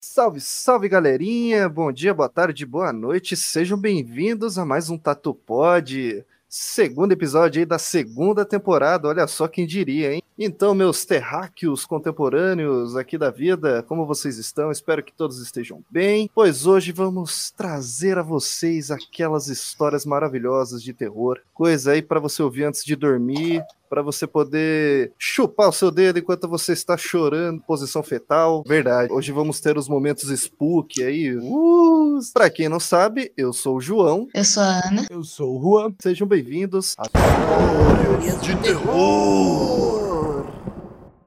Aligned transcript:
Salve, 0.00 0.40
salve 0.40 0.88
galerinha! 0.88 1.68
Bom 1.68 1.90
dia, 1.90 2.14
boa 2.14 2.28
tarde, 2.28 2.64
boa 2.64 2.92
noite. 2.92 3.36
Sejam 3.36 3.76
bem-vindos 3.76 4.56
a 4.56 4.64
mais 4.64 4.88
um 4.88 4.96
Tatu 4.96 5.34
Pod. 5.34 6.24
Segundo 6.48 7.10
episódio 7.10 7.58
aí 7.58 7.66
da 7.66 7.80
segunda 7.80 8.44
temporada, 8.44 9.08
olha 9.08 9.26
só 9.26 9.48
quem 9.48 9.66
diria, 9.66 10.14
hein? 10.14 10.22
Então, 10.38 10.72
meus 10.72 11.04
terráqueos 11.04 11.84
contemporâneos 11.84 12.94
aqui 12.94 13.18
da 13.18 13.28
vida, 13.28 13.82
como 13.82 14.06
vocês 14.06 14.38
estão? 14.38 14.70
Espero 14.70 15.02
que 15.02 15.12
todos 15.12 15.40
estejam 15.40 15.82
bem, 15.90 16.30
pois 16.32 16.64
hoje 16.64 16.92
vamos 16.92 17.50
trazer 17.50 18.18
a 18.18 18.22
vocês 18.22 18.92
aquelas 18.92 19.48
histórias 19.48 20.06
maravilhosas 20.06 20.80
de 20.80 20.92
terror, 20.92 21.40
coisa 21.52 21.90
aí 21.90 22.02
para 22.02 22.20
você 22.20 22.40
ouvir 22.40 22.64
antes 22.64 22.84
de 22.84 22.94
dormir, 22.94 23.64
para 23.88 24.02
você 24.02 24.26
poder 24.26 25.12
chupar 25.18 25.68
o 25.68 25.72
seu 25.72 25.90
dedo 25.90 26.18
enquanto 26.18 26.48
você 26.48 26.72
está 26.72 26.96
chorando, 26.96 27.62
posição 27.62 28.02
fetal. 28.02 28.62
Verdade. 28.66 29.12
Hoje 29.12 29.32
vamos 29.32 29.60
ter 29.60 29.76
os 29.76 29.88
momentos 29.88 30.30
spook 30.30 31.02
aí. 31.02 31.36
Uh, 31.36 32.18
para 32.32 32.50
quem 32.50 32.68
não 32.68 32.80
sabe, 32.80 33.32
eu 33.36 33.52
sou 33.52 33.76
o 33.76 33.80
João. 33.80 34.28
Eu 34.34 34.44
sou 34.44 34.62
a 34.62 34.80
Ana. 34.86 35.06
Eu 35.10 35.24
sou 35.24 35.58
o 35.58 35.62
Juan. 35.62 35.92
Sejam 36.00 36.26
bem-vindos 36.26 36.94
a 36.98 37.04
Histórias 37.04 38.42
de 38.42 38.56
Terror. 38.56 40.07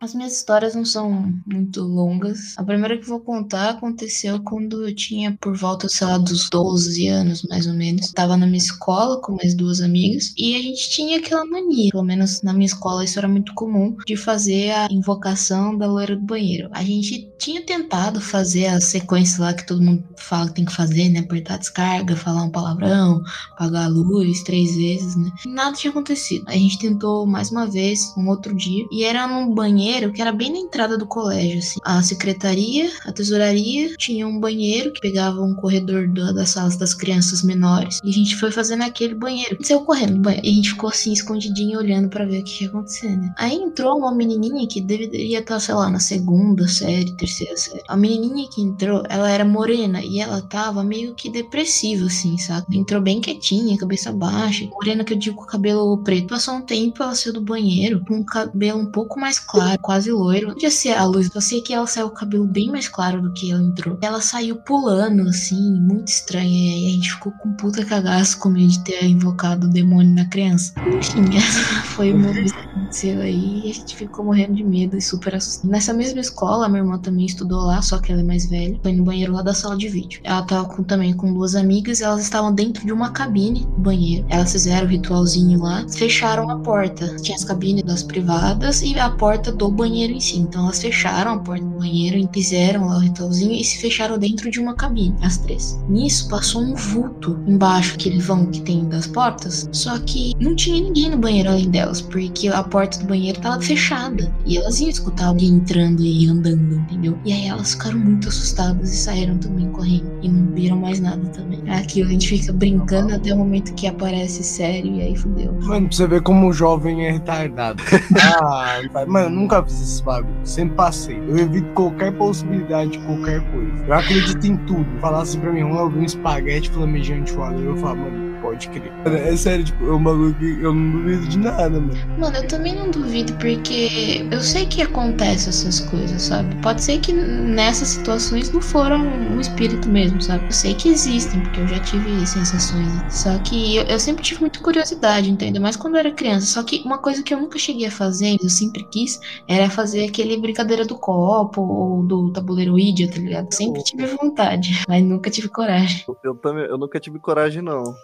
As 0.01 0.15
minhas 0.15 0.33
histórias 0.33 0.73
não 0.73 0.83
são 0.83 1.31
muito 1.45 1.83
longas. 1.83 2.57
A 2.57 2.63
primeira 2.63 2.97
que 2.97 3.07
vou 3.07 3.19
contar 3.19 3.69
aconteceu 3.69 4.41
quando 4.41 4.87
eu 4.87 4.95
tinha 4.95 5.37
por 5.39 5.55
volta, 5.55 5.87
sei 5.87 6.07
lá, 6.07 6.17
dos 6.17 6.49
12 6.49 7.07
anos, 7.07 7.43
mais 7.43 7.67
ou 7.67 7.73
menos. 7.75 8.11
Tava 8.11 8.35
na 8.35 8.47
minha 8.47 8.57
escola 8.57 9.21
com 9.21 9.33
mais 9.35 9.53
duas 9.53 9.79
amigas 9.79 10.33
e 10.35 10.55
a 10.55 10.59
gente 10.59 10.89
tinha 10.89 11.19
aquela 11.19 11.45
mania, 11.45 11.91
pelo 11.91 12.03
menos 12.03 12.41
na 12.41 12.51
minha 12.51 12.65
escola 12.65 13.03
isso 13.03 13.19
era 13.19 13.27
muito 13.27 13.53
comum, 13.53 13.95
de 14.03 14.17
fazer 14.17 14.71
a 14.71 14.87
invocação 14.89 15.77
da 15.77 15.85
loira 15.85 16.15
do 16.15 16.25
banheiro. 16.25 16.67
A 16.71 16.83
gente 16.83 17.31
tinha 17.37 17.61
tentado 17.63 18.19
fazer 18.19 18.65
a 18.67 18.81
sequência 18.81 19.43
lá 19.43 19.53
que 19.53 19.67
todo 19.67 19.83
mundo 19.83 20.03
fala 20.17 20.47
que 20.47 20.55
tem 20.55 20.65
que 20.65 20.75
fazer, 20.75 21.09
né? 21.09 21.19
Apertar 21.19 21.53
a 21.53 21.57
descarga, 21.57 22.15
falar 22.15 22.45
um 22.45 22.49
palavrão, 22.49 23.21
apagar 23.51 23.85
a 23.85 23.87
luz 23.87 24.41
três 24.41 24.75
vezes, 24.75 25.15
né? 25.15 25.29
Nada 25.45 25.77
tinha 25.77 25.91
acontecido. 25.91 26.43
A 26.47 26.53
gente 26.53 26.79
tentou 26.79 27.27
mais 27.27 27.51
uma 27.51 27.67
vez, 27.67 28.11
um 28.17 28.27
outro 28.29 28.55
dia, 28.55 28.83
e 28.91 29.03
era 29.03 29.27
num 29.27 29.53
banheiro 29.53 29.90
banheiro 29.91 30.13
que 30.13 30.21
era 30.21 30.31
bem 30.31 30.51
na 30.51 30.57
entrada 30.57 30.97
do 30.97 31.05
colégio, 31.05 31.59
assim. 31.59 31.79
A 31.83 32.01
secretaria, 32.01 32.89
a 33.05 33.11
tesouraria, 33.11 33.95
tinha 33.97 34.27
um 34.27 34.39
banheiro 34.39 34.93
que 34.93 35.01
pegava 35.01 35.41
um 35.41 35.53
corredor 35.53 36.07
do, 36.07 36.33
das 36.33 36.51
salas 36.51 36.77
das 36.77 36.93
crianças 36.93 37.43
menores. 37.43 37.99
E 38.03 38.09
a 38.09 38.13
gente 38.13 38.35
foi 38.37 38.51
fazer 38.51 38.75
naquele 38.75 39.13
banheiro. 39.13 39.57
Saiu 39.61 39.81
correndo 39.81 40.15
no 40.15 40.21
banheiro. 40.21 40.45
E 40.45 40.49
a 40.49 40.53
gente 40.53 40.69
ficou 40.69 40.89
assim, 40.89 41.11
escondidinho, 41.11 41.79
olhando 41.79 42.09
para 42.09 42.25
ver 42.25 42.41
o 42.41 42.43
que 42.43 42.63
ia 42.63 42.69
acontecer, 42.69 43.17
né? 43.17 43.33
Aí 43.37 43.55
entrou 43.55 43.97
uma 43.97 44.13
menininha 44.13 44.67
que 44.67 44.81
deveria 44.81 45.39
estar, 45.39 45.59
sei 45.59 45.75
lá, 45.75 45.89
na 45.89 45.99
segunda 45.99 46.67
série, 46.67 47.15
terceira 47.17 47.57
série. 47.57 47.83
A 47.87 47.97
menininha 47.97 48.47
que 48.49 48.61
entrou, 48.61 49.03
ela 49.09 49.29
era 49.29 49.43
morena 49.43 50.01
e 50.01 50.19
ela 50.19 50.41
tava 50.41 50.83
meio 50.83 51.13
que 51.15 51.29
depressiva, 51.29 52.05
assim, 52.05 52.37
sabe? 52.37 52.77
Entrou 52.77 53.01
bem 53.01 53.19
quietinha, 53.19 53.77
cabeça 53.77 54.11
baixa. 54.11 54.65
Morena 54.71 55.03
que 55.03 55.13
eu 55.13 55.17
digo 55.17 55.37
com 55.37 55.45
cabelo 55.45 55.97
preto. 56.03 56.29
Passou 56.29 56.55
um 56.55 56.61
tempo, 56.61 57.03
ela 57.03 57.15
saiu 57.15 57.33
do 57.33 57.41
banheiro 57.41 58.03
com 58.05 58.19
o 58.19 58.25
cabelo 58.25 58.79
um 58.79 58.91
pouco 58.91 59.19
mais 59.19 59.39
claro 59.39 59.80
quase 59.81 60.11
loiro. 60.11 60.53
Podia 60.53 60.71
ser 60.71 60.93
a 60.93 61.05
luz, 61.05 61.29
eu 61.33 61.41
sei 61.41 61.61
que 61.61 61.73
ela 61.73 61.87
saiu 61.87 62.09
com 62.09 62.15
o 62.15 62.19
cabelo 62.19 62.45
bem 62.45 62.69
mais 62.69 62.87
claro 62.87 63.21
do 63.21 63.33
que 63.33 63.51
ela 63.51 63.61
entrou. 63.61 63.97
Ela 64.01 64.21
saiu 64.21 64.55
pulando, 64.57 65.27
assim, 65.27 65.79
muito 65.79 66.07
estranha. 66.07 66.77
E 66.77 66.87
a 66.87 66.89
gente 66.91 67.11
ficou 67.11 67.31
com 67.33 67.53
puta 67.53 67.85
cagaço 67.85 68.39
com 68.39 68.49
medo 68.49 68.67
de 68.67 68.83
ter 68.83 69.03
invocado 69.05 69.67
o 69.67 69.69
demônio 69.69 70.13
na 70.13 70.25
criança. 70.25 70.73
Enfim, 70.87 71.25
essa 71.37 71.59
foi 71.83 72.13
meu 72.13 72.33
que 72.33 72.51
aconteceu 72.51 73.21
aí. 73.21 73.61
E 73.65 73.71
a 73.71 73.73
gente 73.73 73.95
ficou 73.95 74.25
morrendo 74.25 74.55
de 74.55 74.63
medo 74.63 74.97
e 74.97 75.01
super 75.01 75.35
assustado. 75.35 75.69
Nessa 75.69 75.93
mesma 75.93 76.19
escola, 76.19 76.67
minha 76.69 76.81
irmã 76.81 76.97
também 76.97 77.25
estudou 77.25 77.61
lá, 77.61 77.81
só 77.81 77.99
que 77.99 78.11
ela 78.11 78.21
é 78.21 78.23
mais 78.23 78.45
velha. 78.49 78.79
Foi 78.81 78.93
no 78.93 79.03
banheiro 79.03 79.33
lá 79.33 79.41
da 79.41 79.53
sala 79.53 79.77
de 79.77 79.87
vídeo. 79.87 80.21
Ela 80.23 80.41
tava 80.43 80.67
com, 80.67 80.83
também 80.83 81.13
com 81.13 81.33
duas 81.33 81.55
amigas 81.55 82.01
elas 82.01 82.21
estavam 82.21 82.53
dentro 82.53 82.85
de 82.85 82.91
uma 82.91 83.11
cabine 83.11 83.65
do 83.65 83.81
banheiro. 83.81 84.25
Elas 84.29 84.51
fizeram 84.51 84.85
o 84.85 84.89
ritualzinho 84.89 85.61
lá, 85.61 85.85
fecharam 85.89 86.49
a 86.49 86.59
porta. 86.59 87.15
Tinha 87.17 87.35
as 87.35 87.43
cabines 87.43 87.83
das 87.83 88.03
privadas 88.03 88.81
e 88.81 88.97
a 88.99 89.09
porta 89.09 89.51
do 89.51 89.69
banheiro 89.71 90.13
em 90.13 90.19
si. 90.19 90.39
Então 90.39 90.63
elas 90.63 90.81
fecharam 90.81 91.33
a 91.33 91.39
porta 91.39 91.63
do 91.63 91.79
banheiro 91.79 92.17
e 92.17 92.29
fizeram 92.31 92.87
lá 92.87 92.97
o 92.97 92.99
ritualzinho 92.99 93.53
e 93.53 93.63
se 93.63 93.77
fecharam 93.77 94.17
dentro 94.17 94.49
de 94.49 94.59
uma 94.59 94.75
cabine, 94.75 95.15
as 95.21 95.37
três. 95.37 95.79
Nisso 95.89 96.29
passou 96.29 96.61
um 96.61 96.75
vulto 96.75 97.39
embaixo, 97.47 97.95
aquele 97.95 98.19
vão 98.19 98.45
que 98.47 98.61
tem 98.61 98.87
das 98.87 99.07
portas. 99.07 99.69
Só 99.71 99.97
que 99.99 100.33
não 100.39 100.55
tinha 100.55 100.81
ninguém 100.81 101.09
no 101.09 101.17
banheiro 101.17 101.49
além 101.49 101.69
delas, 101.69 102.01
porque 102.01 102.47
a 102.47 102.63
porta 102.63 102.99
do 102.99 103.07
banheiro 103.07 103.37
estava 103.37 103.61
fechada. 103.61 104.31
E 104.45 104.57
elas 104.57 104.79
iam 104.79 104.89
escutar 104.89 105.27
alguém 105.27 105.49
entrando 105.49 106.01
e 106.01 106.27
andando, 106.27 106.75
entendeu? 106.75 107.17
E 107.25 107.33
aí 107.33 107.47
elas 107.47 107.73
ficaram 107.73 107.99
muito 107.99 108.27
assustadas 108.29 108.93
e 108.93 108.97
saíram 108.97 109.37
também 109.37 109.69
correndo. 109.71 110.11
E 110.21 110.29
não 110.29 110.53
viram 110.53 110.77
mais 110.77 110.99
nada 110.99 111.21
também. 111.29 111.61
Aquilo 111.69 112.09
a 112.09 112.11
gente 112.11 112.27
fica 112.27 112.51
brincando 112.53 113.15
até 113.15 113.33
o 113.33 113.37
momento 113.37 113.73
que 113.73 113.87
aparece 113.87 114.43
sério 114.43 114.95
e 114.95 115.01
aí 115.01 115.15
fudeu. 115.15 115.53
Mano, 115.61 115.87
pra 115.87 115.97
você 115.97 116.07
ver 116.07 116.21
como 116.21 116.47
o 116.47 116.53
jovem 116.53 117.05
é 117.05 117.11
retardado. 117.11 117.81
ah, 118.21 118.81
mano, 119.07 119.29
nunca 119.29 119.50
fiz 119.63 119.81
esse 119.81 120.03
bagulho. 120.03 120.33
Sempre 120.43 120.75
passei. 120.75 121.17
Eu 121.27 121.37
evito 121.37 121.67
qualquer 121.73 122.11
possibilidade 122.13 122.91
de 122.91 122.99
qualquer 122.99 123.41
coisa. 123.51 123.85
Eu 123.85 123.93
acredito 123.93 124.47
em 124.47 124.57
tudo. 124.57 124.85
Falasse 124.99 125.37
pra 125.37 125.51
mim, 125.51 125.59
eu 125.59 125.89
vi 125.89 125.99
um 125.99 126.03
espaguete 126.03 126.69
flamejante 126.69 127.33
voador, 127.33 127.63
eu 127.63 127.77
falo, 127.77 127.97
mano, 127.97 128.30
Pode 128.51 128.67
crer. 128.67 128.91
É 129.05 129.37
sério, 129.37 129.63
tipo, 129.63 129.85
é 129.85 129.95
um 129.95 130.03
bagulho 130.03 130.35
que 130.35 130.61
eu 130.61 130.73
não 130.73 130.91
duvido 130.91 131.25
de 131.25 131.39
nada, 131.39 131.69
mano. 131.69 131.93
Mano, 132.19 132.35
eu 132.35 132.47
também 132.49 132.75
não 132.75 132.91
duvido, 132.91 133.31
porque 133.35 134.27
eu 134.29 134.41
sei 134.41 134.65
que 134.65 134.81
acontece 134.81 135.47
essas 135.47 135.79
coisas, 135.79 136.21
sabe? 136.23 136.53
Pode 136.57 136.83
ser 136.83 136.99
que 136.99 137.13
nessas 137.13 137.87
situações 137.87 138.51
não 138.51 138.61
foram 138.61 138.99
um 138.99 139.39
espírito 139.39 139.87
mesmo, 139.87 140.21
sabe? 140.21 140.43
Eu 140.43 140.51
sei 140.51 140.73
que 140.73 140.89
existem, 140.89 141.39
porque 141.39 141.61
eu 141.61 141.67
já 141.67 141.79
tive 141.79 142.27
sensações. 142.27 142.91
Só 143.09 143.37
que 143.39 143.77
eu, 143.77 143.83
eu 143.83 143.97
sempre 143.97 144.21
tive 144.21 144.41
muita 144.41 144.59
curiosidade, 144.59 145.31
entendeu? 145.31 145.61
Mas 145.61 145.77
quando 145.77 145.93
eu 145.93 146.01
era 146.01 146.11
criança. 146.11 146.45
Só 146.47 146.61
que 146.61 146.81
uma 146.83 146.97
coisa 146.97 147.23
que 147.23 147.33
eu 147.33 147.39
nunca 147.39 147.57
cheguei 147.57 147.87
a 147.87 147.91
fazer, 147.91 148.35
eu 148.43 148.49
sempre 148.49 148.83
quis, 148.91 149.17
era 149.47 149.69
fazer 149.69 150.03
aquele 150.03 150.35
brincadeira 150.35 150.83
do 150.83 150.97
copo 150.97 151.61
ou 151.61 152.03
do 152.03 152.33
tabuleiro 152.33 152.73
Ouija, 152.73 153.09
tá 153.09 153.17
ligado? 153.17 153.49
Sempre 153.53 153.81
tive 153.81 154.07
vontade, 154.07 154.83
mas 154.89 155.01
nunca 155.01 155.29
tive 155.29 155.47
coragem. 155.47 156.03
Eu 156.21 156.35
também, 156.35 156.65
eu 156.65 156.77
nunca 156.77 156.99
tive 156.99 157.17
coragem, 157.17 157.61
não. 157.61 157.95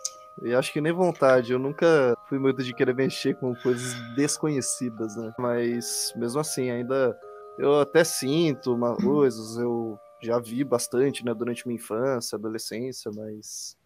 E 0.44 0.54
acho 0.54 0.72
que 0.72 0.82
nem 0.82 0.92
vontade. 0.92 1.54
Eu 1.54 1.60
nunca 1.60 2.16
fui 2.28 2.40
muito 2.40 2.64
de 2.64 2.74
querer 2.74 2.94
mexer 2.96 3.36
com 3.36 3.56
coisas 3.56 3.94
desconhecidas, 4.16 5.16
né? 5.16 5.34
Mas 5.38 6.14
mesmo 6.16 6.40
assim, 6.40 6.70
ainda 6.70 7.18
eu 7.58 7.80
até 7.80 8.04
sinto 8.04 8.74
uma 8.74 8.96
coisas, 8.96 9.58
eu 9.58 9.98
já 10.22 10.40
vi 10.40 10.64
bastante, 10.64 11.24
né, 11.26 11.34
durante 11.34 11.68
minha 11.68 11.80
infância, 11.80 12.36
adolescência, 12.36 13.12
mas 13.16 13.78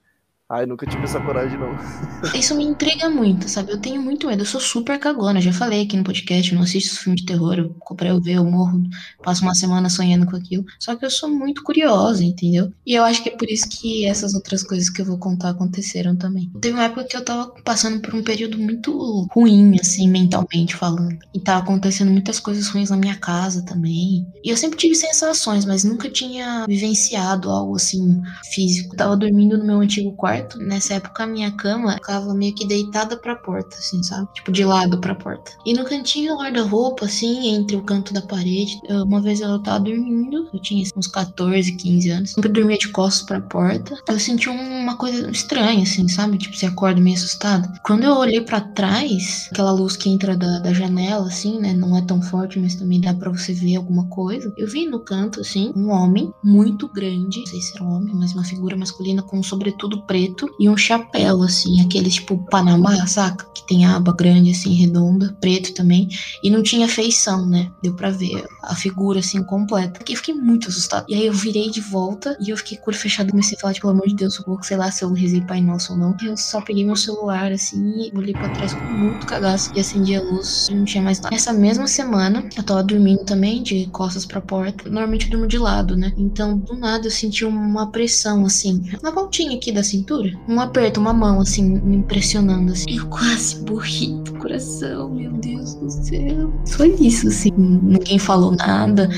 Ai, 0.52 0.66
nunca 0.66 0.86
tive 0.86 1.06
essa 1.06 1.18
coragem, 1.22 1.58
não. 1.58 1.72
Isso 2.38 2.54
me 2.56 2.66
intriga 2.66 3.10
muito, 3.10 3.48
sabe? 3.48 3.72
Eu 3.72 3.78
tenho 3.78 4.02
muito 4.02 4.28
medo. 4.28 4.42
Eu 4.42 4.46
sou 4.46 4.60
super 4.60 5.00
cagona. 5.00 5.40
Já 5.40 5.54
falei 5.54 5.84
aqui 5.84 5.96
no 5.96 6.04
podcast, 6.04 6.52
eu 6.52 6.58
não 6.58 6.66
assisto 6.66 7.00
filme 7.00 7.16
de 7.16 7.26
terror. 7.26 7.54
Eu, 7.58 7.96
pra 7.96 8.10
eu 8.10 8.20
ver, 8.20 8.34
eu 8.34 8.44
morro. 8.44 8.84
Passo 9.24 9.44
uma 9.44 9.56
semana 9.56 9.90
sonhando 9.90 10.26
com 10.26 10.36
aquilo. 10.36 10.66
Só 10.78 10.94
que 10.98 11.06
eu 11.06 11.10
sou 11.10 11.30
muito 11.30 11.64
curiosa, 11.64 12.22
entendeu? 12.26 12.70
E 12.86 12.94
eu 12.94 13.04
acho 13.06 13.24
que 13.24 13.30
é 13.30 13.38
por 13.38 13.50
isso 13.50 13.70
que 13.70 14.06
essas 14.06 14.34
outras 14.34 14.62
coisas 14.62 14.90
que 14.90 15.02
eu 15.02 15.06
vou 15.06 15.18
contar 15.18 15.52
aconteceram 15.52 16.18
também. 16.18 16.52
Teve 16.60 16.74
uma 16.74 16.84
época 16.84 17.06
que 17.06 17.16
eu 17.16 17.24
tava 17.24 17.54
passando 17.64 18.02
por 18.02 18.14
um 18.14 18.22
período 18.22 18.58
muito 18.58 19.30
ruim, 19.32 19.78
assim, 19.80 20.10
mentalmente 20.10 20.76
falando. 20.76 21.18
E 21.34 21.40
tava 21.40 21.62
acontecendo 21.62 22.12
muitas 22.12 22.42
coisas 22.42 22.68
ruins 22.68 22.90
na 22.90 22.98
minha 22.98 23.16
casa 23.16 23.64
também. 23.64 24.28
E 24.44 24.50
eu 24.50 24.58
sempre 24.58 24.78
tive 24.78 24.96
sensações, 24.96 25.64
mas 25.64 25.86
nunca 25.86 26.10
tinha 26.10 26.66
vivenciado 26.68 27.50
algo 27.50 27.78
assim 27.78 28.22
físico. 28.54 28.98
Tava 28.98 29.16
dormindo 29.16 29.58
no 29.58 29.64
meu 29.64 29.80
antigo 29.80 30.12
quarto 30.12 30.41
quarto. 30.42 30.58
Nessa 30.60 30.96
época, 30.96 31.24
a 31.24 31.28
minha 31.28 31.52
cama 31.52 31.94
ficava 31.94 32.34
meio 32.34 32.54
que 32.54 32.66
deitada 32.66 33.18
pra 33.18 33.36
porta, 33.36 33.78
assim, 33.78 34.02
sabe? 34.04 34.28
Tipo, 34.34 34.52
de 34.52 34.64
lado 34.64 35.00
pra 35.00 35.16
porta. 35.16 35.52
E 35.66 35.74
no 35.74 35.86
cantinho 35.86 36.38
guarda-roupa, 36.38 37.06
assim, 37.06 37.56
entre 37.56 37.76
o 37.76 37.84
canto 37.84 38.14
da 38.14 38.22
parede, 38.22 38.80
uma 38.90 39.22
vez 39.22 39.42
eu 39.42 39.60
tava 39.62 39.80
dormindo, 39.80 40.50
eu 40.54 40.60
tinha 40.60 40.84
uns 40.96 41.08
14, 41.08 41.74
15 41.74 42.10
anos. 42.10 42.32
Sempre 42.32 42.52
dormia 42.52 42.78
de 42.78 42.90
costas 42.90 43.26
pra 43.26 43.42
porta. 43.42 43.96
Eu 44.08 44.20
senti 44.20 44.50
uma 44.50 44.98
coisa 44.98 45.30
estranha, 45.30 45.84
assim, 45.84 46.08
sabe? 46.08 46.38
Tipo, 46.38 46.56
você 46.56 46.66
acorda 46.66 47.02
meio 47.02 47.16
assustado. 47.16 47.72
Quando 47.84 48.04
eu 48.04 48.16
olhei 48.16 48.42
para 48.42 48.62
trás, 48.62 49.48
aquela 49.52 49.72
luz 49.72 49.96
que 49.96 50.10
entra 50.10 50.36
da, 50.36 50.60
da 50.60 50.74
janela, 50.74 51.28
assim, 51.28 51.60
né? 51.60 51.74
Não 51.74 51.98
é 51.98 52.02
tão 52.02 52.22
forte, 52.22 52.60
mas 52.60 52.76
também 52.76 53.00
dá 53.00 53.14
para 53.14 53.32
você 53.32 53.54
ver 53.54 53.76
alguma 53.76 54.08
coisa. 54.08 54.54
Eu 54.58 54.68
vi 54.68 54.86
no 54.86 55.00
canto, 55.00 55.42
assim, 55.42 55.72
um 55.76 55.90
homem 55.90 56.34
muito 56.44 56.88
grande. 56.88 57.40
Não 57.40 57.46
sei 57.46 57.62
se 57.62 57.76
era 57.76 57.84
um 57.84 57.96
homem, 57.96 58.14
mas 58.16 58.34
uma 58.34 58.44
figura 58.44 58.76
masculina 58.76 59.22
com 59.22 59.40
um 59.40 59.44
sobretudo 59.44 60.02
preto 60.06 60.31
preto 60.32 60.50
e 60.60 60.70
um 60.70 60.78
chapéu, 60.78 61.44
assim, 61.44 61.82
aquele 61.82 62.10
tipo 62.10 62.38
Panamá, 62.50 63.06
saca? 63.06 63.46
Que 63.54 63.66
tem 63.68 63.86
aba 63.86 64.14
grande, 64.14 64.52
assim, 64.52 64.74
redonda, 64.74 65.36
preto 65.40 65.74
também. 65.74 66.08
E 66.44 66.50
não 66.50 66.64
tinha 66.64 66.88
feição, 66.88 67.46
né? 67.46 67.72
Deu 67.82 67.94
pra 67.94 68.10
ver 68.10 68.46
a 68.64 68.76
figura, 68.76 69.20
assim, 69.20 69.44
completa. 69.44 70.00
E 70.08 70.12
eu 70.14 70.18
fiquei 70.18 70.34
muito 70.34 70.70
assustada. 70.70 71.06
E 71.10 71.16
aí 71.16 71.26
eu 71.26 71.34
virei 71.34 71.70
de 71.70 71.82
volta 71.82 72.38
e 72.40 72.50
eu 72.50 72.58
fiquei 72.58 72.78
com 72.78 72.86
o 72.86 72.94
olho 72.94 72.98
fechado 72.98 73.28
e 73.28 73.32
comecei 73.32 73.58
a 73.58 73.62
falar, 73.62 73.74
tipo, 73.74 73.88
pelo 73.88 73.94
amor 73.94 74.08
de 74.08 74.16
Deus, 74.16 74.36
socorro, 74.36 74.64
sei 74.64 74.78
lá 74.78 74.92
se 74.92 75.04
eu 75.04 75.12
rezei 75.14 75.42
Pai 75.42 75.62
Nosso 75.62 75.94
ou 75.94 76.00
não. 76.00 76.16
Eu 76.24 76.38
só 76.38 76.62
peguei 76.62 76.86
meu 76.86 76.96
celular, 76.96 77.52
assim, 77.52 77.80
e 78.02 78.18
olhei 78.18 78.34
pra 78.34 78.50
trás 78.50 78.74
com 78.74 78.86
muito 78.86 79.26
cagaço 79.26 79.72
e 79.76 79.80
acendi 79.80 80.16
a 80.16 80.22
luz 80.22 80.68
e 80.70 80.76
não 80.76 80.86
tinha 80.86 81.04
mais 81.04 81.20
nada. 81.20 81.34
Nessa 81.34 81.54
mesma 81.54 81.88
semana, 81.88 82.48
eu 82.56 82.64
tava 82.64 82.84
dormindo 82.84 83.24
também, 83.26 83.64
de 83.64 83.88
costas 83.88 84.26
pra 84.26 84.42
porta. 84.42 84.90
Normalmente 84.90 85.26
eu 85.26 85.32
durmo 85.32 85.48
de 85.48 85.58
lado, 85.58 85.96
né? 85.96 86.14
Então, 86.18 86.58
do 86.58 86.76
nada, 86.76 87.08
eu 87.08 87.12
senti 87.12 87.44
uma 87.44 87.92
pressão, 87.92 88.46
assim, 88.46 88.82
na 89.02 89.12
voltinha 89.12 89.56
aqui 89.56 89.72
da 89.72 89.84
cintura. 89.84 90.11
Um 90.48 90.60
aperto, 90.60 91.00
uma 91.00 91.14
mão, 91.14 91.40
assim, 91.40 91.80
me 91.80 91.98
impressionando, 91.98 92.72
assim. 92.72 92.98
Eu 92.98 93.08
quase 93.08 93.62
morri 93.70 94.14
do 94.24 94.34
coração, 94.34 95.10
meu 95.10 95.32
Deus 95.34 95.76
do 95.76 95.90
céu. 95.90 96.54
Foi 96.70 96.96
isso, 97.00 97.28
assim. 97.28 97.52
Ninguém 97.58 98.20
falou 98.20 98.52
nada. 98.52 99.10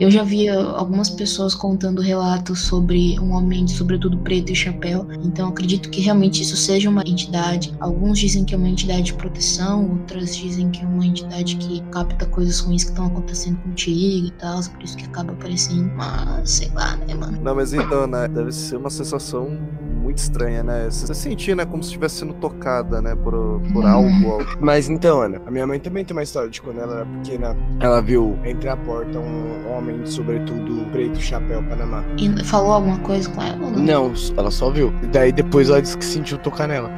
Eu 0.00 0.10
já 0.10 0.22
vi 0.22 0.48
algumas 0.48 1.10
pessoas 1.10 1.54
contando 1.54 2.00
relatos 2.00 2.62
sobre 2.62 3.20
um 3.20 3.32
homem, 3.32 3.68
sobretudo 3.68 4.16
preto 4.16 4.50
e 4.50 4.54
chapéu. 4.54 5.06
Então 5.22 5.50
acredito 5.50 5.90
que 5.90 6.00
realmente 6.00 6.40
isso 6.40 6.56
seja 6.56 6.88
uma 6.88 7.02
entidade. 7.02 7.76
Alguns 7.78 8.18
dizem 8.18 8.42
que 8.42 8.54
é 8.54 8.56
uma 8.56 8.68
entidade 8.70 9.02
de 9.02 9.14
proteção, 9.14 9.90
outras 9.90 10.34
dizem 10.34 10.70
que 10.70 10.82
é 10.82 10.86
uma 10.86 11.04
entidade 11.04 11.56
que 11.56 11.82
capta 11.90 12.24
coisas 12.24 12.60
ruins 12.60 12.82
que 12.82 12.90
estão 12.90 13.08
acontecendo 13.08 13.58
contigo 13.58 14.28
e 14.28 14.30
tal, 14.30 14.58
por 14.70 14.82
isso 14.82 14.96
que 14.96 15.04
acaba 15.04 15.32
aparecendo. 15.32 15.92
Mas 15.94 16.50
sei 16.50 16.70
lá, 16.74 16.96
né, 16.96 17.12
mano? 17.12 17.38
Não, 17.42 17.54
mas 17.54 17.74
então, 17.74 18.06
né? 18.06 18.26
Deve 18.26 18.52
ser 18.52 18.76
uma 18.76 18.88
sensação 18.88 19.50
muito 20.10 20.18
estranha, 20.18 20.62
né? 20.62 20.88
Você 20.90 21.14
sentir, 21.14 21.54
né, 21.54 21.64
como 21.64 21.82
se 21.82 21.90
estivesse 21.90 22.16
sendo 22.16 22.34
tocada, 22.34 23.00
né, 23.00 23.14
por, 23.14 23.60
por 23.72 23.86
algo, 23.86 24.30
algo. 24.30 24.44
Mas 24.58 24.88
então, 24.88 25.20
Ana, 25.20 25.40
a 25.46 25.50
minha 25.50 25.66
mãe 25.66 25.78
também 25.78 26.04
tem 26.04 26.16
uma 26.16 26.22
história 26.22 26.50
de 26.50 26.60
quando 26.60 26.80
ela 26.80 26.96
era 26.96 27.06
pequena, 27.06 27.56
ela 27.78 28.00
viu 28.00 28.38
entre 28.44 28.68
a 28.68 28.76
porta 28.76 29.18
um 29.18 29.70
homem 29.70 29.89
sobretudo 30.04 30.84
preto, 30.90 31.20
chapéu, 31.20 31.62
Panamá. 31.62 32.04
E 32.16 32.44
falou 32.44 32.72
alguma 32.72 32.98
coisa 32.98 33.28
com 33.30 33.42
ela? 33.42 33.56
Não, 33.56 34.08
não 34.08 34.14
ela 34.36 34.50
só 34.50 34.70
viu. 34.70 34.92
E 35.02 35.06
daí 35.06 35.32
depois 35.32 35.68
ela 35.68 35.80
disse 35.80 35.96
que 35.96 36.04
sentiu 36.04 36.38
tocar 36.38 36.66
nela. 36.68 36.90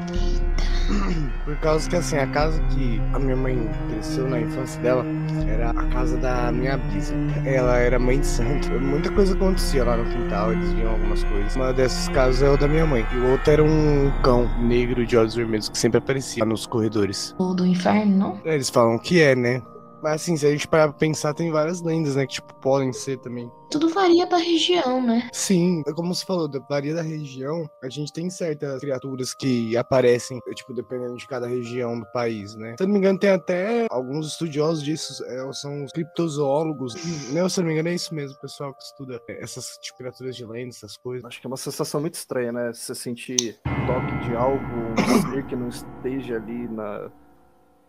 Por 1.44 1.56
causa 1.56 1.88
que 1.88 1.96
assim, 1.96 2.16
a 2.16 2.26
casa 2.26 2.60
que 2.70 3.00
a 3.12 3.18
minha 3.18 3.36
mãe 3.36 3.70
cresceu 3.88 4.28
na 4.28 4.40
infância 4.40 4.80
dela 4.80 5.04
era 5.48 5.70
a 5.70 5.86
casa 5.86 6.16
da 6.16 6.52
minha 6.52 6.76
bisa. 6.76 7.14
Ela 7.44 7.78
era 7.78 7.98
mãe 7.98 8.20
de 8.20 8.26
santo. 8.26 8.70
Muita 8.80 9.10
coisa 9.10 9.34
acontecia 9.34 9.84
lá 9.84 9.96
no 9.96 10.04
quintal, 10.04 10.52
eles 10.52 10.70
viam 10.72 10.90
algumas 10.92 11.24
coisas. 11.24 11.56
Uma 11.56 11.72
dessas 11.72 12.08
casas 12.08 12.42
é 12.42 12.50
o 12.50 12.56
da 12.56 12.68
minha 12.68 12.86
mãe. 12.86 13.06
E 13.12 13.16
o 13.16 13.30
outro 13.32 13.52
era 13.52 13.62
um 13.62 14.12
cão 14.22 14.48
negro 14.60 15.04
de 15.04 15.16
olhos 15.16 15.34
vermelhos 15.34 15.68
que 15.68 15.78
sempre 15.78 15.98
aparecia 15.98 16.44
nos 16.44 16.66
corredores. 16.66 17.34
O 17.38 17.54
do 17.54 17.66
inferno, 17.66 18.16
não? 18.16 18.40
Eles 18.44 18.70
falam 18.70 18.98
que 18.98 19.20
é, 19.20 19.34
né? 19.34 19.62
Mas 20.02 20.22
assim, 20.22 20.36
se 20.36 20.46
a 20.46 20.50
gente 20.50 20.66
parar 20.66 20.88
pra 20.88 20.98
pensar, 20.98 21.32
tem 21.32 21.50
várias 21.50 21.80
lendas, 21.80 22.16
né? 22.16 22.26
Que, 22.26 22.34
tipo, 22.34 22.52
podem 22.56 22.92
ser 22.92 23.18
também. 23.18 23.50
Tudo 23.70 23.88
varia 23.88 24.26
da 24.26 24.36
região, 24.36 25.00
né? 25.00 25.30
Sim, 25.32 25.82
como 25.94 26.14
você 26.14 26.26
falou, 26.26 26.50
varia 26.68 26.94
da 26.94 27.02
região. 27.02 27.64
A 27.82 27.88
gente 27.88 28.12
tem 28.12 28.28
certas 28.28 28.80
criaturas 28.80 29.32
que 29.32 29.76
aparecem, 29.76 30.40
tipo, 30.54 30.74
dependendo 30.74 31.16
de 31.16 31.26
cada 31.26 31.46
região 31.46 31.98
do 31.98 32.06
país, 32.12 32.54
né? 32.56 32.74
Se 32.76 32.82
eu 32.82 32.86
não 32.86 32.92
me 32.92 32.98
engano, 32.98 33.18
tem 33.18 33.30
até 33.30 33.86
alguns 33.90 34.26
estudiosos 34.26 34.82
disso, 34.82 35.24
é, 35.24 35.52
são 35.52 35.84
os 35.84 35.92
criptozoólogos. 35.92 36.94
Não, 37.32 37.48
se 37.48 37.60
eu 37.60 37.62
não 37.62 37.68
me 37.68 37.74
engano, 37.74 37.88
é 37.88 37.94
isso 37.94 38.14
mesmo, 38.14 38.38
pessoal 38.40 38.74
que 38.74 38.82
estuda 38.82 39.22
essas 39.28 39.78
tipo, 39.80 39.98
criaturas 39.98 40.36
de 40.36 40.44
lenda, 40.44 40.70
essas 40.70 40.96
coisas. 40.96 41.24
Acho 41.24 41.40
que 41.40 41.46
é 41.46 41.48
uma 41.48 41.56
sensação 41.56 42.00
muito 42.00 42.14
estranha, 42.14 42.52
né? 42.52 42.72
Você 42.72 42.94
sentir 42.94 43.60
toque 43.86 44.28
de 44.28 44.34
algo, 44.34 44.62
um 44.62 45.30
ser 45.30 45.46
que 45.46 45.56
não 45.56 45.68
esteja 45.68 46.36
ali 46.36 46.68
na... 46.68 47.10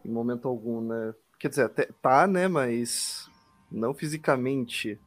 em 0.06 0.12
momento 0.12 0.48
algum, 0.48 0.80
né? 0.80 1.13
Quer 1.44 1.50
dizer, 1.50 1.66
até 1.66 1.90
tá, 2.01 2.25
né? 2.25 2.48
Mas 2.48 3.30
não 3.69 3.94
fisicamente, 3.94 4.98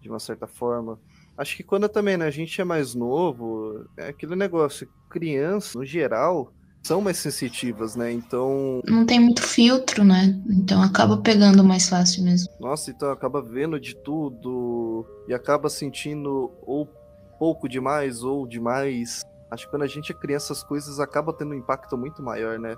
de 0.00 0.08
uma 0.08 0.18
certa 0.18 0.46
forma. 0.46 0.98
Acho 1.36 1.54
que 1.54 1.62
quando 1.62 1.86
também 1.86 2.16
né, 2.16 2.24
a 2.24 2.30
gente 2.30 2.58
é 2.58 2.64
mais 2.64 2.94
novo, 2.94 3.84
é 3.94 4.08
aquele 4.08 4.34
negócio, 4.34 4.88
crianças, 5.10 5.74
no 5.74 5.84
geral, 5.84 6.50
são 6.82 7.02
mais 7.02 7.18
sensitivas, 7.18 7.94
né? 7.94 8.10
Então. 8.10 8.80
Não 8.88 9.04
tem 9.04 9.20
muito 9.20 9.42
filtro, 9.42 10.02
né? 10.02 10.42
Então 10.48 10.82
acaba 10.82 11.18
pegando 11.18 11.62
mais 11.62 11.90
fácil 11.90 12.24
mesmo. 12.24 12.48
Nossa, 12.58 12.90
então 12.90 13.10
acaba 13.10 13.42
vendo 13.42 13.78
de 13.78 13.94
tudo 13.96 15.04
e 15.28 15.34
acaba 15.34 15.68
sentindo 15.68 16.52
ou 16.62 16.88
pouco 17.38 17.68
demais 17.68 18.22
ou 18.22 18.46
demais. 18.46 19.20
Acho 19.50 19.66
que 19.66 19.70
quando 19.70 19.82
a 19.82 19.86
gente 19.86 20.10
é 20.10 20.14
criança, 20.14 20.54
as 20.54 20.64
coisas 20.64 21.00
acabam 21.00 21.36
tendo 21.36 21.50
um 21.50 21.58
impacto 21.58 21.98
muito 21.98 22.22
maior, 22.22 22.58
né? 22.58 22.74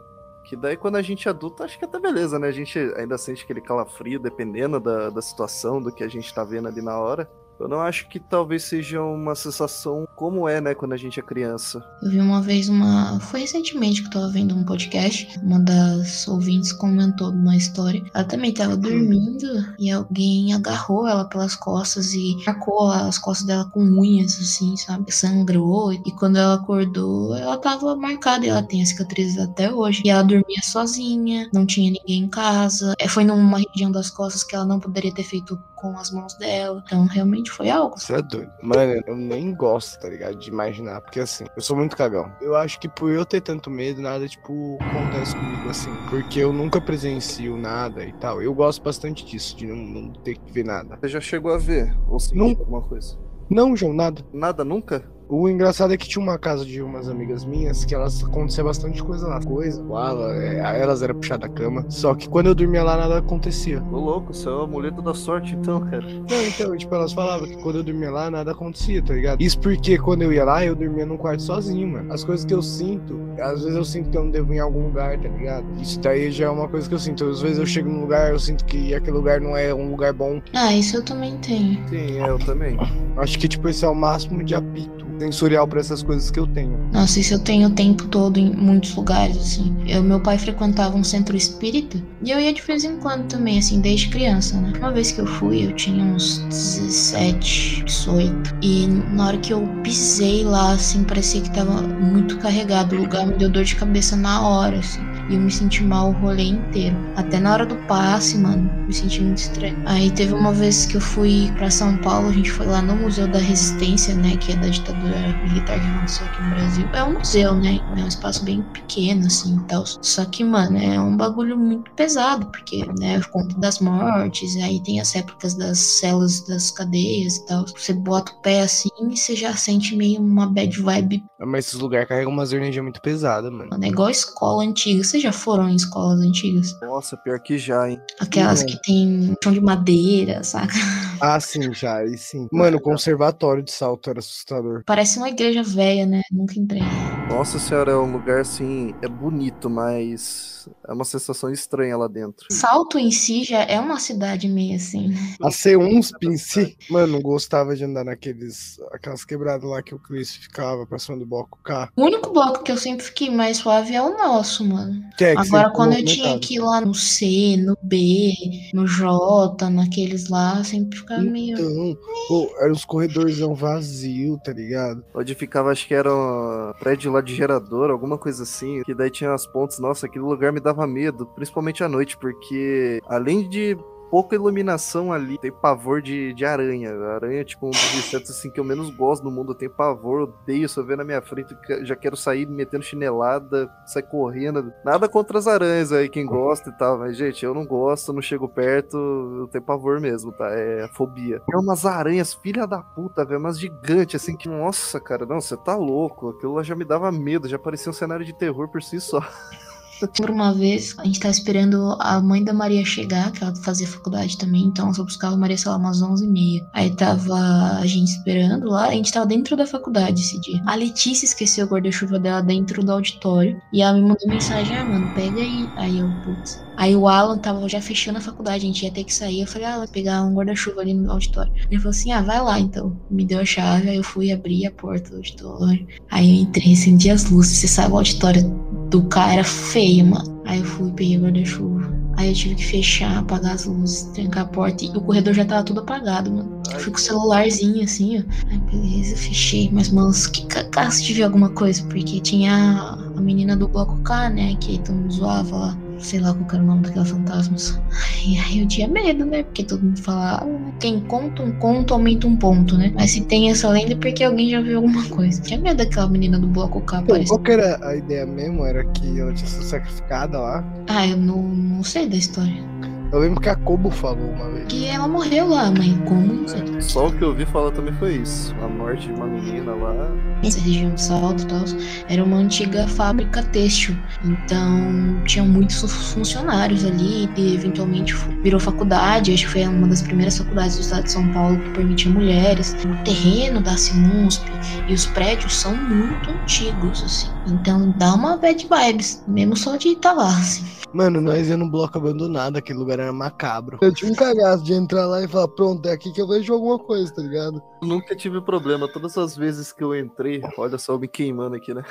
Que 0.49 0.57
daí, 0.57 0.79
quando 0.79 0.97
a 0.97 1.03
gente 1.03 1.29
é 1.29 1.31
adulto, 1.31 1.63
acho 1.63 1.79
que 1.79 1.85
até 1.85 2.01
beleza, 2.01 2.39
né? 2.39 2.49
A 2.49 2.53
gente 2.53 2.79
ainda 2.97 3.19
sente 3.19 3.45
aquele 3.45 3.61
calafrio, 3.61 4.19
dependendo 4.19 4.81
da, 4.81 5.11
da 5.11 5.21
situação, 5.21 5.79
do 5.83 5.93
que 5.93 6.03
a 6.03 6.09
gente 6.09 6.33
tá 6.33 6.43
vendo 6.43 6.69
ali 6.69 6.81
na 6.81 6.99
hora. 6.99 7.31
Eu 7.61 7.69
não 7.69 7.81
acho 7.81 8.09
que 8.09 8.21
talvez 8.21 8.65
seja 8.65 9.03
uma 9.03 9.35
sensação 9.35 10.07
como 10.15 10.49
é, 10.49 10.61
né, 10.61 10.75
quando 10.75 10.93
a 10.93 10.97
gente 10.97 11.19
é 11.19 11.23
criança. 11.23 11.85
Eu 12.03 12.11
vi 12.11 12.21
uma 12.21 12.41
vez 12.41 12.69
uma. 12.69 13.19
Foi 13.21 13.41
recentemente 13.41 14.03
que 14.03 14.09
eu 14.09 14.13
tava 14.13 14.29
vendo 14.29 14.55
um 14.55 14.65
podcast. 14.65 15.39
Uma 15.43 15.59
das 15.59 16.27
ouvintes 16.29 16.73
comentou 16.73 17.31
uma 17.31 17.57
história. 17.57 18.03
Ela 18.15 18.25
também 18.25 18.53
tava 18.53 18.75
hum. 18.75 18.81
dormindo 18.81 19.47
e 19.79 19.91
alguém 19.91 20.53
agarrou 20.55 21.07
ela 21.07 21.25
pelas 21.25 21.55
costas 21.57 22.13
e 22.15 22.37
marcou 22.47 22.91
as 22.91 23.19
costas 23.19 23.47
dela 23.47 23.65
com 23.67 23.81
unhas, 23.81 24.39
assim, 24.41 24.77
sabe? 24.77 25.13
Sangrou. 25.13 25.93
E 25.93 26.13
quando 26.13 26.37
ela 26.37 26.55
acordou, 26.55 27.35
ela 27.37 27.57
tava 27.59 27.97
marcada 27.97 28.47
e 28.47 28.49
ela 28.49 28.63
tem 28.63 28.83
a 28.83 28.87
cicatriz 28.87 29.39
até 29.39 29.73
hoje. 29.73 30.03
E 30.05 30.11
ela 30.11 30.23
dormia 30.23 30.63
sozinha, 30.63 31.49
não 31.53 31.67
tinha 31.67 31.91
ninguém 31.91 32.25
em 32.25 32.29
casa. 32.29 32.95
É, 32.99 33.09
foi 33.09 33.25
numa 33.25 33.59
região 33.59 33.91
das 33.91 34.11
costas 34.11 34.45
que 34.45 34.55
ela 34.55 34.65
não 34.65 34.81
poderia 34.81 35.13
ter 35.13 35.25
feito 35.25 35.59
com 35.81 35.97
as 35.97 36.11
mãos 36.11 36.35
dela. 36.35 36.83
Então, 36.85 37.07
realmente 37.07 37.51
foi 37.51 37.71
algo. 37.71 37.99
Você 37.99 38.15
é 38.15 38.23
doido. 38.23 38.51
Mano, 38.63 39.03
eu 39.07 39.17
nem 39.17 39.55
gosto, 39.55 39.99
tá 40.01 40.09
ligado? 40.09 40.37
De 40.37 40.49
imaginar. 40.49 41.01
Porque 41.01 41.21
assim, 41.21 41.47
eu 41.55 41.63
sou 41.63 41.77
muito 41.77 41.97
cagão. 41.97 42.31
Eu 42.41 42.55
acho 42.57 42.79
que 42.79 42.89
por 42.89 43.11
eu 43.11 43.25
ter 43.25 43.41
tanto 43.41 43.71
medo, 43.71 44.01
nada, 44.01 44.27
tipo, 44.29 44.79
acontece 44.81 45.35
comigo 45.35 45.69
assim. 45.69 45.95
Porque 46.11 46.41
eu 46.41 46.53
nunca 46.53 46.81
presencio 46.81 47.57
nada 47.57 48.05
e 48.05 48.13
tal. 48.15 48.43
Eu 48.43 48.55
gosto 48.55 48.83
bastante 48.83 49.25
disso, 49.25 49.57
de 49.57 49.67
não, 49.67 49.77
não 49.77 50.13
ter 50.13 50.37
que 50.37 50.53
ver 50.53 50.65
nada. 50.65 50.99
Você 51.01 51.09
já 51.09 51.21
chegou 51.21 51.53
a 51.53 51.59
ver? 51.59 51.97
Ou 52.09 52.19
sentir 52.19 52.59
alguma 52.59 52.83
coisa? 52.83 53.19
Não, 53.51 53.77
João, 53.77 53.93
nada. 53.93 54.23
Nada 54.33 54.65
nunca? 54.65 55.18
O 55.31 55.47
engraçado 55.47 55.93
é 55.93 55.97
que 55.99 56.09
tinha 56.09 56.23
uma 56.23 56.39
casa 56.39 56.65
de 56.65 56.81
umas 56.81 57.07
amigas 57.07 57.45
minhas 57.45 57.85
que 57.85 57.95
elas 57.95 58.25
acontecia 58.25 58.65
bastante 58.65 59.03
coisa 59.03 59.29
lá. 59.29 59.39
Coisa, 59.43 59.83
ela, 59.83 60.35
é, 60.35 60.81
elas 60.81 61.03
eram 61.03 61.17
puxar 61.17 61.37
da 61.37 61.49
cama. 61.49 61.85
Só 61.91 62.15
que 62.15 62.27
quando 62.27 62.47
eu 62.47 62.55
dormia 62.55 62.83
lá, 62.83 62.97
nada 62.97 63.19
acontecia. 63.19 63.83
Ô 63.93 63.99
louco, 63.99 64.33
você 64.33 64.49
é 64.49 64.51
o 64.51 64.63
amuleto 64.63 65.03
da 65.03 65.13
sorte 65.13 65.55
então, 65.55 65.81
cara. 65.83 66.03
Não, 66.03 66.43
então, 66.47 66.75
tipo, 66.75 66.95
elas 66.95 67.13
falavam 67.13 67.47
que 67.47 67.59
quando 67.59 67.77
eu 67.77 67.83
dormia 67.83 68.11
lá, 68.11 68.31
nada 68.31 68.53
acontecia, 68.53 69.03
tá 69.03 69.13
ligado? 69.13 69.43
Isso 69.43 69.59
porque 69.61 69.99
quando 69.99 70.23
eu 70.23 70.33
ia 70.33 70.45
lá, 70.45 70.65
eu 70.65 70.75
dormia 70.75 71.05
num 71.05 71.19
quarto 71.19 71.43
sozinho, 71.43 71.89
mano. 71.89 72.11
As 72.11 72.25
coisas 72.25 72.47
que 72.47 72.55
eu 72.55 72.63
sinto, 72.63 73.21
às 73.39 73.63
vezes 73.63 73.77
eu 73.77 73.85
sinto 73.85 74.09
que 74.09 74.17
eu 74.17 74.25
não 74.25 74.31
devo 74.31 74.55
ir 74.55 74.57
em 74.57 74.61
algum 74.61 74.85
lugar, 74.85 75.19
tá 75.19 75.29
ligado? 75.29 75.67
Isso 75.79 76.01
daí 76.01 76.31
já 76.31 76.47
é 76.47 76.51
uma 76.51 76.69
coisa 76.69 76.89
que 76.89 76.95
eu 76.95 76.99
sinto. 76.99 77.27
Às 77.27 77.43
vezes 77.43 77.59
eu 77.59 77.67
chego 77.67 77.91
num 77.91 78.01
lugar, 78.01 78.33
eu 78.33 78.39
sinto 78.39 78.65
que 78.65 78.95
aquele 78.95 79.19
lugar 79.19 79.43
não 79.43 79.55
é 79.55 79.75
um 79.75 79.91
lugar 79.91 80.15
bom. 80.15 80.41
Ah, 80.55 80.73
isso 80.73 80.97
eu 80.97 81.05
também 81.05 81.37
tenho. 81.37 81.87
Sim, 81.91 82.19
eu 82.27 82.39
também. 82.39 82.79
Acho 83.19 83.39
que, 83.39 83.47
tipo, 83.47 83.69
esse 83.69 83.85
é 83.85 83.89
o 83.89 83.95
máximo 83.95 84.43
de 84.43 84.55
apito 84.55 85.09
sensorial 85.19 85.67
para 85.67 85.81
essas 85.81 86.03
coisas 86.03 86.31
que 86.31 86.39
eu 86.39 86.47
tenho. 86.47 86.79
Nossa, 86.93 87.21
isso 87.21 87.35
eu 87.35 87.39
tenho 87.39 87.69
o 87.69 87.73
tempo 87.73 88.07
todo 88.07 88.39
em 88.39 88.51
muitos 88.51 88.95
lugares, 88.95 89.37
assim. 89.37 89.75
Eu, 89.87 90.03
meu 90.03 90.21
pai 90.21 90.39
frequentava 90.39 90.97
um 90.97 91.05
centro 91.05 91.37
espírita 91.37 91.99
e 92.23 92.31
eu 92.31 92.41
ia 92.41 92.53
de 92.53 92.63
vez 92.63 92.85
em 92.85 92.97
quando 92.97 93.27
também, 93.29 93.59
assim, 93.59 93.81
desde 93.81 94.09
criança, 94.09 94.61
né? 94.61 94.73
Uma 94.79 94.93
vez 94.93 95.13
que 95.13 95.21
eu 95.21 95.27
fui, 95.27 95.67
eu 95.67 95.73
tinha 95.73 96.05
uns 96.05 96.39
17, 96.49 97.85
18. 97.85 98.55
E 98.63 98.87
na 98.87 99.29
hora 99.29 99.39
que 99.39 99.53
eu 99.53 99.67
pisei 99.83 100.45
lá, 100.45 100.73
assim, 100.73 101.05
parecia 101.05 101.41
que 101.41 101.51
tava 101.53 101.83
muito 101.83 102.39
carregado. 102.39 102.97
O 102.97 103.01
lugar 103.01 103.27
me 103.27 103.35
deu 103.35 103.49
dor 103.49 103.65
de 103.65 103.77
cabeça 103.77 104.17
na 104.17 104.47
hora, 104.47 104.79
assim. 104.79 105.01
E 105.29 105.35
eu 105.35 105.41
me 105.41 105.51
senti 105.51 105.83
mal 105.83 106.11
o 106.11 106.13
rolê 106.13 106.45
inteiro. 106.45 106.97
Até 107.17 107.39
na 107.39 107.53
hora 107.53 107.67
do 107.67 107.77
passe, 107.87 108.39
mano, 108.39 108.71
me 108.87 108.93
senti 108.93 109.21
muito 109.21 109.39
estranho. 109.39 109.77
Aí 109.87 110.11
teve 110.11 110.33
uma 110.33 110.53
vez 110.53 110.87
que 110.87 110.97
eu 110.97 111.01
fui 111.01 111.53
para 111.57 111.71
São 111.71 111.97
Paulo, 111.99 112.29
a 112.29 112.33
gente 112.33 112.51
foi 112.51 112.67
lá 112.67 112.81
no 112.81 112.97
Museu 112.97 113.29
da 113.29 113.39
Resistência, 113.39 114.15
né? 114.15 114.37
Que 114.37 114.53
é 114.53 114.57
da 114.57 114.69
ditadura 114.69 115.19
militar 115.45 115.79
que 115.79 115.87
aconteceu 115.87 116.27
aqui 116.27 116.43
no 116.43 116.51
Brasil. 116.51 116.89
É 116.93 117.05
um 117.05 117.15
museu, 117.15 117.55
né? 117.55 117.81
É 117.97 118.01
um 118.01 118.09
espaço 118.09 118.45
bem 118.45 118.63
pequeno, 118.73 119.27
assim 119.27 119.57
e 119.57 119.65
tal. 119.65 119.85
Só 120.03 120.25
que, 120.25 120.43
mano, 120.43 120.79
é 120.79 121.01
um 121.01 121.17
bagulho 121.17 121.57
muito 121.57 121.91
pesado, 121.93 122.47
porque, 122.47 122.87
né, 122.99 123.21
conta 123.31 123.59
das 123.59 123.81
mortes, 123.81 124.57
aí 124.57 124.83
tem 124.83 125.01
as 125.01 125.13
réplicas 125.13 125.55
das 125.55 125.79
celas 125.79 126.47
das 126.47 126.71
cadeias 126.71 127.37
e 127.37 127.47
tal. 127.47 127.67
Você 127.67 127.93
bota 127.93 128.33
o 128.33 128.41
pé 128.41 128.63
assim 128.63 128.89
e 129.01 129.17
você 129.17 129.37
já 129.37 129.55
sente 129.55 129.97
meio 129.97 130.21
uma 130.21 130.47
bad 130.47 130.81
vibe. 130.81 131.25
Mas 131.41 131.67
esses 131.67 131.81
lugares 131.81 132.09
carregam 132.09 132.33
umas 132.33 132.53
energias 132.53 132.83
muito 132.83 133.01
pesadas, 133.01 133.53
mano. 133.53 133.71
É 133.83 133.89
igual 133.89 134.11
escola 134.11 134.63
antiga. 134.65 135.05
Você 135.05 135.18
vocês 135.19 135.23
já 135.23 135.33
foram 135.33 135.69
em 135.69 135.75
escolas 135.75 136.21
antigas? 136.21 136.79
Nossa, 136.81 137.17
pior 137.17 137.41
que 137.41 137.59
já, 137.59 137.91
hein? 137.91 138.01
Aquelas 138.21 138.63
que 138.63 138.81
tem 138.83 139.35
chão 139.43 139.53
de 139.53 139.61
madeira, 139.61 140.43
saca? 140.45 140.75
Ah, 141.21 141.41
sim, 141.41 141.75
já, 141.75 142.05
e 142.05 142.17
sim. 142.17 142.47
Mano, 142.53 142.77
o 142.77 142.81
conservatório 142.81 143.61
de 143.61 143.73
salto 143.73 144.09
era 144.09 144.21
assustador. 144.21 144.83
Parece 144.87 145.19
uma 145.19 145.29
igreja 145.29 145.65
velha, 145.65 146.07
né? 146.07 146.23
Nunca 146.31 146.59
entrei. 146.59 146.83
Nossa 147.29 147.59
senhora, 147.59 147.91
é 147.93 147.97
um 147.97 148.13
lugar 148.13 148.41
assim, 148.41 148.95
é 149.03 149.09
bonito, 149.09 149.69
mas 149.69 150.69
é 150.87 150.93
uma 150.93 151.05
sensação 151.05 151.51
estranha 151.51 151.97
lá 151.97 152.09
dentro. 152.09 152.47
Salto 152.51 152.99
em 152.99 153.11
si 153.11 153.45
já 153.45 153.63
é 153.63 153.79
uma 153.81 153.99
cidade 153.99 154.49
meio 154.49 154.77
assim. 154.77 155.13
A 155.43 155.49
C1 155.49 156.13
em 156.23 156.37
si, 156.37 156.77
mano, 156.89 157.15
não 157.15 157.21
gostava 157.21 157.75
de 157.75 157.85
andar 157.85 158.05
naqueles. 158.05 158.79
aquelas 158.93 159.25
quebradas 159.25 159.69
lá 159.69 159.83
que 159.83 159.95
o 159.95 159.99
Chris 159.99 160.37
ficava 160.37 160.87
passando 160.87 161.21
do 161.21 161.27
bloco 161.27 161.59
K. 161.65 161.91
O 161.97 162.05
único 162.05 162.33
bloco 162.33 162.63
que 162.63 162.73
eu 162.73 162.77
sempre 162.77 163.05
fiquei 163.05 163.31
mais 163.31 163.59
suave 163.59 163.95
é 163.95 164.03
o 164.03 164.17
nosso, 164.17 164.65
mano. 164.65 165.08
Que 165.17 165.25
é 165.25 165.35
que 165.35 165.41
Agora, 165.41 165.71
quando 165.71 165.93
eu 165.93 166.01
movimentado. 166.01 166.23
tinha 166.23 166.39
que 166.39 166.55
ir 166.57 166.61
lá 166.61 166.81
no 166.81 166.95
C, 166.95 167.57
no 167.57 167.77
B, 167.83 168.33
no 168.73 168.87
J, 168.87 169.71
naqueles 169.71 170.29
lá, 170.29 170.63
sempre 170.63 170.99
ficava 170.99 171.23
meio. 171.23 171.55
Então, 171.59 171.99
pô, 172.29 172.51
eram 172.61 172.73
os 172.73 172.85
corredorzão 172.85 173.55
vazio, 173.55 174.39
tá 174.45 174.53
ligado? 174.53 175.05
Onde 175.15 175.35
ficava, 175.35 175.71
acho 175.71 175.87
que 175.87 175.95
era 175.95 176.15
um 176.15 176.73
prédio 176.79 177.13
lá 177.13 177.21
de 177.21 177.35
gerador, 177.35 177.91
alguma 177.91 178.19
coisa 178.19 178.43
assim. 178.43 178.83
Que 178.83 178.95
daí 178.95 179.11
tinha 179.11 179.33
as 179.33 179.47
pontes. 179.47 179.79
Nossa, 179.79 180.07
aquele 180.07 180.25
lugar 180.25 180.53
me 180.53 180.61
dava 180.61 180.87
medo, 180.87 181.27
principalmente 181.27 181.83
à 181.83 181.89
noite, 181.89 182.17
porque 182.17 183.01
além 183.09 183.49
de 183.49 183.77
pouca 184.11 184.35
iluminação 184.35 185.13
ali, 185.13 185.39
tem 185.39 185.53
pavor 185.53 186.03
de, 186.03 186.33
de 186.35 186.45
aranha. 186.45 186.93
Aranha 186.93 187.41
é 187.41 187.45
tipo 187.45 187.67
um 187.67 187.71
dos 187.71 187.95
insetos 187.95 188.31
assim, 188.31 188.51
que 188.51 188.59
eu 188.61 188.65
menos 188.65 188.91
gosto 188.91 189.25
no 189.25 189.31
mundo. 189.31 189.53
Eu 189.53 189.57
tenho 189.57 189.71
pavor, 189.71 190.23
odeio. 190.23 190.69
Eu 190.77 190.85
ver 190.85 190.97
na 190.97 191.05
minha 191.05 191.21
frente, 191.21 191.57
já 191.83 191.97
quero 191.97 192.17
sair 192.17 192.47
metendo 192.47 192.85
chinelada, 192.85 193.71
sair 193.87 194.05
correndo. 194.05 194.73
Nada 194.85 195.09
contra 195.09 195.39
as 195.39 195.47
aranhas 195.47 195.93
aí, 195.93 196.09
quem 196.09 196.27
gosta 196.27 196.71
e 196.71 196.73
tal. 196.73 196.99
Mas, 196.99 197.17
gente, 197.17 197.45
eu 197.45 197.55
não 197.55 197.67
gosto, 197.67 198.13
não 198.13 198.23
chego 198.23 198.49
perto. 198.49 198.97
Eu 199.41 199.49
tenho 199.49 199.65
pavor 199.65 200.01
mesmo, 200.01 200.33
tá? 200.33 200.49
É 200.51 200.89
fobia. 200.95 201.43
É 201.53 201.57
umas 201.57 201.85
aranhas, 201.85 202.35
filha 202.35 202.67
da 202.67 202.83
puta, 202.83 203.25
velho. 203.25 203.41
Umas 203.41 203.59
gigantes, 203.59 204.23
assim, 204.23 204.37
que, 204.37 204.49
nossa, 204.49 205.01
cara, 205.01 205.27
não, 205.27 205.41
você 205.41 205.57
tá 205.57 205.77
louco. 205.77 206.31
Aquilo 206.31 206.63
já 206.63 206.75
me 206.75 206.85
dava 206.85 207.11
medo, 207.11 207.49
já 207.49 207.59
parecia 207.59 207.91
um 207.91 207.95
cenário 207.95 208.25
de 208.25 208.37
terror 208.37 208.69
por 208.69 208.83
si 208.83 209.01
só. 209.01 209.21
Por 210.17 210.31
uma 210.31 210.53
vez, 210.53 210.95
a 210.99 211.05
gente 211.05 211.21
tava 211.21 211.33
esperando 211.33 211.97
a 212.01 212.21
mãe 212.21 212.43
da 212.43 212.53
Maria 212.53 212.85
chegar, 212.85 213.33
que 213.33 213.43
ela 213.43 213.55
fazia 213.57 213.87
faculdade 213.87 214.37
também, 214.39 214.65
então 214.65 214.93
só 214.93 215.03
buscava 215.03 215.35
a 215.35 215.39
Maria, 215.39 215.59
sei 215.59 215.71
lá, 215.71 215.77
umas 215.77 216.03
11h30. 216.03 216.67
Aí 216.73 216.91
tava 216.91 217.79
a 217.79 217.87
gente 217.87 218.09
esperando 218.09 218.69
lá, 218.69 218.87
a 218.87 218.93
gente 218.93 219.13
tava 219.13 219.27
dentro 219.27 219.57
da 219.57 219.67
faculdade 219.67 220.21
esse 220.21 220.41
dia. 220.41 220.63
A 220.67 220.75
Letícia 220.75 221.25
esqueceu 221.25 221.67
o 221.67 221.69
guarda-chuva 221.69 222.19
dela 222.19 222.41
dentro 222.41 222.85
do 222.85 222.93
auditório, 222.93 223.61
e 223.73 223.83
ela 223.83 223.95
me 223.95 224.03
mandou 224.03 224.29
mensagem, 224.29 224.77
ah, 224.77 224.85
mano, 224.85 225.13
pega 225.15 225.41
aí. 225.41 225.69
Aí 225.77 225.99
eu, 225.99 226.09
putz. 226.25 226.61
Aí 226.77 226.95
o 226.95 227.09
Alan 227.09 227.39
tava 227.39 227.69
já 227.69 227.81
fechando 227.81 228.19
a 228.19 228.21
faculdade, 228.21 228.59
a 228.59 228.69
gente 228.69 228.85
ia 228.85 228.93
ter 228.93 229.03
que 229.03 229.13
sair. 229.13 229.41
Eu 229.41 229.49
falei, 229.49 229.67
ah, 229.67 229.79
vai 229.79 229.89
pegar 229.89 230.23
um 230.23 230.33
guarda-chuva 230.33 230.81
ali 230.81 230.95
no 230.95 231.11
auditório. 231.11 231.53
Ele 231.69 231.77
falou 231.79 231.91
assim, 231.91 232.13
ah, 232.13 232.23
vai 232.23 232.41
lá 232.41 232.61
então. 232.61 232.97
Me 233.11 233.25
deu 233.25 233.41
a 233.41 233.45
chave, 233.45 233.91
aí 233.91 233.97
eu 233.97 234.05
fui 234.05 234.31
abrir 234.31 234.65
a 234.67 234.71
porta 234.71 235.11
do 235.11 235.17
auditório. 235.17 235.87
Aí 236.09 236.29
eu 236.29 236.43
entrei, 236.43 236.73
acendi 236.75 237.11
as 237.11 237.29
luzes. 237.29 237.59
Você 237.59 237.67
sabe, 237.67 237.93
o 237.93 237.97
auditório 237.97 238.43
do 238.91 239.03
cara 239.05 239.35
era 239.35 239.45
feio, 239.45 240.07
mano. 240.07 240.43
Aí 240.47 240.59
eu 240.61 240.65
fui, 240.65 240.91
peguei 240.93 241.19
o 241.19 241.23
guarda-chuva. 241.23 241.99
Aí 242.17 242.31
eu 242.31 242.35
tive 242.35 242.57
que 242.57 242.65
fechar, 242.65 243.19
apagar 243.19 243.55
as 243.55 243.65
luzes, 243.65 244.05
trancar 244.15 244.43
a 244.43 244.47
porta. 244.47 244.85
E 244.85 244.89
o 244.89 245.01
corredor 245.01 245.35
já 245.35 245.45
tava 245.45 245.63
tudo 245.63 245.81
apagado, 245.81 246.33
mano. 246.33 246.63
Eu 246.73 246.81
fui 246.81 246.93
com 246.93 246.99
o 246.99 247.01
celularzinho 247.01 247.85
assim, 247.85 248.19
ó. 248.19 248.23
Aí 248.51 248.59
beleza, 248.59 249.17
fechei. 249.17 249.71
Mas, 249.73 249.89
mano, 249.89 250.13
que 250.33 250.45
cagaço 250.47 251.05
de 251.05 251.15
ver 251.15 251.23
alguma 251.23 251.51
coisa. 251.51 251.83
Porque 251.85 252.21
tinha 252.21 252.99
a 253.17 253.21
menina 253.21 253.57
do 253.57 253.69
bloco 253.69 253.99
K, 254.03 254.31
né? 254.31 254.57
Que 254.59 254.79
todo 254.79 254.97
mundo 254.97 255.13
zoava 255.13 255.57
lá. 255.57 255.79
Sei 255.99 256.21
lá 256.21 256.33
qual 256.35 256.49
era 256.53 256.63
o 256.63 256.67
nome 256.67 256.83
daquela 256.83 257.05
fantasmas. 257.05 257.81
Aí, 257.91 258.39
aí 258.39 258.61
eu 258.61 258.69
tinha 258.69 258.89
medo, 258.89 259.25
né? 259.25 259.43
Porque 259.43 259.65
todo 259.65 259.83
mundo 259.83 259.99
fala, 260.01 260.37
ah, 260.43 260.73
quem 260.81 261.01
conta 261.01 261.43
um 261.43 261.53
conto 261.53 261.95
aumenta 261.95 262.27
um 262.27 262.37
ponto, 262.37 262.77
né? 262.77 262.93
Mas 262.95 263.13
se 263.13 263.23
tem 263.23 263.51
essa 263.51 263.69
lenda 263.69 263.93
é 263.93 263.97
porque 263.97 264.23
alguém 264.25 264.51
já 264.51 264.61
viu 264.61 264.77
alguma 264.77 265.05
coisa. 265.09 265.41
Tinha 265.43 265.59
medo 265.59 265.79
daquela 265.79 266.09
menina 266.09 266.39
do 266.39 266.47
bloco 266.47 266.81
K 266.83 267.03
Pô, 267.03 267.15
qual 267.27 267.39
que 267.41 267.53
era 267.53 267.87
a 267.87 267.97
ideia 267.97 268.27
mesmo? 268.27 268.65
Era 268.65 268.85
que 268.85 269.19
ela 269.19 269.33
tinha 269.33 269.49
sido 269.49 269.65
sacrificada 269.65 270.39
lá. 270.39 270.65
Ah, 270.89 271.07
eu 271.07 271.17
não, 271.17 271.43
não 271.43 271.83
sei 271.83 272.09
da 272.09 272.17
história. 272.17 272.63
Eu 273.11 273.21
lembro 273.21 273.41
que 273.41 273.49
a 273.49 273.57
Kobo 273.57 273.91
falou 273.91 274.31
uma 274.33 274.51
vez. 274.51 274.67
Que 274.69 274.87
ela 274.87 275.09
morreu 275.09 275.49
lá, 275.49 275.71
mas 275.71 275.97
como? 276.07 276.47
Sei. 276.47 276.81
Só 276.81 277.07
o 277.07 277.13
que 277.13 277.23
eu 277.23 277.29
ouvi 277.29 277.47
falar 277.47 277.71
também 277.71 277.95
foi 277.95 278.17
isso. 278.17 278.55
A 278.63 278.69
morte 278.69 279.07
de 279.07 279.15
uma 279.15 279.27
menina 279.27 279.75
lá. 279.75 280.11
Essa 280.45 280.61
região 280.61 280.93
de 280.93 281.01
Salto 281.01 281.43
e 281.43 281.47
tal, 281.47 281.65
era 282.09 282.23
uma 282.23 282.37
antiga 282.37 282.87
fábrica 282.87 283.43
têxtil. 283.45 283.97
Então, 284.23 285.23
tinha 285.25 285.43
muitos 285.43 285.81
funcionários 286.13 286.85
ali 286.85 287.31
e 287.35 287.55
eventualmente 287.55 288.15
virou 288.43 288.61
faculdade. 288.61 289.33
Acho 289.33 289.47
que 289.47 289.53
foi 289.53 289.67
uma 289.67 289.89
das 289.89 290.03
primeiras 290.03 290.37
faculdades 290.37 290.77
do 290.77 290.83
estado 290.83 291.05
de 291.05 291.13
São 291.13 291.27
Paulo 291.33 291.59
que 291.59 291.71
permitia 291.71 292.13
mulheres. 292.13 292.77
O 292.85 293.05
terreno 293.05 293.61
da 293.61 293.75
Simunsp 293.77 294.45
e 294.87 294.93
os 294.93 295.07
prédios 295.07 295.55
são 295.55 295.75
muito 295.75 296.31
antigos, 296.31 297.03
assim. 297.03 297.38
Então, 297.47 297.91
dá 297.93 298.15
uma 298.15 298.37
bad 298.37 298.67
vibes, 298.67 299.23
mesmo 299.27 299.57
só 299.57 299.77
de 299.77 299.89
estar 299.89 300.13
lá, 300.13 300.29
assim. 300.29 300.65
Mano, 300.93 301.21
nós 301.21 301.49
ia 301.49 301.57
num 301.57 301.69
bloco 301.69 301.99
abandonado, 301.99 302.57
aquele 302.57 302.79
lugar 302.79 302.99
era 302.99 303.13
macabro. 303.13 303.79
Eu 303.83 303.93
tinha 303.93 304.11
um 304.11 304.15
cagaço 304.15 304.65
de 304.65 304.73
entrar 304.73 305.07
lá 305.07 305.23
e 305.23 305.29
falar, 305.29 305.49
pronto, 305.49 305.87
é 305.87 305.93
aqui 305.93 306.11
que 306.13 306.21
eu 306.21 306.27
vejo 306.27 306.53
alguma 306.53 306.79
coisa, 306.79 307.15
tá 307.15 307.21
ligado? 307.21 307.63
Nunca 307.83 308.17
tive 308.17 308.41
problema. 308.41 308.91
Todas 308.91 309.17
as 309.19 309.37
vezes 309.37 309.73
que 309.73 309.85
eu 309.85 309.95
entrei, 309.95 310.41
olha 310.57 310.79
só, 310.79 310.95
eu 310.95 310.99
me 310.99 311.07
queimando 311.07 311.57
aqui, 311.57 311.75
né? 311.75 311.85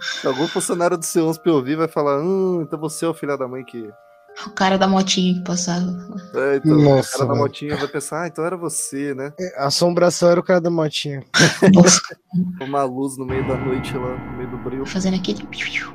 Se 0.00 0.26
algum 0.28 0.46
funcionário 0.46 0.98
do 0.98 1.04
C11 1.04 1.40
ouvir, 1.46 1.76
vai 1.76 1.88
falar: 1.88 2.20
Hum, 2.20 2.60
então 2.62 2.78
você 2.78 3.06
é 3.06 3.08
o 3.08 3.14
filho 3.14 3.36
da 3.36 3.48
mãe 3.48 3.64
que. 3.64 3.90
O 4.46 4.50
cara 4.50 4.76
da 4.78 4.86
motinha 4.86 5.34
que 5.34 5.44
passava. 5.44 5.86
É, 6.34 6.56
então, 6.56 6.76
Nossa, 6.76 7.08
o 7.08 7.12
cara 7.12 7.24
da 7.24 7.32
velho. 7.32 7.36
motinha 7.44 7.76
vai 7.76 7.88
pensar: 7.88 8.22
Ah, 8.22 8.28
então 8.28 8.44
era 8.44 8.56
você, 8.56 9.14
né? 9.14 9.32
É, 9.38 9.62
A 9.62 9.66
assombração 9.66 10.30
era 10.30 10.38
o 10.38 10.42
cara 10.42 10.60
da 10.60 10.70
motinha. 10.70 11.24
Uma 12.60 12.84
luz 12.84 13.16
no 13.16 13.24
meio 13.26 13.46
da 13.46 13.56
noite 13.56 13.94
lá, 13.96 14.16
no 14.16 14.36
meio 14.36 14.50
do 14.50 14.58
brilho. 14.58 14.86
fazendo 14.86 15.16
aquele. 15.16 15.46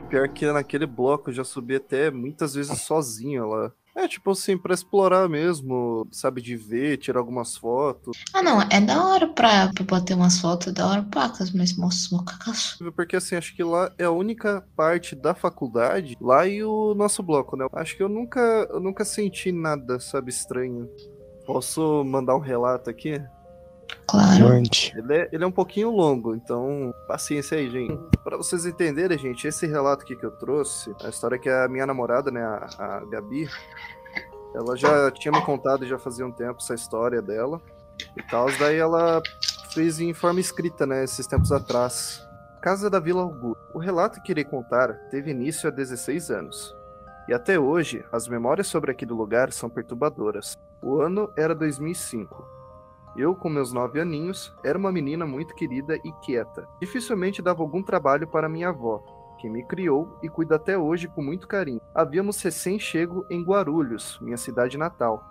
Pior 0.09 0.27
que 0.29 0.51
naquele 0.51 0.85
bloco 0.85 1.29
eu 1.29 1.33
já 1.33 1.43
subi 1.43 1.75
até 1.75 2.11
muitas 2.11 2.53
vezes 2.53 2.81
sozinho 2.81 3.47
lá. 3.47 3.71
É, 3.95 4.07
tipo 4.07 4.31
assim, 4.31 4.57
pra 4.57 4.73
explorar 4.73 5.29
mesmo, 5.29 6.07
sabe, 6.11 6.41
de 6.41 6.55
ver, 6.55 6.97
tirar 6.97 7.19
algumas 7.19 7.55
fotos. 7.55 8.17
Ah, 8.33 8.41
não, 8.41 8.61
é 8.61 8.81
da 8.81 9.05
hora 9.05 9.27
pra, 9.27 9.71
pra 9.71 9.83
bater 9.85 10.15
umas 10.15 10.39
fotos, 10.39 10.67
é 10.67 10.71
da 10.71 10.87
hora 10.87 11.03
pacas, 11.03 11.51
mas 11.51 11.77
mostra 11.77 12.15
uma 12.17 12.25
cagaço. 12.25 12.91
Porque 12.93 13.15
assim, 13.15 13.35
acho 13.35 13.55
que 13.55 13.63
lá 13.63 13.91
é 13.97 14.05
a 14.05 14.11
única 14.11 14.65
parte 14.75 15.15
da 15.15 15.35
faculdade, 15.35 16.17
lá 16.19 16.47
e 16.47 16.63
o 16.63 16.95
nosso 16.95 17.21
bloco, 17.21 17.55
né? 17.55 17.67
Acho 17.73 17.95
que 17.95 18.01
eu 18.01 18.09
nunca, 18.09 18.39
eu 18.71 18.79
nunca 18.79 19.05
senti 19.05 19.51
nada, 19.51 19.99
sabe, 19.99 20.31
estranho. 20.31 20.89
Posso 21.45 22.03
mandar 22.03 22.35
um 22.35 22.39
relato 22.39 22.89
aqui? 22.89 23.21
Claro. 24.07 24.35
Ele 24.95 25.13
é, 25.13 25.29
ele 25.31 25.43
é 25.43 25.47
um 25.47 25.51
pouquinho 25.51 25.89
longo, 25.89 26.35
então 26.35 26.93
paciência 27.07 27.57
aí, 27.57 27.69
gente. 27.69 27.97
Pra 28.23 28.37
vocês 28.37 28.65
entenderem, 28.65 29.17
gente, 29.17 29.47
esse 29.47 29.65
relato 29.65 30.03
aqui 30.03 30.15
que 30.15 30.25
eu 30.25 30.31
trouxe, 30.31 30.93
a 31.03 31.09
história 31.09 31.37
que 31.37 31.49
a 31.49 31.67
minha 31.67 31.85
namorada, 31.85 32.29
né, 32.29 32.41
a, 32.41 32.67
a 32.77 33.05
Gabi, 33.05 33.47
ela 34.53 34.75
já 34.77 35.09
tinha 35.11 35.31
me 35.31 35.41
contado 35.41 35.85
já 35.85 35.97
fazia 35.97 36.25
um 36.25 36.31
tempo 36.31 36.57
essa 36.59 36.75
história 36.75 37.21
dela 37.21 37.59
e 38.15 38.23
tal. 38.23 38.47
Daí 38.59 38.77
ela 38.77 39.21
fez 39.73 39.99
em 39.99 40.13
forma 40.13 40.39
escrita, 40.39 40.85
né, 40.85 41.03
esses 41.03 41.25
tempos 41.25 41.51
atrás. 41.51 42.21
Casa 42.61 42.89
da 42.89 42.99
Vila 42.99 43.21
Augusto. 43.21 43.61
O 43.73 43.79
relato 43.79 44.21
que 44.21 44.31
irei 44.31 44.43
contar 44.43 44.93
teve 45.09 45.31
início 45.31 45.67
há 45.67 45.71
16 45.71 46.29
anos. 46.29 46.75
E 47.27 47.33
até 47.33 47.59
hoje, 47.59 48.05
as 48.11 48.27
memórias 48.27 48.67
sobre 48.67 48.91
aquele 48.91 49.11
lugar 49.11 49.51
são 49.51 49.69
perturbadoras. 49.69 50.57
O 50.81 50.99
ano 51.01 51.31
era 51.35 51.55
2005. 51.55 52.52
Eu, 53.15 53.35
com 53.35 53.47
meus 53.47 53.71
nove 53.71 53.99
aninhos, 53.99 54.53
era 54.63 54.77
uma 54.77 54.91
menina 54.91 55.25
muito 55.25 55.53
querida 55.53 55.95
e 56.03 56.11
quieta. 56.23 56.67
Dificilmente 56.81 57.41
dava 57.41 57.61
algum 57.61 57.83
trabalho 57.83 58.27
para 58.27 58.49
minha 58.49 58.69
avó, 58.69 59.03
que 59.39 59.47
me 59.47 59.63
criou 59.63 60.17
e 60.23 60.29
cuida 60.29 60.55
até 60.55 60.77
hoje 60.77 61.07
com 61.07 61.21
muito 61.21 61.47
carinho. 61.47 61.81
Havíamos 61.93 62.41
recém-chego 62.41 63.25
em 63.29 63.43
Guarulhos, 63.43 64.17
minha 64.19 64.37
cidade 64.37 64.77
natal, 64.77 65.23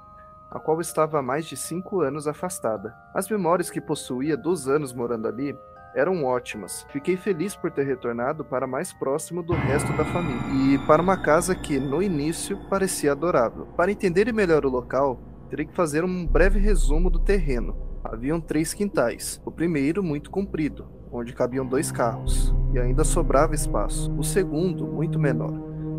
a 0.50 0.60
qual 0.60 0.80
estava 0.80 1.18
há 1.18 1.22
mais 1.22 1.46
de 1.46 1.56
cinco 1.56 2.02
anos 2.02 2.28
afastada. 2.28 2.94
As 3.14 3.28
memórias 3.28 3.70
que 3.70 3.80
possuía 3.80 4.36
dos 4.36 4.68
anos 4.68 4.92
morando 4.92 5.26
ali 5.26 5.56
eram 5.94 6.24
ótimas. 6.24 6.86
Fiquei 6.90 7.16
feliz 7.16 7.56
por 7.56 7.70
ter 7.70 7.84
retornado 7.84 8.44
para 8.44 8.66
mais 8.66 8.92
próximo 8.92 9.42
do 9.42 9.54
resto 9.54 9.92
da 9.94 10.04
família 10.04 10.74
e 10.74 10.78
para 10.86 11.02
uma 11.02 11.16
casa 11.16 11.54
que, 11.54 11.78
no 11.78 12.02
início, 12.02 12.58
parecia 12.68 13.12
adorável. 13.12 13.66
Para 13.76 13.92
entender 13.92 14.32
melhor 14.32 14.64
o 14.64 14.70
local, 14.70 15.18
terei 15.52 15.66
que 15.66 15.74
fazer 15.74 16.02
um 16.02 16.26
breve 16.26 16.58
resumo 16.58 17.10
do 17.10 17.18
terreno. 17.18 17.76
Haviam 18.02 18.40
três 18.40 18.72
quintais. 18.72 19.38
O 19.44 19.50
primeiro, 19.50 20.02
muito 20.02 20.30
comprido, 20.30 20.86
onde 21.12 21.34
cabiam 21.34 21.66
dois 21.66 21.92
carros, 21.92 22.54
e 22.72 22.78
ainda 22.78 23.04
sobrava 23.04 23.54
espaço. 23.54 24.10
O 24.16 24.24
segundo, 24.24 24.86
muito 24.86 25.18
menor. 25.18 25.52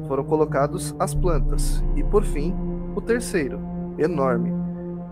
Foram 0.08 0.24
colocados 0.24 0.96
as 0.98 1.14
plantas. 1.14 1.84
E, 1.96 2.04
por 2.04 2.24
fim, 2.24 2.52
o 2.96 3.00
terceiro, 3.00 3.60
enorme. 4.00 4.52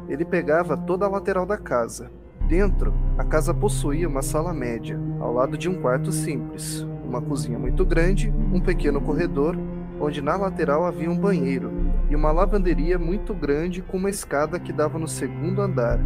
Ele 0.09 0.25
pegava 0.25 0.75
toda 0.75 1.05
a 1.05 1.09
lateral 1.09 1.45
da 1.45 1.59
casa. 1.59 2.11
Dentro, 2.47 2.95
a 3.19 3.23
casa 3.23 3.53
possuía 3.53 4.09
uma 4.09 4.23
sala 4.23 4.51
média, 4.55 4.99
ao 5.19 5.31
lado 5.31 5.55
de 5.55 5.69
um 5.69 5.79
quarto 5.79 6.11
simples, 6.11 6.81
uma 7.05 7.21
cozinha 7.21 7.59
muito 7.59 7.85
grande, 7.85 8.33
um 8.51 8.59
pequeno 8.59 8.99
corredor, 8.99 9.55
onde 10.01 10.21
na 10.21 10.35
lateral 10.35 10.85
havia 10.85 11.09
um 11.09 11.17
banheiro, 11.17 11.71
e 12.09 12.15
uma 12.15 12.31
lavanderia 12.31 12.97
muito 12.97 13.33
grande 13.33 13.81
com 13.81 13.97
uma 13.97 14.09
escada 14.09 14.59
que 14.59 14.73
dava 14.73 14.97
no 14.97 15.07
segundo 15.07 15.61
andar, 15.61 15.99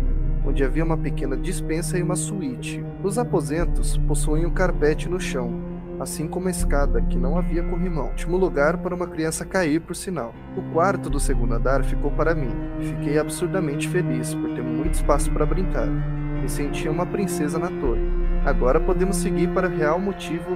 onde 0.45 0.63
havia 0.63 0.83
uma 0.83 0.97
pequena 0.97 1.37
dispensa 1.37 1.97
e 1.97 2.03
uma 2.03 2.15
suíte. 2.15 2.83
Os 3.01 3.17
aposentos 3.17 3.97
possuíam 3.97 4.51
carpete 4.51 5.09
no 5.09 5.19
chão, 5.19 5.59
assim 5.99 6.27
como 6.27 6.47
a 6.47 6.51
escada, 6.51 7.01
que 7.01 7.17
não 7.17 7.37
havia 7.37 7.63
corrimão. 7.63 8.09
Último 8.09 8.37
lugar 8.37 8.77
para 8.77 8.93
uma 8.93 9.07
criança 9.07 9.45
cair, 9.45 9.79
por 9.79 9.95
sinal. 9.95 10.35
O 10.57 10.61
quarto 10.73 11.09
do 11.09 11.19
segundo 11.19 11.53
andar 11.53 11.83
ficou 11.83 12.11
para 12.11 12.35
mim. 12.35 12.51
Fiquei 12.79 13.17
absurdamente 13.17 13.87
feliz 13.87 14.35
por 14.35 14.53
ter 14.53 14.61
muito 14.61 14.93
espaço 14.93 15.31
para 15.31 15.45
brincar. 15.45 15.87
Me 15.87 16.49
sentia 16.49 16.91
uma 16.91 17.05
princesa 17.05 17.57
na 17.57 17.69
torre. 17.69 18.01
Agora 18.45 18.79
podemos 18.79 19.15
seguir 19.15 19.47
para 19.49 19.67
o 19.67 19.75
real 19.75 19.97
motivo 19.97 20.55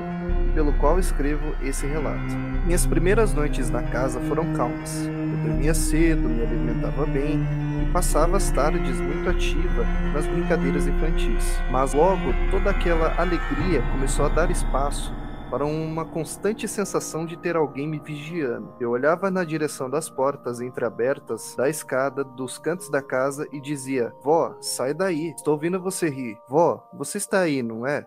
pelo 0.54 0.74
qual 0.74 1.00
escrevo 1.00 1.56
esse 1.62 1.86
relato. 1.86 2.36
Minhas 2.66 2.86
primeiras 2.86 3.34
noites 3.34 3.70
na 3.70 3.84
casa 3.84 4.20
foram 4.22 4.54
calmas. 4.54 5.06
Eu 5.06 5.50
dormia 5.50 5.74
cedo, 5.74 6.28
me 6.28 6.42
alimentava 6.42 7.06
bem 7.06 7.40
e 7.84 7.92
passava 7.92 8.38
as 8.38 8.50
tardes 8.52 9.00
muito 9.00 9.30
ativa 9.30 9.84
nas 10.14 10.26
brincadeiras 10.28 10.88
infantis. 10.88 11.60
Mas 11.72 11.94
logo 11.94 12.34
toda 12.52 12.70
aquela 12.70 13.14
alegria 13.20 13.82
começou 13.92 14.26
a 14.26 14.30
dar 14.30 14.52
espaço 14.52 15.14
para 15.50 15.66
uma 15.66 16.06
constante 16.06 16.68
sensação 16.68 17.26
de 17.26 17.36
ter 17.36 17.56
alguém 17.56 17.88
me 17.88 18.00
vigiando. 18.00 18.74
Eu 18.80 18.92
olhava 18.92 19.32
na 19.32 19.44
direção 19.44 19.90
das 19.90 20.10
portas 20.10 20.62
entreabertas 20.62 21.56
da 21.56 21.68
escada 21.68 22.24
dos 22.24 22.58
cantos 22.58 22.90
da 22.90 23.02
casa 23.02 23.48
e 23.52 23.60
dizia: 23.60 24.14
Vó, 24.24 24.56
sai 24.62 24.94
daí, 24.94 25.32
estou 25.36 25.54
ouvindo 25.54 25.82
você 25.82 26.10
rir. 26.10 26.38
Vó, 26.48 26.88
você 26.94 27.18
está 27.18 27.40
aí, 27.40 27.64
não 27.64 27.86
é? 27.86 28.06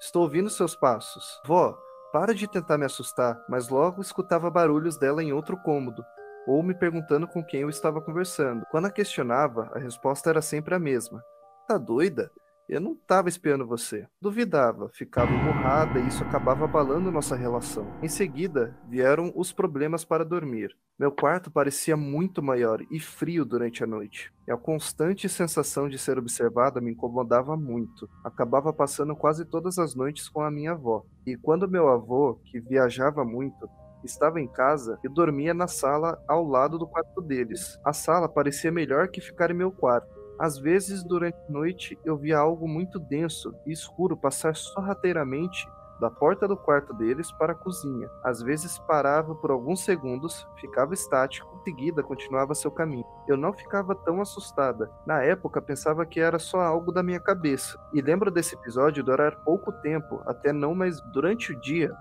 Estou 0.00 0.22
ouvindo 0.22 0.48
seus 0.48 0.76
passos. 0.76 1.40
Vó, 1.44 1.76
para 2.12 2.34
de 2.34 2.46
tentar 2.46 2.78
me 2.78 2.84
assustar, 2.84 3.44
mas 3.48 3.68
logo 3.68 4.00
escutava 4.00 4.50
barulhos 4.50 4.96
dela 4.96 5.22
em 5.22 5.32
outro 5.32 5.56
cômodo, 5.56 6.04
ou 6.46 6.62
me 6.62 6.72
perguntando 6.72 7.26
com 7.26 7.44
quem 7.44 7.62
eu 7.62 7.68
estava 7.68 8.00
conversando. 8.00 8.64
Quando 8.70 8.86
a 8.86 8.90
questionava, 8.90 9.70
a 9.74 9.78
resposta 9.78 10.30
era 10.30 10.40
sempre 10.40 10.74
a 10.74 10.78
mesma: 10.78 11.22
Tá 11.66 11.76
doida? 11.76 12.30
Eu 12.68 12.82
não 12.82 12.92
estava 12.92 13.30
espiando 13.30 13.66
você. 13.66 14.06
Duvidava, 14.20 14.90
ficava 14.92 15.32
emburrada 15.32 15.98
e 15.98 16.06
isso 16.06 16.22
acabava 16.22 16.66
abalando 16.66 17.10
nossa 17.10 17.34
relação. 17.34 17.86
Em 18.02 18.08
seguida, 18.08 18.76
vieram 18.86 19.32
os 19.34 19.50
problemas 19.52 20.04
para 20.04 20.22
dormir. 20.22 20.76
Meu 20.98 21.10
quarto 21.10 21.50
parecia 21.50 21.96
muito 21.96 22.42
maior 22.42 22.82
e 22.90 23.00
frio 23.00 23.46
durante 23.46 23.82
a 23.82 23.86
noite. 23.86 24.30
E 24.46 24.52
a 24.52 24.56
constante 24.58 25.30
sensação 25.30 25.88
de 25.88 25.96
ser 25.96 26.18
observada 26.18 26.78
me 26.78 26.90
incomodava 26.90 27.56
muito. 27.56 28.06
Acabava 28.22 28.70
passando 28.70 29.16
quase 29.16 29.46
todas 29.46 29.78
as 29.78 29.94
noites 29.94 30.28
com 30.28 30.42
a 30.42 30.50
minha 30.50 30.72
avó. 30.72 31.06
E 31.26 31.36
quando 31.36 31.70
meu 31.70 31.88
avô, 31.88 32.38
que 32.44 32.60
viajava 32.60 33.24
muito, 33.24 33.66
estava 34.04 34.40
em 34.40 34.48
casa 34.48 34.98
e 35.02 35.08
dormia 35.08 35.54
na 35.54 35.68
sala 35.68 36.22
ao 36.28 36.44
lado 36.44 36.78
do 36.78 36.86
quarto 36.86 37.22
deles. 37.22 37.78
A 37.82 37.94
sala 37.94 38.28
parecia 38.28 38.70
melhor 38.70 39.08
que 39.08 39.22
ficar 39.22 39.50
em 39.50 39.54
meu 39.54 39.72
quarto. 39.72 40.17
Às 40.38 40.58
vezes, 40.58 41.02
durante 41.02 41.36
a 41.48 41.52
noite, 41.52 41.98
eu 42.04 42.16
via 42.16 42.38
algo 42.38 42.68
muito 42.68 42.98
denso 42.98 43.54
e 43.66 43.72
escuro 43.72 44.16
passar 44.16 44.54
sorrateiramente 44.54 45.68
da 46.00 46.10
porta 46.10 46.46
do 46.46 46.56
quarto 46.56 46.94
deles 46.94 47.32
para 47.32 47.52
a 47.52 47.56
cozinha. 47.56 48.08
Às 48.22 48.40
vezes 48.40 48.78
parava 48.78 49.34
por 49.34 49.50
alguns 49.50 49.84
segundos, 49.84 50.46
ficava 50.60 50.94
estático, 50.94 51.56
em 51.56 51.64
seguida 51.64 52.02
continuava 52.02 52.54
seu 52.54 52.70
caminho. 52.70 53.04
Eu 53.26 53.36
não 53.36 53.52
ficava 53.52 53.94
tão 53.94 54.20
assustada. 54.20 54.90
Na 55.04 55.22
época 55.22 55.60
pensava 55.60 56.06
que 56.06 56.20
era 56.20 56.38
só 56.38 56.60
algo 56.60 56.92
da 56.92 57.02
minha 57.02 57.20
cabeça. 57.20 57.78
E 57.92 58.00
lembro 58.00 58.30
desse 58.30 58.54
episódio 58.54 59.02
durar 59.02 59.42
pouco 59.44 59.72
tempo, 59.72 60.22
até 60.24 60.52
não 60.52 60.74
mais 60.74 61.00
durante 61.12 61.52
o 61.52 61.60
dia. 61.60 61.92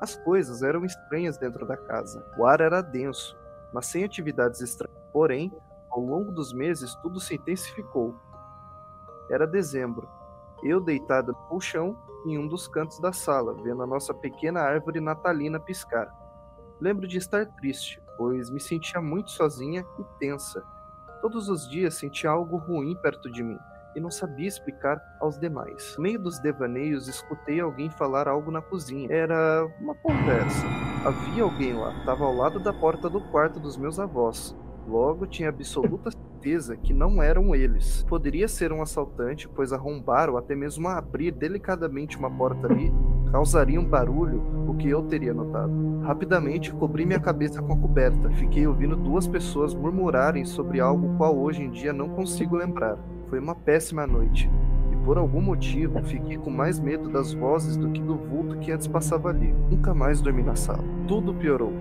As 0.00 0.16
coisas 0.16 0.62
eram 0.62 0.84
estranhas 0.84 1.38
dentro 1.38 1.66
da 1.66 1.76
casa. 1.76 2.24
O 2.38 2.46
ar 2.46 2.60
era 2.60 2.82
denso, 2.82 3.36
mas 3.72 3.86
sem 3.86 4.04
atividades 4.04 4.60
estranhas. 4.60 4.98
Porém, 5.12 5.52
ao 5.90 6.00
longo 6.00 6.30
dos 6.32 6.52
meses, 6.52 6.94
tudo 6.96 7.20
se 7.20 7.34
intensificou. 7.34 8.14
Era 9.30 9.46
dezembro. 9.46 10.08
Eu 10.62 10.80
deitado 10.80 11.32
no 11.32 11.38
colchão 11.48 11.96
em 12.26 12.38
um 12.38 12.46
dos 12.46 12.68
cantos 12.68 13.00
da 13.00 13.12
sala, 13.12 13.54
vendo 13.62 13.82
a 13.82 13.86
nossa 13.86 14.12
pequena 14.12 14.60
árvore 14.60 15.00
natalina 15.00 15.58
piscar. 15.58 16.12
Lembro 16.80 17.06
de 17.06 17.18
estar 17.18 17.46
triste, 17.56 18.02
pois 18.16 18.50
me 18.50 18.60
sentia 18.60 19.00
muito 19.00 19.30
sozinha 19.30 19.84
e 19.98 20.04
tensa. 20.18 20.62
Todos 21.20 21.48
os 21.48 21.68
dias 21.68 21.94
sentia 21.94 22.30
algo 22.30 22.56
ruim 22.56 22.94
perto 22.96 23.30
de 23.30 23.42
mim 23.42 23.58
e 23.94 24.00
não 24.00 24.10
sabia 24.10 24.46
explicar 24.46 25.00
aos 25.20 25.38
demais. 25.38 25.94
No 25.96 26.02
meio 26.02 26.18
dos 26.18 26.38
devaneios, 26.38 27.08
escutei 27.08 27.60
alguém 27.60 27.90
falar 27.90 28.28
algo 28.28 28.50
na 28.50 28.62
cozinha. 28.62 29.08
Era 29.10 29.66
uma 29.80 29.94
conversa. 29.96 30.66
Havia 31.04 31.42
alguém 31.42 31.74
lá, 31.74 31.92
estava 31.98 32.24
ao 32.24 32.34
lado 32.34 32.60
da 32.60 32.72
porta 32.72 33.08
do 33.08 33.20
quarto 33.20 33.58
dos 33.58 33.76
meus 33.76 33.98
avós. 33.98 34.54
Logo, 34.88 35.26
tinha 35.26 35.48
absoluta 35.48 36.10
certeza 36.10 36.76
que 36.76 36.92
não 36.92 37.22
eram 37.22 37.54
eles. 37.54 38.04
Poderia 38.08 38.48
ser 38.48 38.72
um 38.72 38.82
assaltante, 38.82 39.48
pois 39.48 39.72
arrombar 39.72 40.28
ou 40.30 40.36
até 40.36 40.54
mesmo 40.54 40.88
abrir 40.88 41.32
delicadamente 41.32 42.18
uma 42.18 42.30
porta 42.30 42.66
ali 42.66 42.92
causaria 43.30 43.80
um 43.80 43.84
barulho, 43.84 44.42
o 44.68 44.74
que 44.74 44.88
eu 44.88 45.02
teria 45.02 45.32
notado. 45.32 45.72
Rapidamente 46.02 46.72
cobri 46.72 47.06
minha 47.06 47.20
cabeça 47.20 47.62
com 47.62 47.72
a 47.72 47.76
coberta. 47.76 48.30
Fiquei 48.30 48.66
ouvindo 48.66 48.96
duas 48.96 49.26
pessoas 49.26 49.74
murmurarem 49.74 50.44
sobre 50.44 50.80
algo 50.80 51.16
qual 51.16 51.36
hoje 51.38 51.62
em 51.62 51.70
dia 51.70 51.92
não 51.92 52.08
consigo 52.08 52.56
lembrar. 52.56 52.98
Foi 53.28 53.38
uma 53.38 53.54
péssima 53.54 54.06
noite. 54.06 54.50
E 54.92 54.96
por 55.04 55.16
algum 55.16 55.40
motivo 55.40 56.02
fiquei 56.02 56.36
com 56.36 56.50
mais 56.50 56.80
medo 56.80 57.08
das 57.08 57.32
vozes 57.32 57.76
do 57.76 57.90
que 57.90 58.02
do 58.02 58.16
vulto 58.16 58.58
que 58.58 58.72
antes 58.72 58.86
passava 58.86 59.28
ali. 59.28 59.54
Nunca 59.70 59.94
mais 59.94 60.20
dormi 60.20 60.42
na 60.42 60.56
sala. 60.56 60.84
Tudo 61.06 61.32
piorou. 61.32 61.72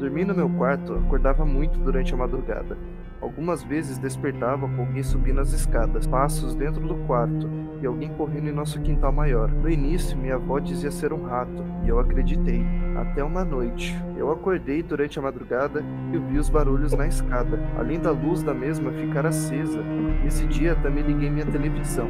Dormi 0.00 0.24
no 0.24 0.34
meu 0.34 0.48
quarto, 0.48 0.94
acordava 0.94 1.44
muito 1.44 1.78
durante 1.78 2.14
a 2.14 2.16
madrugada. 2.16 2.74
Algumas 3.20 3.62
vezes 3.62 3.98
despertava 3.98 4.66
com 4.66 4.80
alguém 4.80 5.02
subindo 5.02 5.42
as 5.42 5.52
escadas, 5.52 6.06
passos 6.06 6.54
dentro 6.54 6.80
do 6.80 6.94
quarto 7.06 7.46
e 7.82 7.86
alguém 7.86 8.08
correndo 8.14 8.48
em 8.48 8.52
nosso 8.52 8.80
quintal 8.80 9.12
maior. 9.12 9.50
No 9.50 9.68
início, 9.68 10.16
minha 10.16 10.36
avó 10.36 10.58
dizia 10.58 10.90
ser 10.90 11.12
um 11.12 11.24
rato, 11.24 11.62
e 11.84 11.90
eu 11.90 11.98
acreditei. 11.98 12.64
Até 12.96 13.22
uma 13.22 13.44
noite. 13.44 13.94
Eu 14.16 14.32
acordei 14.32 14.82
durante 14.82 15.18
a 15.18 15.22
madrugada 15.22 15.84
e 16.10 16.16
ouvi 16.16 16.38
os 16.38 16.48
barulhos 16.48 16.94
na 16.94 17.06
escada, 17.06 17.60
além 17.78 18.00
da 18.00 18.10
luz 18.10 18.42
da 18.42 18.54
mesma 18.54 18.90
ficar 18.92 19.26
acesa. 19.26 19.84
Esse 20.26 20.46
dia 20.46 20.74
também 20.76 21.04
liguei 21.04 21.28
minha 21.28 21.44
televisão, 21.44 22.08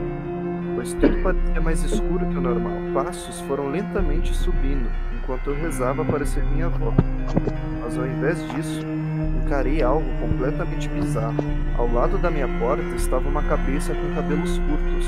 pois 0.76 0.92
tudo 0.94 1.20
parecia 1.24 1.60
mais 1.60 1.82
escuro 1.82 2.24
que 2.26 2.38
o 2.38 2.40
normal. 2.40 2.72
Passos 2.94 3.40
foram 3.40 3.68
lentamente 3.68 4.32
subindo, 4.32 4.88
enquanto 5.22 5.50
eu 5.50 5.54
rezava 5.54 6.04
para 6.04 6.24
ser 6.24 6.44
minha 6.44 6.66
avó. 6.66 6.92
Mas 7.80 7.98
ao 7.98 8.06
invés 8.06 8.38
disso, 8.52 8.80
encarei 9.44 9.82
algo 9.82 10.06
completamente 10.18 10.88
bizarro. 10.88 11.42
Ao 11.76 11.90
lado 11.92 12.18
da 12.18 12.30
minha 12.30 12.48
porta 12.58 12.82
estava 12.94 13.28
uma 13.28 13.42
cabeça 13.42 13.94
com 13.94 14.14
cabelos 14.14 14.58
curtos. 14.58 15.06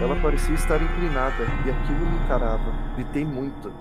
Ela 0.00 0.14
parecia 0.22 0.54
estar 0.54 0.80
inclinada 0.80 1.44
e 1.66 1.70
aquilo 1.70 2.06
me 2.06 2.24
encarava. 2.24 2.72
Gritei 2.94 3.24
muito. 3.24 3.72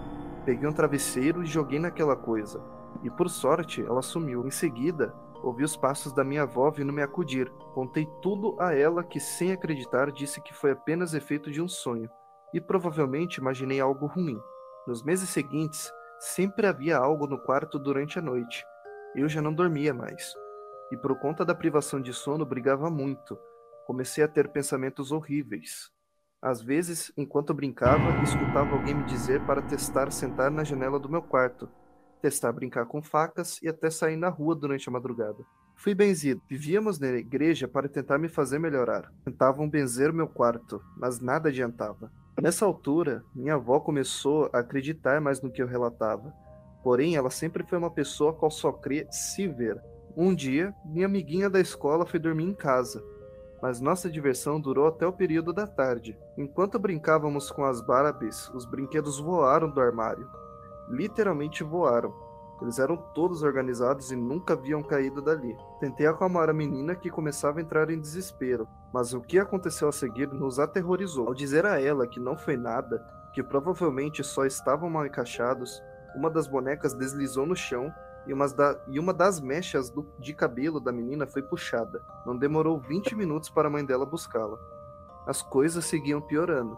Peguei 0.46 0.68
um 0.68 0.74
travesseiro 0.74 1.44
e 1.44 1.46
joguei 1.46 1.80
naquela 1.80 2.16
coisa. 2.16 2.62
E 3.04 3.10
por 3.10 3.30
sorte, 3.30 3.82
ela 3.82 4.02
sumiu. 4.02 4.46
Em 4.48 4.52
seguida, 4.52 5.14
ouvi 5.44 5.64
os 5.64 5.78
passos 5.78 6.14
da 6.14 6.24
minha 6.24 6.44
avó 6.44 6.72
vindo 6.72 6.92
me 6.92 7.02
acudir. 7.02 7.50
Contei 7.74 8.08
tudo 8.22 8.56
a 8.60 8.74
ela 8.74 9.04
que, 9.04 9.20
sem 9.20 9.52
acreditar, 9.52 10.12
disse 10.12 10.42
que 10.42 10.54
foi 10.54 10.72
apenas 10.72 11.14
efeito 11.14 11.52
de 11.52 11.62
um 11.62 11.68
sonho. 11.68 12.10
E 12.54 12.60
provavelmente 12.60 13.38
imaginei 13.38 13.80
algo 13.80 14.08
ruim. 14.08 14.40
Nos 14.88 15.04
meses 15.04 15.30
seguintes, 15.30 15.92
sempre 16.18 16.66
havia 16.66 16.98
algo 16.98 17.28
no 17.28 17.38
quarto 17.38 17.78
durante 17.78 18.18
a 18.18 18.22
noite. 18.22 18.66
Eu 19.14 19.28
já 19.28 19.42
não 19.42 19.54
dormia 19.54 19.94
mais. 19.94 20.34
E 20.90 20.96
por 20.96 21.20
conta 21.20 21.44
da 21.44 21.54
privação 21.54 22.00
de 22.00 22.14
sono, 22.14 22.46
brigava 22.46 22.90
muito. 22.90 23.38
Comecei 23.86 24.24
a 24.24 24.30
ter 24.30 24.48
pensamentos 24.48 25.12
horríveis. 25.12 25.92
Às 26.42 26.62
vezes, 26.62 27.12
enquanto 27.18 27.54
brincava, 27.54 28.24
escutava 28.24 28.74
alguém 28.74 28.96
me 28.96 29.04
dizer 29.04 29.46
para 29.46 29.62
testar 29.62 30.10
sentar 30.10 30.50
na 30.50 30.64
janela 30.64 30.98
do 30.98 31.10
meu 31.10 31.22
quarto, 31.22 31.68
testar 32.22 32.54
brincar 32.54 32.86
com 32.86 33.02
facas 33.02 33.62
e 33.62 33.68
até 33.68 33.90
sair 33.90 34.16
na 34.16 34.30
rua 34.30 34.56
durante 34.56 34.88
a 34.88 34.92
madrugada. 34.92 35.44
Fui 35.76 35.94
benzido. 35.94 36.42
Vivíamos 36.50 36.98
na 36.98 37.10
igreja 37.10 37.68
para 37.68 37.90
tentar 37.90 38.18
me 38.18 38.30
fazer 38.30 38.58
melhorar. 38.58 39.12
Tentavam 39.26 39.70
benzer 39.70 40.14
meu 40.14 40.30
quarto, 40.30 40.82
mas 40.96 41.20
nada 41.20 41.50
adiantava. 41.50 42.10
Nessa 42.40 42.66
altura, 42.66 43.24
minha 43.34 43.56
avó 43.56 43.80
começou 43.80 44.48
a 44.54 44.60
acreditar 44.60 45.20
mais 45.20 45.42
no 45.42 45.52
que 45.52 45.60
eu 45.60 45.66
relatava. 45.66 46.32
Porém, 46.84 47.16
ela 47.16 47.32
sempre 47.32 47.64
foi 47.64 47.80
uma 47.80 47.90
pessoa 47.90 48.32
qual 48.32 48.52
só 48.52 48.72
crê 48.72 49.08
se 49.10 49.48
ver. 49.48 49.82
Um 50.16 50.36
dia, 50.36 50.72
minha 50.86 51.08
amiguinha 51.08 51.50
da 51.50 51.60
escola 51.60 52.06
foi 52.06 52.20
dormir 52.20 52.44
em 52.44 52.54
casa, 52.54 53.04
mas 53.60 53.82
nossa 53.82 54.08
diversão 54.08 54.62
durou 54.62 54.88
até 54.88 55.06
o 55.08 55.12
período 55.12 55.52
da 55.52 55.66
tarde. 55.66 56.16
Enquanto 56.38 56.78
brincávamos 56.78 57.50
com 57.50 57.66
as 57.66 57.82
Barbies, 57.82 58.50
os 58.50 58.66
brinquedos 58.66 59.20
voaram 59.20 59.70
do 59.70 59.82
armário. 59.82 60.30
Literalmente 60.90 61.64
voaram. 61.64 62.27
Eles 62.62 62.80
eram 62.80 62.98
todos 62.98 63.44
organizados 63.44 64.12
e 64.12 64.16
nunca 64.16 64.54
haviam 64.54 64.82
caído 64.82 65.22
dali. 65.22 65.56
Tentei 65.80 66.08
acalmar 66.08 66.50
a 66.50 66.54
menina 66.54 66.96
que 66.96 67.10
começava 67.10 67.60
a 67.60 67.62
entrar 67.62 67.90
em 67.90 68.00
desespero, 68.00 68.68
mas 68.92 69.14
o 69.14 69.22
que 69.22 69.38
aconteceu 69.38 69.88
a 69.88 69.92
seguir 69.92 70.28
nos 70.28 70.60
aterrorizou. 70.60 71.28
Ao 71.28 71.36
dizer 71.36 71.66
a 71.66 71.80
ela 71.80 72.08
que 72.08 72.20
não 72.20 72.36
foi 72.36 72.58
nada, 72.58 73.06
que 73.34 73.44
provavelmente 73.44 74.24
só 74.24 74.46
estavam 74.46 74.90
mal 74.90 75.06
encaixados, 75.06 75.82
uma 76.16 76.30
das 76.30 76.48
bonecas 76.48 76.94
deslizou 76.94 77.46
no 77.46 77.56
chão 77.56 77.94
e 78.26 78.34
uma, 78.34 78.48
da, 78.48 78.78
e 78.88 79.00
uma 79.00 79.14
das 79.14 79.40
mechas 79.40 79.90
do, 79.90 80.06
de 80.20 80.34
cabelo 80.34 80.80
da 80.80 80.92
menina 80.92 81.28
foi 81.28 81.42
puxada. 81.44 82.04
Não 82.26 82.36
demorou 82.36 82.80
20 82.80 83.16
minutos 83.16 83.50
para 83.50 83.68
a 83.68 83.72
mãe 83.72 83.86
dela 83.86 84.06
buscá-la. 84.06 84.58
As 85.26 85.42
coisas 85.42 85.86
seguiam 85.86 86.20
piorando. 86.20 86.78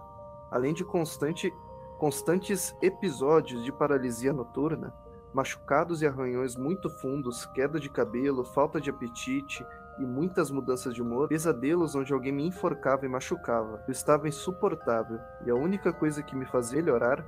Além 0.52 0.74
de 0.74 0.84
constante, 0.84 1.54
constantes 1.98 2.76
episódios 2.82 3.64
de 3.64 3.72
paralisia 3.72 4.34
noturna, 4.34 4.94
machucados 5.34 6.02
e 6.02 6.08
arranhões 6.08 6.56
muito 6.56 6.90
fundos, 6.90 7.46
queda 7.48 7.80
de 7.80 7.90
cabelo, 7.90 8.44
falta 8.44 8.80
de 8.80 8.90
apetite 8.90 9.66
e 10.00 10.06
muitas 10.06 10.50
mudanças 10.50 10.94
de 10.94 11.02
humor, 11.02 11.28
pesadelos 11.28 11.94
onde 11.96 12.14
alguém 12.14 12.32
me 12.32 12.48
enforcava 12.48 13.06
e 13.06 13.10
machucava. 13.10 13.84
Eu 13.88 13.92
estava 13.92 14.28
insuportável 14.28 15.20
e 15.46 15.52
a 15.52 15.56
única 15.56 15.92
coisa 15.92 16.24
que 16.24 16.36
me 16.36 16.46
fazia 16.46 16.82
melhorar 16.82 17.24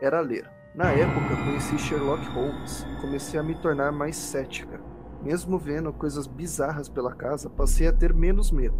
era 0.00 0.20
ler. 0.20 0.50
Na 0.74 0.90
época, 0.90 1.36
conheci 1.44 1.78
Sherlock 1.78 2.22
Holmes 2.30 2.82
e 2.82 3.00
comecei 3.00 3.40
a 3.40 3.42
me 3.42 3.54
tornar 3.54 3.92
mais 3.92 4.16
cética. 4.16 4.78
Mesmo 5.22 5.58
vendo 5.58 5.92
coisas 5.92 6.26
bizarras 6.26 6.88
pela 6.88 7.14
casa, 7.14 7.48
passei 7.48 7.86
a 7.86 7.92
ter 7.92 8.12
menos 8.12 8.50
medo. 8.50 8.76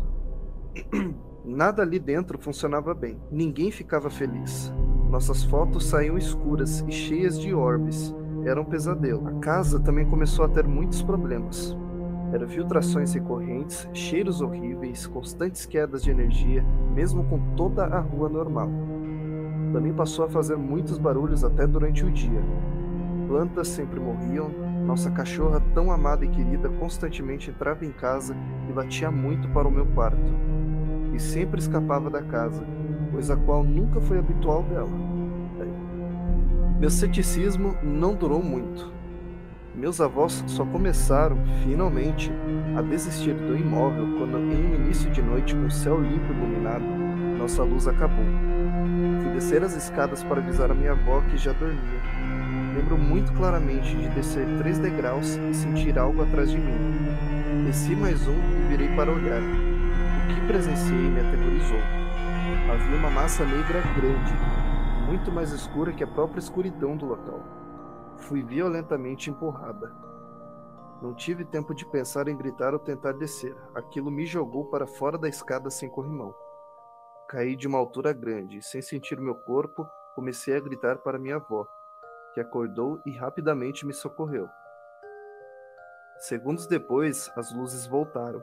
Nada 1.43 1.83
ali 1.83 1.99
dentro 1.99 2.39
funcionava 2.39 2.93
bem. 2.93 3.19
Ninguém 3.31 3.71
ficava 3.71 4.11
feliz. 4.11 4.73
Nossas 5.09 5.45
fotos 5.45 5.87
saíam 5.87 6.19
escuras 6.19 6.81
e 6.87 6.93
cheias 6.93 7.39
de 7.41 7.55
orbes. 7.55 8.15
Era 8.47 8.61
um 8.61 8.65
pesadelo. 8.65 9.27
A 9.27 9.33
casa 9.41 9.81
também 9.81 10.07
começou 10.07 10.45
a 10.45 10.49
ter 10.49 10.65
muitos 10.69 11.03
problemas. 11.03 11.77
Eram 12.33 12.47
filtrações 12.47 13.13
recorrentes, 13.13 13.89
cheiros 13.93 14.41
horríveis, 14.41 15.05
constantes 15.05 15.67
quedas 15.67 16.01
de 16.01 16.13
energia, 16.13 16.65
mesmo 16.95 17.25
com 17.25 17.41
toda 17.57 17.85
a 17.87 17.99
rua 17.99 18.29
normal. 18.29 18.71
Também 19.73 19.93
passou 19.93 20.25
a 20.25 20.29
fazer 20.29 20.55
muitos 20.57 20.97
barulhos 20.97 21.43
até 21.43 21.67
durante 21.67 22.05
o 22.05 22.11
dia. 22.11 22.41
Plantas 23.27 23.67
sempre 23.67 23.99
morriam, 23.99 24.49
nossa 24.87 25.11
cachorra 25.11 25.61
tão 25.75 25.91
amada 25.91 26.25
e 26.25 26.29
querida 26.29 26.69
constantemente 26.69 27.51
entrava 27.51 27.85
em 27.85 27.91
casa 27.91 28.37
e 28.71 28.73
latia 28.73 29.11
muito 29.11 29.49
para 29.49 29.67
o 29.67 29.73
meu 29.73 29.87
quarto. 29.87 30.33
E 31.13 31.19
sempre 31.19 31.59
escapava 31.59 32.09
da 32.09 32.23
casa, 32.23 32.63
coisa 33.11 33.37
qual 33.37 33.65
nunca 33.65 34.01
foi 34.01 34.21
habitual 34.21 34.63
dela. 34.63 35.16
Meu 36.79 36.91
ceticismo 36.91 37.77
não 37.83 38.15
durou 38.15 38.43
muito. 38.43 38.93
Meus 39.75 40.01
avós 40.01 40.45
só 40.47 40.65
começaram, 40.65 41.39
finalmente, 41.65 42.33
a 42.77 42.83
desistir 42.83 43.35
do 43.35 43.57
imóvel 43.57 44.19
quando, 44.19 44.39
em 44.39 44.73
um 44.73 44.75
início 44.75 45.11
de 45.11 45.21
noite 45.21 45.55
com 45.55 45.67
o 45.67 45.71
céu 45.71 46.01
limpo 46.01 46.33
e 46.33 46.37
iluminado, 46.37 46.85
nossa 47.39 47.63
luz 47.63 47.87
acabou 47.87 48.25
descer 49.37 49.63
as 49.63 49.77
escadas 49.77 50.25
para 50.25 50.41
avisar 50.41 50.71
a 50.71 50.75
minha 50.75 50.93
avó 50.93 51.21
que 51.31 51.37
já 51.37 51.53
dormia. 51.53 52.01
Lembro 52.75 52.97
muito 52.97 53.31
claramente 53.33 53.95
de 53.95 54.09
descer 54.09 54.47
três 54.59 54.79
degraus 54.79 55.39
e 55.51 55.55
sentir 55.55 55.99
algo 55.99 56.23
atrás 56.23 56.51
de 56.51 56.57
mim. 56.57 56.75
Desci 57.67 57.95
mais 57.95 58.27
um 58.27 58.33
e 58.33 58.69
virei 58.71 58.89
para 58.97 59.13
olhar. 59.13 59.43
O 59.43 60.35
que 60.35 60.41
presenciei 60.47 61.11
me 61.11 61.21
aterrorizou. 61.21 61.81
Havia 62.73 62.97
uma 62.97 63.11
massa 63.11 63.45
negra 63.45 63.83
grande, 63.95 64.33
muito 65.07 65.31
mais 65.31 65.53
escura 65.53 65.93
que 65.93 66.03
a 66.03 66.07
própria 66.07 66.41
escuridão 66.41 66.97
do 66.97 67.07
local. 67.07 67.41
Fui 68.17 68.43
violentamente 68.43 69.31
empurrada. 69.31 69.95
Não 71.01 71.15
tive 71.15 71.45
tempo 71.45 71.73
de 71.75 71.87
pensar 71.87 72.27
em 72.27 72.37
gritar 72.37 72.73
ou 72.73 72.81
tentar 72.81 73.13
descer. 73.13 73.55
Aquilo 73.73 74.11
me 74.11 74.27
jogou 74.27 74.65
para 74.65 74.87
fora 74.87 75.17
da 75.17 75.29
escada 75.29 75.71
sem 75.71 75.89
corrimão. 75.89 76.35
Caí 77.29 77.55
de 77.55 77.69
uma 77.69 77.79
altura 77.79 78.13
grande 78.13 78.59
e, 78.59 78.63
sem 78.63 78.83
sentir 78.83 79.21
meu 79.21 79.35
corpo, 79.35 79.87
comecei 80.17 80.57
a 80.57 80.61
gritar 80.61 80.99
para 80.99 81.19
minha 81.19 81.37
avó, 81.37 81.67
que 82.35 82.41
acordou 82.41 83.01
e 83.07 83.13
rapidamente 83.13 83.87
me 83.87 83.93
socorreu. 83.93 84.49
Segundos 86.19 86.67
depois, 86.67 87.31
as 87.37 87.55
luzes 87.55 87.87
voltaram. 87.87 88.43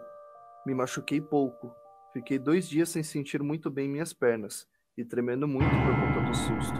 Me 0.65 0.73
machuquei 0.73 1.19
pouco. 1.19 1.75
Fiquei 2.13 2.39
dois 2.39 2.69
dias 2.69 2.89
sem 2.89 3.03
sentir 3.03 3.41
muito 3.43 3.69
bem 3.69 3.89
minhas 3.89 4.13
pernas 4.13 4.67
e 4.97 5.03
tremendo 5.03 5.47
muito 5.47 5.69
por 5.69 6.12
do 6.33 6.35
susto. 6.35 6.79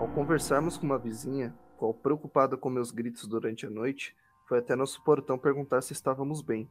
Ao 0.00 0.08
conversarmos 0.08 0.76
com 0.76 0.84
uma 0.84 0.98
vizinha, 0.98 1.54
qual 1.76 1.94
preocupada 1.94 2.56
com 2.56 2.68
meus 2.68 2.90
gritos 2.90 3.28
durante 3.28 3.66
a 3.66 3.70
noite, 3.70 4.16
foi 4.48 4.58
até 4.58 4.74
nosso 4.74 5.02
portão 5.04 5.38
perguntar 5.38 5.80
se 5.80 5.92
estávamos 5.92 6.42
bem. 6.42 6.68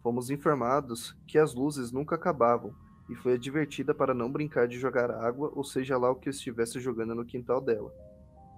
Fomos 0.00 0.30
informados 0.30 1.16
que 1.26 1.38
as 1.38 1.52
luzes 1.54 1.90
nunca 1.90 2.14
acabavam 2.14 2.72
e 3.10 3.16
foi 3.16 3.34
advertida 3.34 3.92
para 3.92 4.14
não 4.14 4.30
brincar 4.30 4.68
de 4.68 4.78
jogar 4.78 5.10
água 5.10 5.50
ou 5.56 5.64
seja 5.64 5.98
lá 5.98 6.08
o 6.08 6.14
que 6.14 6.28
eu 6.28 6.30
estivesse 6.30 6.78
jogando 6.78 7.16
no 7.16 7.24
quintal 7.24 7.60
dela. 7.60 7.92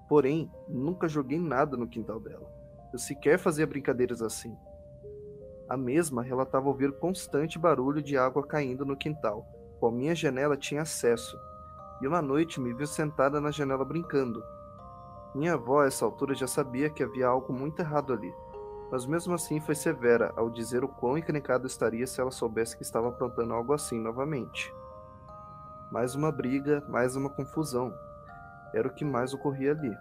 Porém, 0.07 0.51
nunca 0.69 1.09
joguei 1.09 1.39
nada 1.39 1.79
no 1.79 1.89
quintal 1.89 2.21
dela. 2.21 2.47
Eu 2.93 2.99
sequer 2.99 3.39
fazia 3.39 3.67
brincadeiras 3.67 4.21
assim. 4.21 4.55
A 5.67 5.79
mesma 5.79 6.23
relatava 6.23 6.69
ouvir 6.69 6.93
constante 6.93 7.59
barulho 7.59 8.03
de 8.03 8.19
água 8.19 8.47
caindo 8.47 8.85
no 8.85 8.97
quintal, 8.97 9.47
qual 9.81 9.91
minha 9.91 10.15
janela 10.15 10.57
tinha 10.59 10.83
acesso, 10.83 11.39
e 12.01 12.07
uma 12.07 12.23
noite 12.23 12.61
me 12.61 12.73
viu 12.73 12.87
sentada 12.87 13.41
na 13.41 13.51
janela 13.51 13.85
brincando. 13.85 14.43
Minha 15.35 15.55
avó, 15.55 15.83
a 15.83 15.87
essa 15.87 16.05
altura, 16.05 16.35
já 16.35 16.47
sabia 16.47 16.89
que 16.89 17.03
havia 17.03 17.27
algo 17.27 17.53
muito 17.53 17.81
errado 17.81 18.13
ali, 18.13 18.33
mas 18.91 19.05
mesmo 19.05 19.35
assim 19.35 19.61
foi 19.61 19.75
severa 19.75 20.33
ao 20.37 20.49
dizer 20.49 20.83
o 20.83 20.89
quão 20.89 21.19
encrencado 21.19 21.67
estaria 21.67 22.07
se 22.07 22.21
ela 22.21 22.31
soubesse 22.31 22.77
que 22.77 22.83
estava 22.83 23.09
aprontando 23.09 23.53
algo 23.53 23.73
assim 23.73 24.01
novamente. 24.01 24.73
Mais 25.91 26.15
uma 26.15 26.31
briga, 26.31 26.85
mais 26.89 27.17
uma 27.17 27.31
confusão. 27.31 27.93
Era 28.75 28.89
o 28.89 28.93
que 28.93 29.05
mais 29.05 29.33
ocorria 29.33 29.73
ali. 29.73 29.97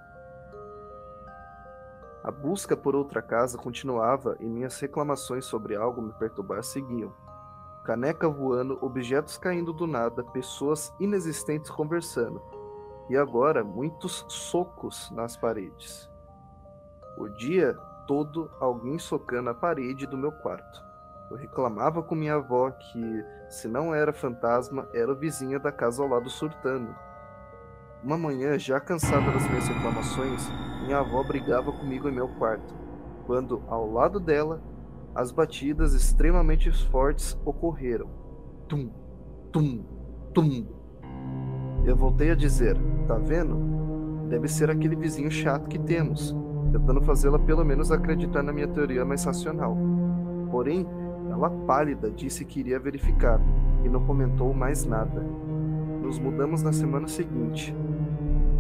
A 2.24 2.32
busca 2.32 2.76
por 2.76 2.96
outra 2.96 3.22
casa 3.22 3.58
continuava 3.58 4.36
e 4.40 4.46
minhas 4.46 4.78
reclamações 4.80 5.46
sobre 5.46 5.76
algo 5.76 6.02
me 6.02 6.12
perturbar 6.14 6.62
seguiam. 6.62 7.14
Caneca 7.88 8.28
voando, 8.28 8.78
objetos 8.82 9.38
caindo 9.38 9.72
do 9.72 9.88
nada, 9.88 10.22
pessoas 10.22 10.94
inexistentes 11.00 11.72
conversando. 11.72 12.42
E 13.10 13.16
agora, 13.16 13.64
muitos 13.64 14.26
socos 14.28 15.10
nas 15.12 15.38
paredes. 15.38 16.10
O 17.18 17.30
dia 17.30 17.78
todo 18.06 18.52
alguém 18.60 19.00
socando 19.00 19.52
a 19.52 19.54
parede 19.54 20.06
do 20.06 20.18
meu 20.18 20.34
quarto. 20.34 20.84
Eu 21.32 21.38
reclamava 21.38 22.04
com 22.04 22.14
minha 22.14 22.36
avó 22.36 22.72
que, 22.72 23.26
se 23.48 23.70
não 23.70 23.96
era 23.96 24.12
fantasma, 24.12 24.90
era 24.94 25.10
o 25.10 25.16
vizinho 25.16 25.58
da 25.58 25.72
casa 25.72 26.04
ao 26.04 26.10
lado 26.10 26.30
surtando. 26.30 26.94
Uma 28.04 28.18
manhã, 28.18 28.60
já 28.60 28.82
cansada 28.82 29.32
das 29.32 29.48
minhas 29.48 29.68
reclamações, 29.70 30.46
minha 30.84 31.00
avó 31.00 31.24
brigava 31.24 31.72
comigo 31.72 32.10
em 32.10 32.14
meu 32.14 32.28
quarto, 32.36 32.76
quando, 33.26 33.64
ao 33.70 33.90
lado 33.90 34.20
dela, 34.20 34.62
as 35.18 35.32
batidas 35.32 35.96
extremamente 35.96 36.72
fortes 36.90 37.36
ocorreram. 37.44 38.08
Tum, 38.68 38.92
tum, 39.52 39.84
tum. 40.32 40.68
Eu 41.84 41.96
voltei 41.96 42.30
a 42.30 42.36
dizer: 42.36 42.78
Tá 43.08 43.16
vendo? 43.16 44.28
Deve 44.30 44.48
ser 44.48 44.70
aquele 44.70 44.96
vizinho 44.96 45.32
chato 45.32 45.68
que 45.68 45.80
temos 45.80 46.36
tentando 46.72 47.02
fazê-la 47.02 47.40
pelo 47.40 47.66
menos 47.66 47.92
acreditar 47.92 48.44
na 48.44 48.54
minha 48.54 48.68
teoria 48.68 49.04
mais 49.04 49.24
racional. 49.24 49.76
Porém, 50.52 50.86
ela 51.32 51.50
pálida 51.50 52.12
disse 52.12 52.46
que 52.46 52.60
iria 52.60 52.80
verificar 52.80 53.42
e 53.84 53.90
não 53.90 54.06
comentou 54.06 54.54
mais 54.54 54.86
nada. 54.86 55.22
Nos 56.04 56.20
mudamos 56.20 56.62
na 56.62 56.72
semana 56.72 57.08
seguinte. 57.08 57.76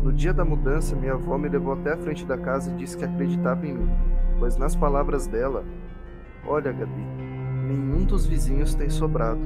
No 0.01 0.11
dia 0.11 0.33
da 0.33 0.43
mudança, 0.43 0.95
minha 0.95 1.13
avó 1.13 1.37
me 1.37 1.49
levou 1.49 1.73
até 1.73 1.93
a 1.93 1.97
frente 1.97 2.25
da 2.25 2.37
casa 2.37 2.71
e 2.71 2.75
disse 2.75 2.97
que 2.97 3.05
acreditava 3.05 3.67
em 3.67 3.73
mim, 3.73 3.89
pois 4.39 4.57
nas 4.57 4.75
palavras 4.75 5.27
dela, 5.27 5.63
olha, 6.47 6.71
Gabi, 6.71 7.05
nenhum 7.67 8.05
dos 8.05 8.25
vizinhos 8.25 8.73
tem 8.73 8.89
sobrado. 8.89 9.41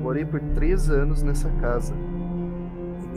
Morei 0.00 0.24
por 0.24 0.40
três 0.54 0.90
anos 0.90 1.22
nessa 1.22 1.50
casa 1.60 1.94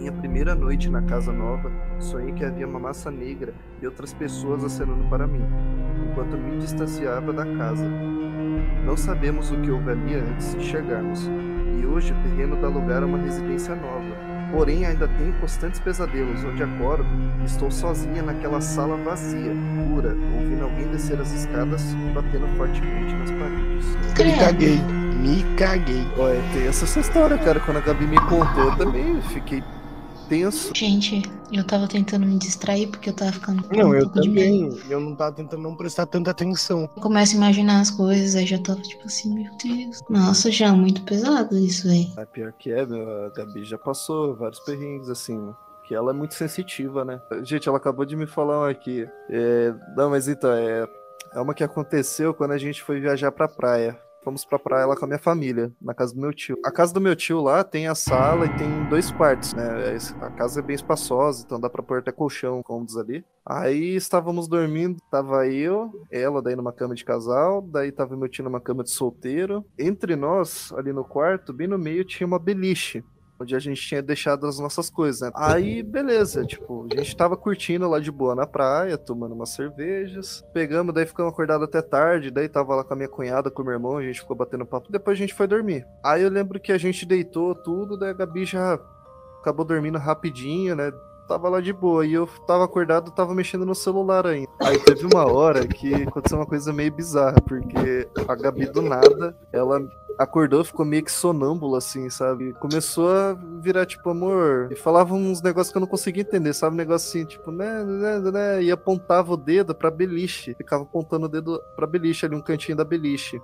minha 0.02 0.12
primeira 0.12 0.56
noite 0.56 0.90
na 0.90 1.04
casa 1.04 1.32
nova, 1.32 1.72
sonhei 2.00 2.34
que 2.34 2.44
havia 2.44 2.68
uma 2.68 2.80
massa 2.80 3.12
negra 3.12 3.54
e 3.80 3.86
outras 3.86 4.12
pessoas 4.12 4.64
acenando 4.64 5.08
para 5.10 5.28
mim, 5.28 5.46
enquanto 6.10 6.36
me 6.36 6.58
distanciava 6.58 7.32
da 7.32 7.46
casa. 7.56 7.88
Não 8.84 8.98
sabemos 8.98 9.52
o 9.52 9.62
que 9.62 9.70
houve 9.70 9.92
ali 9.92 10.16
antes 10.16 10.56
de 10.56 10.64
chegarmos, 10.64 11.30
e 11.80 11.86
hoje 11.86 12.14
o 12.14 12.24
terreno 12.24 12.60
dá 12.60 12.68
lugar 12.68 13.04
a 13.04 13.06
uma 13.06 13.20
residência 13.20 13.76
nova. 13.76 14.21
Porém, 14.52 14.86
ainda 14.86 15.08
tenho 15.08 15.34
constantes 15.40 15.80
pesadelos 15.80 16.44
onde 16.44 16.62
acordo 16.62 17.06
e 17.42 17.46
estou 17.46 17.72
sozinha 17.72 18.22
naquela 18.22 18.60
sala 18.60 18.98
vazia, 18.98 19.54
pura, 19.90 20.10
ouvindo 20.10 20.64
alguém 20.64 20.88
descer 20.90 21.20
as 21.20 21.32
escadas 21.32 21.94
e 21.94 22.14
batendo 22.14 22.48
fortemente 22.58 23.14
nas 23.16 23.32
paredes. 23.32 23.86
Me 24.18 24.38
caguei, 24.38 24.78
me 25.18 25.44
caguei. 25.56 26.08
Olha, 26.18 26.42
tem 26.54 26.68
essa 26.68 27.00
história, 27.00 27.38
cara. 27.38 27.60
Quando 27.62 27.78
a 27.78 27.82
Gabi 27.82 28.06
me 28.06 28.20
contou, 28.22 28.66
eu 28.66 28.76
também 28.76 29.22
fiquei 29.22 29.64
tenso. 30.32 30.72
Gente, 30.74 31.22
eu 31.52 31.62
tava 31.66 31.90
tentando 31.90 32.26
me 32.26 32.38
distrair 32.38 32.88
porque 32.88 33.10
eu 33.10 33.14
tava 33.14 33.34
ficando. 33.34 33.64
Não, 33.70 33.90
um 33.90 33.94
eu 33.94 34.10
também. 34.10 34.70
Eu 34.90 35.02
não 35.02 35.14
tava 35.14 35.36
tentando 35.36 35.62
não 35.62 35.76
prestar 35.76 36.06
tanta 36.06 36.32
atenção. 36.32 36.90
Eu 36.96 37.02
começo 37.02 37.34
a 37.34 37.38
imaginar 37.38 37.82
as 37.82 37.92
coisas, 37.92 38.36
aí 38.36 38.46
já 38.46 38.58
tava 38.58 38.82
tipo 38.82 39.06
assim, 39.06 39.34
meu 39.34 39.52
Deus. 39.62 40.00
Nossa, 40.10 40.50
já 40.50 40.68
é 40.68 40.72
muito 40.72 41.02
pesado 41.04 41.58
isso 41.58 41.90
aí. 41.90 42.10
É 42.18 42.26
pior 42.26 42.54
que 42.54 42.72
é, 42.72 42.86
meu. 42.86 43.26
A 43.26 43.30
Gabi 43.30 43.66
já 43.66 43.78
passou 43.78 44.34
vários 44.34 44.62
perrengues 44.62 45.10
assim, 45.10 45.54
que 45.84 45.94
ela 45.94 46.12
é 46.12 46.14
muito 46.14 46.34
sensitiva, 46.34 47.04
né? 47.04 47.22
Gente, 47.44 47.68
ela 47.68 47.78
acabou 47.78 48.06
de 48.06 48.16
me 48.16 48.26
falar 48.26 48.70
aqui. 48.70 49.06
É... 49.30 49.74
Não, 49.98 50.10
mas 50.10 50.30
então, 50.30 50.54
é... 50.54 50.88
é 51.34 51.42
uma 51.42 51.54
que 51.54 51.64
aconteceu 51.64 52.34
quando 52.34 52.52
a 52.52 52.58
gente 52.58 52.82
foi 52.82 53.02
viajar 53.02 53.34
pra 53.34 53.50
praia 53.50 54.00
fomos 54.24 54.46
pra 54.46 54.60
praia 54.60 54.86
lá 54.86 54.96
com 54.96 55.06
a 55.06 55.08
minha 55.08 55.20
família, 55.20 55.72
na 55.82 55.94
casa 55.94 56.14
do 56.14 56.22
meu 56.22 56.34
tio. 56.34 56.58
A 56.64 56.72
casa 56.72 56.94
do 56.94 57.02
meu 57.02 57.16
tio 57.16 57.42
lá 57.42 57.64
tem 57.64 57.88
a 57.88 57.96
sala 57.96 58.46
e 58.46 58.58
tem 58.58 58.86
dois 58.90 59.12
quartos, 59.12 59.54
né? 59.54 59.98
A 60.22 60.30
casa 60.30 60.60
é 60.60 60.64
bem 60.64 60.76
espaçosa, 60.76 61.44
então 61.46 61.60
dá 61.60 61.70
pra 61.70 61.84
pôr 61.84 62.00
até 62.00 62.12
colchão, 62.12 62.62
cômodos 62.64 62.98
ali. 62.98 63.24
Aí 63.46 63.96
estávamos 63.96 64.48
dormindo, 64.48 65.02
tava 65.10 65.48
eu, 65.48 65.92
ela 66.12 66.42
daí 66.42 66.56
numa 66.56 66.72
cama 66.72 66.94
de 66.94 67.04
casal, 67.04 67.62
daí 67.62 67.92
tava 67.92 68.16
meu 68.16 68.30
tio 68.30 68.44
numa 68.44 68.62
cama 68.62 68.84
de 68.84 68.92
solteiro. 68.92 69.66
Entre 69.78 70.16
nós, 70.16 70.72
ali 70.74 70.94
no 70.94 71.04
quarto, 71.04 71.52
bem 71.52 71.68
no 71.68 71.78
meio, 71.78 72.06
tinha 72.06 72.28
uma 72.28 72.40
beliche 72.40 73.04
onde 73.42 73.56
a 73.56 73.60
gente 73.60 73.82
tinha 73.82 74.02
deixado 74.02 74.48
as 74.48 74.60
nossas 74.60 74.90
coisas, 74.90 75.22
né? 75.22 75.32
Aí, 75.36 75.84
beleza, 75.84 76.46
tipo, 76.46 76.88
a 76.92 76.96
gente 76.96 77.16
tava 77.16 77.36
curtindo 77.36 77.90
lá 77.90 78.00
de 78.00 78.12
boa 78.12 78.36
na 78.36 78.48
praia, 78.48 78.98
tomando 78.98 79.34
umas 79.34 79.50
cervejas. 79.50 80.44
Pegamos, 80.54 80.94
daí 80.94 81.06
ficamos 81.06 81.34
acordados 81.34 81.68
até 81.68 81.82
tarde, 81.82 82.32
daí 82.32 82.48
tava 82.48 82.76
lá 82.76 82.84
com 82.84 82.94
a 82.94 82.98
minha 82.98 83.10
cunhada, 83.10 83.52
com 83.52 83.62
o 83.62 83.66
meu 83.66 83.74
irmão, 83.74 83.98
a 83.98 84.04
gente 84.04 84.22
ficou 84.22 84.36
batendo 84.36 84.66
papo, 84.66 84.92
depois 84.92 85.18
a 85.18 85.20
gente 85.20 85.34
foi 85.34 85.48
dormir. 85.48 85.86
Aí 86.04 86.22
eu 86.22 86.30
lembro 86.30 86.60
que 86.60 86.72
a 86.72 86.78
gente 86.78 87.06
deitou 87.06 87.56
tudo, 87.56 87.98
daí 87.98 88.12
a 88.12 88.14
Gabi 88.14 88.46
já 88.46 88.80
acabou 89.40 89.66
dormindo 89.66 89.98
rapidinho, 89.98 90.76
né? 90.76 90.92
tava 91.32 91.48
lá 91.48 91.62
de 91.62 91.72
boa. 91.72 92.06
E 92.06 92.14
eu 92.14 92.28
tava 92.46 92.66
acordado, 92.66 93.12
tava 93.12 93.34
mexendo 93.34 93.66
no 93.66 93.74
celular 93.74 94.28
ainda. 94.28 94.50
Aí 94.62 94.78
teve 94.80 95.06
uma 95.06 95.26
hora 95.26 95.66
que 95.66 95.94
aconteceu 95.94 96.38
uma 96.38 96.46
coisa 96.46 96.74
meio 96.74 96.92
bizarra, 96.92 97.40
porque 97.48 98.08
a 98.28 98.36
Gabi 98.36 98.66
do 98.66 98.82
nada, 98.82 99.36
ela 99.54 99.82
acordou, 100.18 100.64
ficou 100.64 100.86
meio 100.86 101.04
que 101.04 101.12
sonâmbula, 101.12 101.78
assim, 101.78 102.10
sabe? 102.10 102.54
Começou 102.54 103.12
a 103.12 103.34
virar, 103.60 103.86
tipo, 103.86 104.10
amor. 104.10 104.70
E 104.72 104.76
falava 104.76 105.14
uns 105.14 105.42
negócios 105.42 105.72
que 105.72 105.78
eu 105.78 105.82
não 105.82 105.88
conseguia 105.88 106.22
entender, 106.22 106.54
sabe? 106.54 106.74
Um 106.74 106.78
negócio 106.78 107.10
assim, 107.10 107.26
tipo, 107.26 107.52
né, 107.52 107.84
né, 107.84 108.20
né, 108.20 108.64
e 108.64 108.72
apontava 108.72 109.34
o 109.34 109.38
dedo 109.38 109.74
pra 109.74 109.92
beliche. 109.92 110.54
Ficava 110.56 110.84
apontando 110.84 111.26
o 111.26 111.30
dedo 111.30 111.62
pra 111.76 111.88
beliche, 111.88 112.26
ali, 112.26 112.36
um 112.36 112.42
cantinho 112.42 112.78
da 112.78 112.84
beliche. 112.84 113.42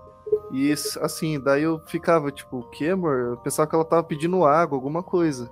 E 0.51 0.71
assim, 0.71 1.39
daí 1.39 1.63
eu 1.63 1.81
ficava, 1.85 2.31
tipo, 2.31 2.59
o 2.59 2.69
que, 2.69 2.89
amor? 2.89 3.17
Eu 3.17 3.37
pensava 3.37 3.67
que 3.67 3.75
ela 3.75 3.85
tava 3.85 4.03
pedindo 4.03 4.45
água, 4.45 4.77
alguma 4.77 5.03
coisa. 5.03 5.49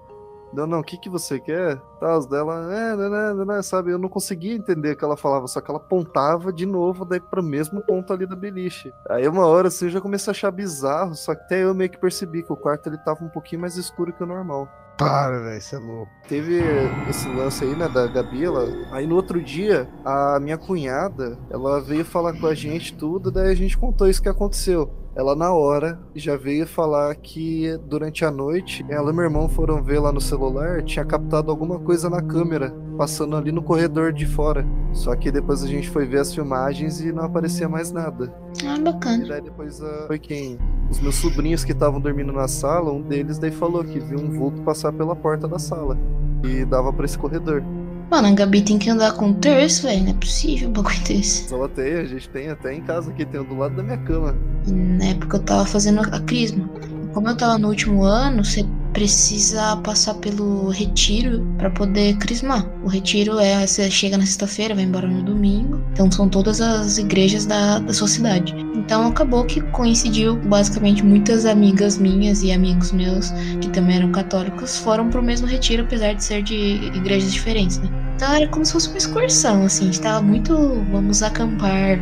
Não, 0.55 0.65
não, 0.65 0.79
o 0.79 0.83
que, 0.83 0.97
que 0.97 1.09
você 1.09 1.37
quer? 1.37 1.81
Os 2.01 2.25
dela, 2.27 2.73
é, 2.73 2.95
né, 2.95 3.09
né, 3.33 3.45
né, 3.45 3.61
sabe? 3.61 3.91
Eu 3.91 3.99
não 3.99 4.07
conseguia 4.07 4.55
entender 4.55 4.91
o 4.91 4.97
que 4.97 5.03
ela 5.03 5.17
falava, 5.17 5.47
só 5.47 5.59
que 5.59 5.69
ela 5.69 5.79
apontava 5.79 6.53
de 6.53 6.65
novo 6.65 7.03
daí 7.03 7.19
pro 7.19 7.43
mesmo 7.43 7.81
ponto 7.81 8.13
ali 8.13 8.25
da 8.25 8.37
beliche. 8.37 8.93
Aí 9.09 9.27
uma 9.27 9.45
hora 9.45 9.67
assim 9.67 9.85
eu 9.85 9.91
já 9.91 9.99
comecei 9.99 10.31
a 10.31 10.33
achar 10.33 10.51
bizarro, 10.51 11.13
só 11.13 11.35
que 11.35 11.41
até 11.41 11.63
eu 11.63 11.73
meio 11.73 11.89
que 11.89 11.97
percebi 11.97 12.41
que 12.41 12.53
o 12.53 12.55
quarto 12.55 12.87
ele 12.87 12.97
tava 12.99 13.23
um 13.25 13.29
pouquinho 13.29 13.61
mais 13.61 13.75
escuro 13.75 14.13
que 14.13 14.23
o 14.23 14.27
normal. 14.27 14.69
Para, 14.97 15.39
velho, 15.39 15.57
isso 15.57 15.75
é 15.75 15.79
louco. 15.79 16.11
Teve 16.27 16.61
esse 17.09 17.27
lance 17.29 17.63
aí, 17.63 17.75
né, 17.75 17.87
da 17.89 18.07
Gabi, 18.07 18.45
ela... 18.45 18.65
aí 18.91 19.05
no 19.05 19.15
outro 19.15 19.41
dia, 19.41 19.89
a 20.03 20.39
minha 20.39 20.57
cunhada, 20.57 21.37
ela 21.49 21.81
veio 21.81 22.05
falar 22.05 22.33
com 22.39 22.47
a 22.47 22.53
gente 22.53 22.93
tudo, 22.93 23.29
daí 23.29 23.51
a 23.51 23.55
gente 23.55 23.77
contou 23.77 24.07
isso 24.07 24.21
que 24.21 24.29
aconteceu. 24.29 24.89
Ela 25.15 25.33
na 25.33 25.53
hora 25.53 25.97
já 26.13 26.35
veio 26.35 26.67
falar 26.67 27.15
que 27.15 27.77
durante 27.85 28.25
a 28.25 28.31
noite 28.31 28.85
ela 28.89 29.11
e 29.11 29.13
meu 29.13 29.23
irmão 29.23 29.47
foram 29.47 29.81
ver 29.81 29.99
lá 29.99 30.11
no 30.11 30.19
celular, 30.19 30.83
tinha 30.83 31.05
captado 31.05 31.49
alguma 31.49 31.79
coisa 31.79 32.09
na 32.09 32.21
câmera, 32.21 32.73
passando 32.95 33.35
ali 33.35 33.51
no 33.51 33.61
corredor 33.61 34.11
de 34.11 34.25
fora. 34.25 34.65
Só 34.93 35.15
que 35.15 35.31
depois 35.31 35.63
a 35.63 35.67
gente 35.67 35.89
foi 35.89 36.05
ver 36.05 36.19
as 36.19 36.33
filmagens 36.33 37.01
e 37.01 37.11
não 37.11 37.23
aparecia 37.23 37.67
mais 37.67 37.91
nada. 37.91 38.33
Ah, 38.65 38.77
bacana. 38.79 39.25
E 39.25 39.29
daí 39.29 39.41
depois 39.41 39.79
uh, 39.81 40.07
foi 40.07 40.19
quem? 40.19 40.57
Os 40.89 40.99
meus 40.99 41.15
sobrinhos 41.15 41.63
que 41.63 41.71
estavam 41.71 41.99
dormindo 41.99 42.31
na 42.31 42.47
sala, 42.47 42.91
um 42.91 43.01
deles 43.01 43.37
daí 43.37 43.51
falou 43.51 43.83
que 43.83 43.99
viu 43.99 44.19
um 44.19 44.29
vulto 44.29 44.61
passar 44.61 44.93
pela 44.93 45.15
porta 45.15 45.47
da 45.47 45.59
sala 45.59 45.97
e 46.43 46.63
dava 46.65 46.93
para 46.93 47.05
esse 47.05 47.17
corredor. 47.17 47.63
Mano, 48.09 48.27
a 48.27 48.31
Gabi 48.31 48.61
tem 48.61 48.77
que 48.77 48.89
andar 48.89 49.13
com 49.13 49.27
um 49.27 49.33
terço, 49.33 49.83
velho. 49.83 50.03
Não 50.03 50.11
é 50.11 50.13
possível 50.13 50.69
um 50.69 50.73
bagulho 50.73 51.03
desse. 51.03 51.51
Ela 51.53 51.67
tem, 51.67 51.93
a 51.95 52.05
gente 52.05 52.29
tem 52.29 52.49
até 52.49 52.73
em 52.73 52.81
casa 52.81 53.09
aqui, 53.09 53.25
tem 53.25 53.41
um 53.41 53.43
do 53.43 53.57
lado 53.57 53.75
da 53.75 53.83
minha 53.83 53.97
cama. 53.97 54.35
Na 54.67 55.05
época 55.05 55.37
eu 55.37 55.41
tava 55.41 55.65
fazendo 55.65 56.01
a 56.01 56.19
crisma. 56.21 56.69
Como 57.13 57.27
eu 57.27 57.35
tava 57.35 57.57
no 57.57 57.69
último 57.69 58.03
ano, 58.03 58.45
você 58.45 58.63
precisa 58.95 59.75
passar 59.83 60.13
pelo 60.15 60.69
retiro 60.69 61.45
para 61.57 61.69
poder 61.69 62.15
crismar. 62.15 62.65
O 62.81 62.87
retiro 62.87 63.37
é 63.39 63.67
você 63.67 63.91
chega 63.91 64.17
na 64.17 64.25
sexta-feira, 64.25 64.73
vai 64.73 64.85
embora 64.85 65.05
no 65.05 65.21
domingo. 65.21 65.81
Então 65.91 66.09
são 66.09 66.29
todas 66.29 66.61
as 66.61 66.97
igrejas 66.97 67.45
da, 67.45 67.79
da 67.79 67.93
sua 67.93 68.07
cidade. 68.07 68.55
Então 68.73 69.05
acabou 69.05 69.43
que 69.43 69.59
coincidiu, 69.71 70.37
basicamente 70.37 71.03
muitas 71.03 71.45
amigas 71.45 71.97
minhas 71.97 72.41
e 72.41 72.53
amigos 72.53 72.93
meus 72.93 73.31
que 73.59 73.69
também 73.69 73.97
eram 73.97 74.13
católicos 74.13 74.77
foram 74.77 75.09
pro 75.09 75.21
mesmo 75.21 75.45
retiro, 75.45 75.83
apesar 75.83 76.13
de 76.13 76.23
ser 76.23 76.41
de 76.41 76.55
igrejas 76.55 77.33
diferentes, 77.33 77.79
né? 77.79 77.89
Então 78.15 78.33
era 78.33 78.47
como 78.47 78.65
se 78.65 78.71
fosse 78.71 78.87
uma 78.87 78.97
excursão, 78.97 79.65
assim, 79.65 79.83
a 79.83 79.85
gente 79.87 79.99
tava 79.99 80.21
muito. 80.21 80.55
Vamos 80.89 81.21
acampar. 81.21 81.99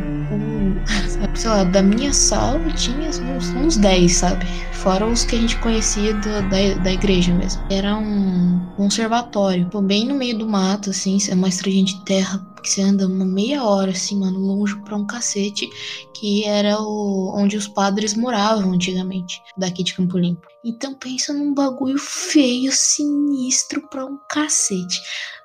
Um, 0.84 1.36
sei 1.36 1.50
lá, 1.50 1.64
da 1.64 1.82
minha 1.82 2.12
sala 2.12 2.60
tinha 2.72 3.08
uns, 3.08 3.48
uns 3.50 3.76
10, 3.76 4.12
sabe? 4.12 4.46
Fora 4.72 5.06
os 5.06 5.24
que 5.24 5.36
a 5.36 5.38
gente 5.38 5.56
conhecia 5.58 6.14
da, 6.14 6.40
da, 6.42 6.74
da 6.82 6.92
igreja 6.92 7.32
mesmo. 7.32 7.62
Era 7.70 7.96
um 7.96 8.60
conservatório, 8.76 9.68
bem 9.82 10.06
no 10.06 10.14
meio 10.14 10.38
do 10.38 10.46
mato, 10.46 10.90
assim, 10.90 11.16
é 11.28 11.34
uma 11.34 11.48
estradinha 11.48 11.84
de 11.84 12.04
terra 12.04 12.44
que 12.62 12.70
você 12.70 12.80
anda 12.80 13.06
uma 13.06 13.26
meia 13.26 13.62
hora, 13.62 13.90
assim, 13.90 14.18
mano, 14.18 14.38
longe 14.38 14.74
pra 14.82 14.96
um 14.96 15.06
cacete, 15.06 15.68
que 16.14 16.44
era 16.44 16.80
o 16.80 17.34
onde 17.36 17.58
os 17.58 17.68
padres 17.68 18.14
moravam 18.14 18.72
antigamente, 18.72 19.40
daqui 19.56 19.84
de 19.84 19.94
Campo 19.94 20.16
Limpo. 20.16 20.46
Então 20.64 20.94
pensa 20.94 21.32
num 21.34 21.52
bagulho 21.52 21.98
feio, 21.98 22.72
sinistro 22.72 23.86
pra 23.88 24.06
um 24.06 24.18
cacete 24.30 24.98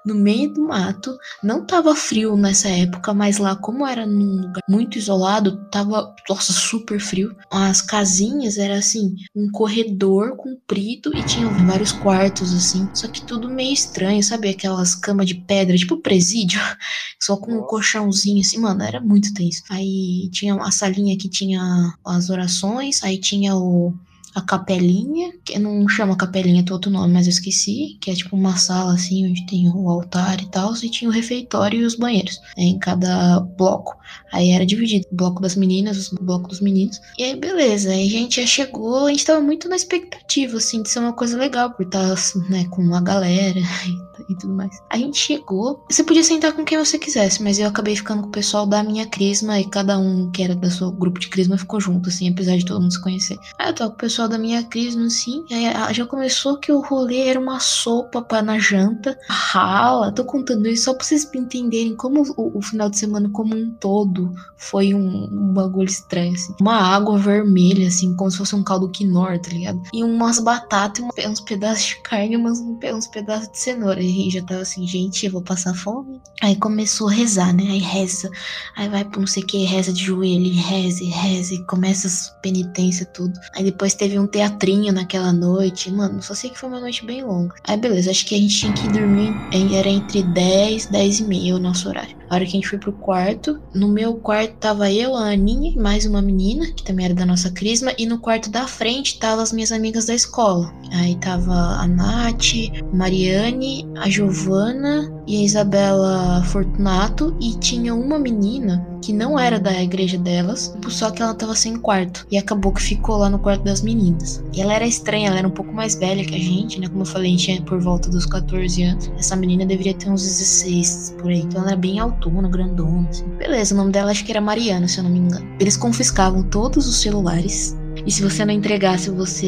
no 0.06 0.16
meio 0.16 0.54
do 0.54 0.68
mato. 0.68 1.18
Não 1.44 1.66
tava 1.66 1.96
frio 1.96 2.36
nessa 2.36 2.68
época, 2.70 3.14
mas 3.14 3.38
lá, 3.38 3.56
como 3.56 3.86
era 3.86 4.06
num 4.06 4.42
lugar 4.42 4.62
muito 4.68 4.98
isolado, 4.98 5.66
tava, 5.70 6.14
nossa, 6.30 6.54
super 6.54 7.00
frio. 7.00 7.36
As 7.50 7.82
casinhas 7.82 8.58
era 8.58 8.78
assim, 8.78 9.16
um 9.36 9.50
corredor 9.52 10.36
comprido 10.36 11.16
e 11.16 11.24
tinha 11.24 11.48
vários 11.48 11.92
quartos, 11.92 12.54
assim. 12.54 12.90
Só 12.94 13.08
que 13.08 13.22
tudo 13.22 13.50
meio 13.50 13.74
estranho, 13.74 14.24
sabe? 14.24 14.50
Aquelas 14.50 14.96
camas 14.96 15.28
de 15.28 15.36
pedra, 15.36 15.78
tipo 15.78 15.98
presídio, 15.98 16.60
só 17.22 17.38
com 17.38 17.54
um 17.54 17.62
colchãozinho, 17.64 18.42
assim, 18.42 18.60
mano, 18.60 18.84
era 18.84 19.00
muito 19.00 19.34
tenso. 19.34 19.64
Aí 19.70 20.30
tinha 20.32 20.56
a 20.56 20.72
salinha 20.72 21.18
que 21.18 21.30
tinha 21.30 21.62
as 22.06 22.30
orações, 22.30 23.04
aí 23.04 23.18
tinha 23.20 23.56
o 23.56 23.94
a 24.36 24.42
capelinha, 24.42 25.32
que 25.44 25.58
não 25.58 25.88
chama 25.88 26.16
capelinha, 26.16 26.64
tem 26.64 26.74
outro 26.74 26.92
nome, 26.92 27.14
mas 27.14 27.26
eu 27.26 27.32
esqueci, 27.32 27.98
que 28.00 28.12
é 28.12 28.14
tipo 28.14 28.36
uma 28.36 28.56
sala 28.58 28.94
assim, 28.94 29.30
onde 29.30 29.46
tem 29.46 29.70
o 29.70 29.90
altar 29.90 30.42
e 30.42 30.46
tal, 30.50 30.74
e 30.76 30.90
tinha 30.90 31.10
o 31.10 31.14
refeitório 31.14 31.82
e 31.82 31.84
os 31.84 31.96
banheiros 31.96 32.40
né, 32.58 32.64
em 32.64 32.80
cada 32.80 33.40
bloco. 33.40 33.98
Aí 34.32 34.52
era 34.52 34.66
dividido, 34.66 35.08
o 35.12 35.16
bloco 35.16 35.42
das 35.42 35.56
meninas, 35.56 36.12
o 36.12 36.24
bloco 36.24 36.48
dos 36.48 36.62
meninos. 36.62 37.00
E 37.18 37.24
aí, 37.24 37.36
beleza, 37.36 37.92
aí 37.92 38.08
a 38.08 38.12
gente 38.12 38.42
já 38.42 38.48
chegou, 38.48 39.08
a 39.08 39.10
gente 39.10 39.26
tava 39.26 39.42
muito 39.42 39.68
na 39.68 39.76
expectativa, 39.76 40.58
assim, 40.58 40.82
de 40.82 40.90
ser 40.90 41.00
uma 41.00 41.14
coisa 41.14 41.38
legal, 41.38 41.72
por 41.72 41.86
estar, 41.86 42.16
né, 42.50 42.66
com 42.70 42.82
uma 42.82 43.02
galera 43.02 43.60
e, 43.88 44.09
e 44.30 44.36
tudo 44.36 44.54
mais. 44.54 44.82
A 44.90 44.98
gente 44.98 45.18
chegou, 45.18 45.84
você 45.90 46.04
podia 46.04 46.24
sentar 46.24 46.54
com 46.54 46.64
quem 46.64 46.78
você 46.78 46.98
quisesse, 46.98 47.42
mas 47.44 47.60
eu 47.60 47.68
acabei 47.68 47.96
ficando 47.96 48.24
com 48.24 48.28
o 48.28 48.32
pessoal 48.32 48.66
da 48.66 48.84
minha 48.84 49.08
crisma 49.08 49.60
e 49.60 49.66
cada 49.66 49.98
um 49.98 50.30
que 50.32 50.44
era 50.44 50.56
do 50.56 50.70
seu 50.70 50.92
grupo 50.92 51.20
de 51.20 51.30
crisma 51.30 51.58
ficou 51.58 51.80
junto, 51.80 52.10
assim, 52.10 52.30
apesar 52.30 52.58
de 52.58 52.66
todo 52.66 52.82
mundo 52.82 52.94
se 52.94 53.02
conhecer. 53.02 53.38
Aí 53.58 53.70
eu 53.70 53.76
tava 53.76 53.90
com 53.92 53.96
o 53.96 54.00
pessoal 54.00 54.28
da 54.28 54.38
minha 54.38 54.64
crisma, 54.64 55.06
assim, 55.06 55.44
aí 55.52 55.94
já 55.94 56.06
começou 56.06 56.58
que 56.58 56.72
o 56.72 56.82
rolê 56.82 57.28
era 57.28 57.40
uma 57.40 57.60
sopa 57.60 58.22
para 58.22 58.42
na 58.42 58.60
janta, 58.60 59.18
rala, 59.28 60.12
tô 60.12 60.24
contando 60.24 60.68
isso 60.68 60.86
só 60.86 60.94
pra 60.94 61.06
vocês 61.06 61.30
entenderem 61.34 61.96
como 61.96 62.24
o, 62.38 62.58
o 62.58 62.62
final 62.62 62.90
de 62.90 62.98
semana 62.98 63.30
como 63.30 63.56
um 63.56 63.72
todo 63.72 64.00
todo 64.00 64.34
foi 64.58 64.94
um, 64.94 65.26
um, 65.32 65.54
bagulho 65.54 65.88
estranho, 65.88 66.34
assim. 66.34 66.54
Uma 66.60 66.76
água 66.76 67.18
vermelha, 67.18 67.88
assim, 67.88 68.16
como 68.16 68.30
se 68.30 68.38
fosse 68.38 68.56
um 68.56 68.64
caldo 68.64 68.90
quinor, 68.90 69.40
tá 69.40 69.50
ligado? 69.50 69.82
E 69.94 70.04
umas 70.04 70.40
batatas, 70.40 71.04
uns 71.26 71.42
pedaços 71.42 71.86
de 71.86 72.02
carne, 72.02 72.36
umas, 72.36 72.60
uns 72.60 73.08
pedaços 73.08 73.50
de 73.52 73.58
cenoura. 73.58 74.02
E 74.02 74.10
já 74.28 74.42
tava 74.42 74.62
assim, 74.62 74.88
gente, 74.88 75.26
eu 75.26 75.32
vou 75.32 75.42
passar 75.44 75.76
fome. 75.76 76.20
Aí 76.42 76.56
começou 76.56 77.10
a 77.10 77.12
rezar, 77.12 77.54
né? 77.54 77.64
Aí 77.70 77.80
reza, 77.80 78.30
aí 78.76 78.90
vai 78.90 79.06
pra 79.06 79.20
não 79.20 79.28
sei 79.28 79.44
o 79.44 79.46
que, 79.46 79.66
reza 79.66 79.94
de 79.94 80.04
joelho, 80.06 80.52
reza, 80.54 81.06
reza, 81.06 81.64
começa 81.66 82.08
as 82.08 82.30
penitências, 82.42 83.08
tudo. 83.14 83.40
Aí 83.54 83.64
depois 83.64 83.94
teve 83.94 84.18
um 84.18 84.26
teatrinho 84.26 84.92
naquela 84.92 85.32
noite. 85.32 85.92
Mano, 85.92 86.24
só 86.24 86.34
sei 86.34 86.50
que 86.50 86.58
foi 86.58 86.70
uma 86.70 86.80
noite 86.80 87.06
bem 87.06 87.24
longa. 87.24 87.54
Aí 87.66 87.78
beleza, 87.78 88.10
acho 88.10 88.26
que 88.26 88.34
a 88.34 88.40
gente 88.40 88.58
tinha 88.58 88.74
que 88.74 88.88
dormir, 88.88 89.32
era 89.76 89.90
entre 89.90 90.24
10, 90.24 90.88
10 90.88 91.20
e 91.20 91.24
meia 91.26 91.56
o 91.56 91.60
nosso 91.60 91.88
horário. 91.88 92.19
A 92.30 92.36
hora 92.36 92.46
que 92.46 92.52
a 92.52 92.54
gente 92.54 92.68
foi 92.68 92.78
pro 92.78 92.92
quarto, 92.92 93.60
no 93.74 93.88
meu 93.88 94.16
quarto 94.16 94.54
tava 94.60 94.92
eu, 94.92 95.16
a 95.16 95.32
Aninha, 95.32 95.74
mais 95.76 96.06
uma 96.06 96.22
menina, 96.22 96.68
que 96.68 96.84
também 96.84 97.06
era 97.06 97.16
da 97.16 97.26
nossa 97.26 97.50
crisma, 97.50 97.92
e 97.98 98.06
no 98.06 98.20
quarto 98.20 98.52
da 98.52 98.68
frente 98.68 99.18
tava 99.18 99.42
as 99.42 99.52
minhas 99.52 99.72
amigas 99.72 100.06
da 100.06 100.14
escola. 100.14 100.72
Aí 100.92 101.16
tava 101.16 101.54
a 101.54 101.88
Nath, 101.88 102.54
a 102.80 102.96
Mariane, 102.96 103.88
a 103.98 104.08
Giovana 104.10 105.12
e 105.26 105.38
a 105.38 105.44
Isabela 105.44 106.44
Fortunato, 106.46 107.36
e 107.42 107.56
tinha 107.56 107.96
uma 107.96 108.20
menina 108.20 108.88
que 109.02 109.14
não 109.14 109.40
era 109.40 109.60
da 109.60 109.82
igreja 109.82 110.18
delas, 110.18 110.76
só 110.90 111.10
que 111.12 111.22
ela 111.22 111.34
tava 111.34 111.56
sem 111.56 111.78
quarto. 111.78 112.28
E 112.30 112.38
acabou 112.38 112.74
que 112.74 112.82
ficou 112.82 113.18
lá 113.18 113.30
no 113.30 113.40
quarto 113.40 113.64
das 113.64 113.82
meninas. 113.82 114.44
E 114.54 114.62
ela 114.62 114.74
era 114.74 114.86
estranha, 114.86 115.30
ela 115.30 115.40
era 115.40 115.48
um 115.48 115.52
pouco 115.52 115.72
mais 115.72 115.96
velha 115.96 116.24
que 116.24 116.36
a 116.36 116.40
gente, 116.40 116.80
né? 116.80 116.88
Como 116.88 117.02
eu 117.02 117.06
falei, 117.06 117.30
a 117.30 117.32
gente 117.32 117.46
tinha 117.46 117.62
por 117.62 117.80
volta 117.80 118.10
dos 118.10 118.26
14 118.26 118.84
anos. 118.84 119.12
Essa 119.18 119.36
menina 119.36 119.66
deveria 119.66 119.94
ter 119.94 120.10
uns 120.10 120.24
16 120.24 121.16
por 121.18 121.30
aí. 121.30 121.40
Então 121.40 121.62
ela 121.62 121.72
era 121.72 121.80
bem 121.80 122.00
autona, 122.20 122.50
grandona, 122.50 123.10
assim. 123.10 123.28
Beleza, 123.38 123.74
o 123.74 123.78
nome 123.78 123.92
dela 123.92 124.12
acho 124.12 124.26
que 124.26 124.32
era 124.32 124.42
Mariana, 124.42 124.88
se 124.88 125.00
eu 125.00 125.04
não 125.04 125.12
me 125.12 125.20
engano. 125.20 125.48
Eles 125.60 125.78
confiscavam 125.78 126.44
todos 126.44 126.88
os 126.88 127.02
celulares 127.02 127.78
e 128.06 128.12
se 128.12 128.22
você 128.22 128.46
não 128.46 128.54
entregasse, 128.54 129.10
você, 129.10 129.48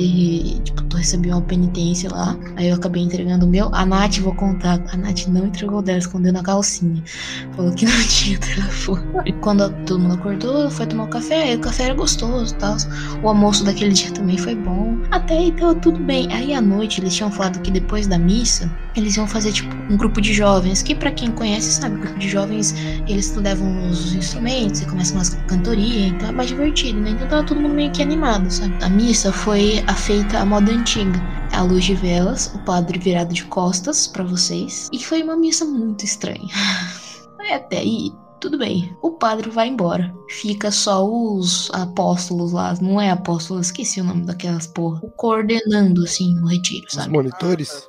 tipo, 0.63 0.83
tu 0.83 0.97
recebia 0.97 1.33
uma 1.33 1.41
penitência 1.41 2.09
lá. 2.11 2.37
Aí 2.55 2.69
eu 2.69 2.75
acabei 2.75 3.01
entregando 3.01 3.45
o 3.45 3.49
meu. 3.49 3.73
A 3.73 3.85
Nath, 3.85 4.17
vou 4.19 4.35
contar, 4.35 4.81
a 4.91 4.97
Nath 4.97 5.27
não 5.27 5.47
entregou 5.47 5.81
dela, 5.81 5.99
escondeu 5.99 6.33
na 6.33 6.43
calcinha. 6.43 7.01
Falou 7.55 7.73
que 7.73 7.85
não 7.85 7.99
tinha 8.07 8.37
telefone. 8.39 9.33
Quando 9.41 9.69
todo 9.85 9.99
mundo 9.99 10.15
acordou, 10.15 10.69
foi 10.69 10.85
tomar 10.85 11.05
um 11.05 11.09
café. 11.09 11.43
Aí 11.43 11.55
o 11.55 11.59
café 11.59 11.85
era 11.85 11.93
gostoso 11.93 12.53
e 12.53 12.57
tal. 12.57 12.75
O 13.23 13.29
almoço 13.29 13.63
daquele 13.63 13.93
dia 13.93 14.11
também 14.11 14.37
foi 14.37 14.55
bom. 14.55 14.97
Até 15.11 15.37
aí 15.37 15.51
tava 15.53 15.75
tudo 15.75 15.99
bem. 15.99 16.31
Aí 16.33 16.53
à 16.53 16.61
noite 16.61 17.01
eles 17.01 17.15
tinham 17.15 17.31
falado 17.31 17.61
que 17.61 17.71
depois 17.71 18.07
da 18.07 18.17
missa, 18.17 18.71
eles 18.95 19.15
iam 19.15 19.27
fazer, 19.27 19.53
tipo, 19.53 19.73
um 19.89 19.97
grupo 19.97 20.21
de 20.21 20.33
jovens. 20.33 20.81
Que 20.81 20.93
para 20.93 21.11
quem 21.11 21.31
conhece, 21.31 21.71
sabe, 21.71 21.97
grupo 21.97 22.19
de 22.19 22.29
jovens, 22.29 22.75
eles 23.07 23.33
levam 23.35 23.89
os 23.89 24.13
instrumentos 24.13 24.81
e 24.81 24.85
começam 24.85 25.15
umas 25.15 25.29
cantorias. 25.47 26.11
Então 26.11 26.29
é 26.29 26.31
mais 26.31 26.49
divertido, 26.49 26.99
né? 26.99 27.11
Então 27.11 27.27
tava 27.27 27.43
todo 27.43 27.59
mundo 27.59 27.73
meio 27.73 27.91
que 27.91 28.01
animado 28.01 28.50
sabe? 28.51 28.83
A 28.83 28.89
missa 28.89 29.31
foi 29.31 29.83
a 29.87 29.95
feita 29.95 30.39
à 30.39 30.45
moda 30.45 30.71
antiga. 30.71 31.19
A 31.53 31.63
luz 31.63 31.85
de 31.85 31.95
velas, 31.95 32.51
o 32.53 32.59
padre 32.59 32.99
virado 32.99 33.33
de 33.33 33.45
costas 33.45 34.07
para 34.07 34.23
vocês. 34.23 34.89
E 34.91 35.03
foi 35.03 35.23
uma 35.23 35.35
missa 35.35 35.65
muito 35.65 36.05
estranha. 36.05 36.49
Até 37.51 37.79
aí, 37.79 38.11
tudo 38.41 38.57
bem. 38.57 38.95
O 39.01 39.11
padre 39.11 39.49
vai 39.49 39.67
embora. 39.67 40.13
Fica 40.29 40.71
só 40.71 41.05
os 41.05 41.69
apóstolos 41.73 42.51
lá. 42.51 42.73
Não 42.81 42.99
é 42.99 43.11
apóstolo, 43.11 43.61
esqueci 43.61 44.01
o 44.01 44.03
nome 44.03 44.25
daquelas 44.25 44.67
porra. 44.67 44.99
O 45.03 45.11
coordenando, 45.11 46.03
assim, 46.03 46.37
o 46.39 46.47
retiro, 46.47 46.87
sabe? 46.89 47.07
Os 47.07 47.13
monitores? 47.13 47.87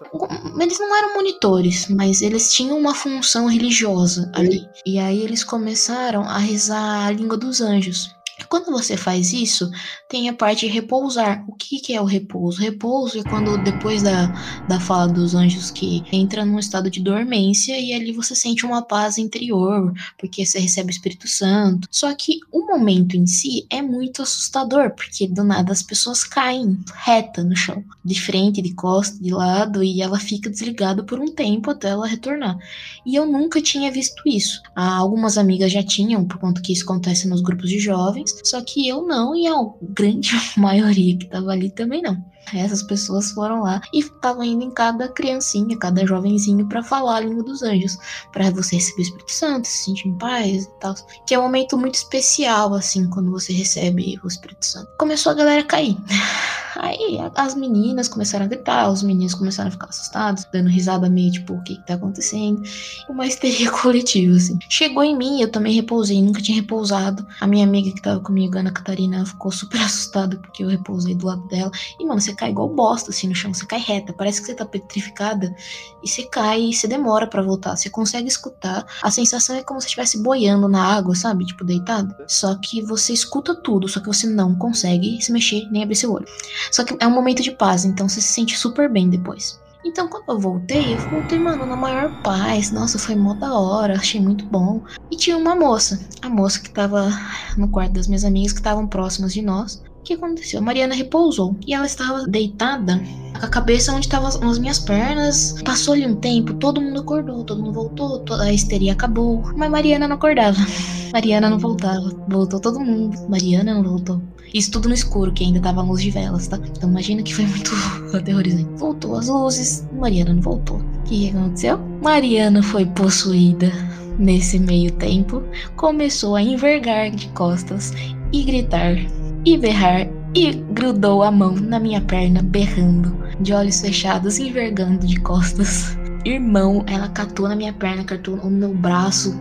Eles 0.60 0.78
não 0.78 0.96
eram 0.96 1.14
monitores, 1.14 1.88
mas 1.88 2.20
eles 2.20 2.52
tinham 2.52 2.78
uma 2.78 2.94
função 2.94 3.46
religiosa 3.46 4.30
ali. 4.34 4.66
E 4.86 4.98
aí 4.98 5.22
eles 5.22 5.42
começaram 5.42 6.22
a 6.22 6.38
rezar 6.38 7.06
a 7.06 7.10
língua 7.10 7.36
dos 7.36 7.60
anjos. 7.60 8.14
Quando 8.48 8.70
você 8.70 8.96
faz 8.96 9.32
isso, 9.32 9.70
tem 10.08 10.28
a 10.28 10.34
parte 10.34 10.66
de 10.66 10.72
repousar. 10.72 11.44
O 11.48 11.54
que, 11.54 11.80
que 11.80 11.94
é 11.94 12.00
o 12.00 12.04
repouso? 12.04 12.60
Repouso 12.60 13.18
é 13.18 13.22
quando, 13.22 13.56
depois 13.58 14.02
da, 14.02 14.26
da 14.68 14.80
fala 14.80 15.08
dos 15.08 15.34
anjos, 15.34 15.70
que 15.70 16.02
entra 16.12 16.44
num 16.44 16.58
estado 16.58 16.90
de 16.90 17.00
dormência 17.00 17.78
e 17.78 17.92
ali 17.92 18.12
você 18.12 18.34
sente 18.34 18.64
uma 18.66 18.82
paz 18.82 19.18
interior, 19.18 19.92
porque 20.18 20.44
você 20.44 20.58
recebe 20.58 20.90
o 20.90 20.90
Espírito 20.90 21.28
Santo. 21.28 21.88
Só 21.90 22.12
que 22.14 22.40
o 22.50 22.66
momento 22.66 23.16
em 23.16 23.26
si 23.26 23.66
é 23.70 23.82
muito 23.82 24.22
assustador, 24.22 24.90
porque 24.90 25.26
do 25.26 25.44
nada 25.44 25.72
as 25.72 25.82
pessoas 25.82 26.24
caem 26.24 26.78
reta 26.94 27.42
no 27.42 27.56
chão, 27.56 27.84
de 28.04 28.20
frente, 28.20 28.62
de 28.62 28.74
costa, 28.74 29.22
de 29.22 29.30
lado, 29.30 29.82
e 29.82 30.02
ela 30.02 30.18
fica 30.18 30.50
desligada 30.50 31.02
por 31.02 31.18
um 31.20 31.28
tempo 31.28 31.70
até 31.70 31.88
ela 31.88 32.06
retornar. 32.06 32.58
E 33.04 33.14
eu 33.14 33.26
nunca 33.26 33.60
tinha 33.60 33.90
visto 33.90 34.22
isso. 34.26 34.62
Algumas 34.74 35.38
amigas 35.38 35.72
já 35.72 35.82
tinham, 35.82 36.24
por 36.24 36.38
conta 36.38 36.60
que 36.60 36.72
isso 36.72 36.84
acontece 36.84 37.28
nos 37.28 37.40
grupos 37.40 37.68
de 37.68 37.78
jovens, 37.78 38.21
só 38.44 38.60
que 38.62 38.88
eu 38.88 39.02
não, 39.06 39.34
e 39.34 39.46
a 39.46 39.54
grande 39.82 40.30
maioria 40.56 41.16
que 41.16 41.26
tava 41.26 41.52
ali 41.52 41.70
também 41.70 42.02
não. 42.02 42.16
Essas 42.54 42.82
pessoas 42.82 43.30
foram 43.32 43.62
lá 43.62 43.80
e 43.92 44.00
estavam 44.00 44.44
indo 44.44 44.64
em 44.64 44.70
cada 44.70 45.08
criancinha, 45.08 45.76
cada 45.76 46.06
jovenzinho 46.06 46.66
para 46.66 46.82
falar 46.82 47.16
a 47.16 47.20
língua 47.20 47.42
dos 47.42 47.62
anjos, 47.62 47.96
para 48.32 48.50
você 48.50 48.76
receber 48.76 49.00
o 49.00 49.02
Espírito 49.02 49.32
Santo, 49.32 49.68
se 49.68 49.84
sentir 49.84 50.08
em 50.08 50.18
paz 50.18 50.64
e 50.64 50.70
tal. 50.80 50.94
Que 51.26 51.34
é 51.34 51.38
um 51.38 51.42
momento 51.42 51.78
muito 51.78 51.94
especial, 51.94 52.74
assim, 52.74 53.08
quando 53.08 53.30
você 53.30 53.52
recebe 53.52 54.18
o 54.22 54.28
Espírito 54.28 54.64
Santo. 54.64 54.90
Começou 54.98 55.32
a 55.32 55.34
galera 55.34 55.62
a 55.62 55.64
cair. 55.64 55.96
Aí 56.76 57.18
as 57.34 57.54
meninas 57.54 58.08
começaram 58.08 58.46
a 58.46 58.48
gritar, 58.48 58.90
os 58.90 59.02
meninos 59.02 59.34
começaram 59.34 59.68
a 59.68 59.72
ficar 59.72 59.86
assustados, 59.86 60.46
dando 60.52 60.68
risada 60.68 61.08
meio 61.08 61.30
tipo, 61.30 61.54
o 61.54 61.62
que, 61.62 61.76
que 61.76 61.86
tá 61.86 61.94
acontecendo? 61.94 62.62
Uma 63.08 63.26
histeria 63.26 63.70
coletiva, 63.72 64.36
assim. 64.36 64.58
Chegou 64.68 65.04
em 65.04 65.16
mim, 65.16 65.40
eu 65.40 65.50
também 65.50 65.74
repousei, 65.74 66.22
nunca 66.22 66.40
tinha 66.40 66.56
repousado. 66.56 67.26
A 67.40 67.46
minha 67.46 67.66
amiga 67.66 67.92
que 67.92 68.00
tava 68.00 68.20
comigo, 68.20 68.56
Ana 68.56 68.70
Catarina, 68.70 69.24
ficou 69.26 69.52
super 69.52 69.80
assustada 69.82 70.36
porque 70.36 70.64
eu 70.64 70.68
repousei 70.68 71.14
do 71.14 71.26
lado 71.26 71.46
dela. 71.48 71.70
E, 72.00 72.06
mano, 72.06 72.20
você 72.20 72.31
cai 72.34 72.50
igual 72.50 72.68
bosta, 72.68 73.10
assim, 73.10 73.28
no 73.28 73.34
chão, 73.34 73.52
você 73.52 73.66
cai 73.66 73.78
reta, 73.78 74.12
parece 74.12 74.40
que 74.40 74.46
você 74.46 74.54
tá 74.54 74.64
petrificada. 74.64 75.54
E 76.02 76.08
você 76.08 76.24
cai 76.24 76.60
e 76.60 76.72
você 76.72 76.86
demora 76.86 77.26
para 77.26 77.42
voltar. 77.42 77.76
Você 77.76 77.90
consegue 77.90 78.28
escutar. 78.28 78.86
A 79.02 79.10
sensação 79.10 79.56
é 79.56 79.62
como 79.62 79.80
se 79.80 79.86
estivesse 79.86 80.22
boiando 80.22 80.68
na 80.68 80.82
água, 80.82 81.14
sabe? 81.14 81.46
Tipo, 81.46 81.64
deitado. 81.64 82.14
Só 82.28 82.54
que 82.56 82.82
você 82.82 83.12
escuta 83.12 83.54
tudo, 83.54 83.88
só 83.88 84.00
que 84.00 84.06
você 84.06 84.26
não 84.26 84.54
consegue 84.54 85.20
se 85.20 85.32
mexer 85.32 85.68
nem 85.70 85.82
abrir 85.82 85.96
seu 85.96 86.12
olho. 86.12 86.26
Só 86.70 86.84
que 86.84 86.96
é 87.00 87.06
um 87.06 87.10
momento 87.10 87.42
de 87.42 87.52
paz, 87.52 87.84
então 87.84 88.08
você 88.08 88.20
se 88.20 88.32
sente 88.32 88.58
super 88.58 88.90
bem 88.90 89.08
depois. 89.08 89.60
Então, 89.84 90.08
quando 90.08 90.28
eu 90.28 90.38
voltei, 90.38 90.94
eu 90.94 90.98
voltei, 91.10 91.38
mano, 91.38 91.66
na 91.66 91.74
maior 91.74 92.22
paz. 92.22 92.70
Nossa, 92.70 92.98
foi 92.98 93.16
mó 93.16 93.34
da 93.34 93.52
hora, 93.52 93.94
achei 93.94 94.20
muito 94.20 94.46
bom. 94.46 94.80
E 95.10 95.16
tinha 95.16 95.36
uma 95.36 95.56
moça, 95.56 95.98
a 96.22 96.28
moça 96.28 96.60
que 96.60 96.70
tava 96.70 97.10
no 97.56 97.68
quarto 97.68 97.94
das 97.94 98.06
minhas 98.06 98.24
amigas, 98.24 98.52
que 98.52 98.60
estavam 98.60 98.86
próximas 98.86 99.32
de 99.32 99.42
nós. 99.42 99.82
O 100.02 100.04
que 100.04 100.14
aconteceu? 100.14 100.58
A 100.58 100.62
Mariana 100.62 100.96
repousou 100.96 101.56
e 101.64 101.72
ela 101.72 101.86
estava 101.86 102.26
deitada 102.26 103.00
com 103.38 103.46
a 103.46 103.48
cabeça 103.48 103.92
onde 103.92 104.06
estavam 104.06 104.50
as 104.50 104.58
minhas 104.58 104.80
pernas. 104.80 105.54
Passou 105.64 105.94
ali 105.94 106.04
um 106.04 106.16
tempo, 106.16 106.54
todo 106.54 106.80
mundo 106.80 106.98
acordou, 106.98 107.44
todo 107.44 107.62
mundo 107.62 107.72
voltou, 107.72 108.18
toda 108.18 108.42
a 108.42 108.52
histeria 108.52 108.94
acabou. 108.94 109.44
Mas 109.56 109.70
Mariana 109.70 110.08
não 110.08 110.16
acordava. 110.16 110.58
Mariana 111.14 111.48
não 111.48 111.56
voltava. 111.56 112.10
Voltou 112.28 112.58
todo 112.58 112.80
mundo. 112.80 113.16
Mariana 113.28 113.74
não 113.74 113.84
voltou. 113.84 114.20
Isso 114.52 114.72
tudo 114.72 114.88
no 114.88 114.94
escuro, 114.94 115.32
que 115.32 115.44
ainda 115.44 115.60
tava 115.60 115.82
a 115.82 115.84
luz 115.84 116.02
de 116.02 116.10
velas, 116.10 116.48
tá? 116.48 116.58
Então 116.76 116.90
imagina 116.90 117.22
que 117.22 117.32
foi 117.32 117.46
muito 117.46 117.70
aterrorizante. 118.12 118.68
Voltou 118.78 119.14
as 119.14 119.28
luzes, 119.28 119.86
Mariana 119.92 120.34
não 120.34 120.42
voltou. 120.42 120.78
O 120.78 121.02
que 121.04 121.30
aconteceu? 121.30 121.78
Mariana 122.02 122.60
foi 122.60 122.86
possuída. 122.86 123.70
Nesse 124.18 124.58
meio 124.58 124.90
tempo, 124.90 125.44
começou 125.76 126.34
a 126.34 126.42
envergar 126.42 127.12
de 127.12 127.28
costas 127.28 127.92
e 128.32 128.42
gritar 128.42 128.96
e 129.44 129.58
berrar 129.58 130.06
e 130.34 130.52
grudou 130.72 131.22
a 131.22 131.30
mão 131.30 131.54
na 131.54 131.78
minha 131.78 132.00
perna, 132.00 132.40
berrando, 132.42 133.16
de 133.40 133.52
olhos 133.52 133.80
fechados, 133.80 134.38
envergando 134.38 135.06
de 135.06 135.20
costas. 135.20 135.96
Irmão, 136.24 136.84
ela 136.86 137.08
catou 137.08 137.48
na 137.48 137.56
minha 137.56 137.72
perna, 137.72 138.04
catou 138.04 138.36
no 138.36 138.48
meu 138.48 138.72
braço, 138.72 139.36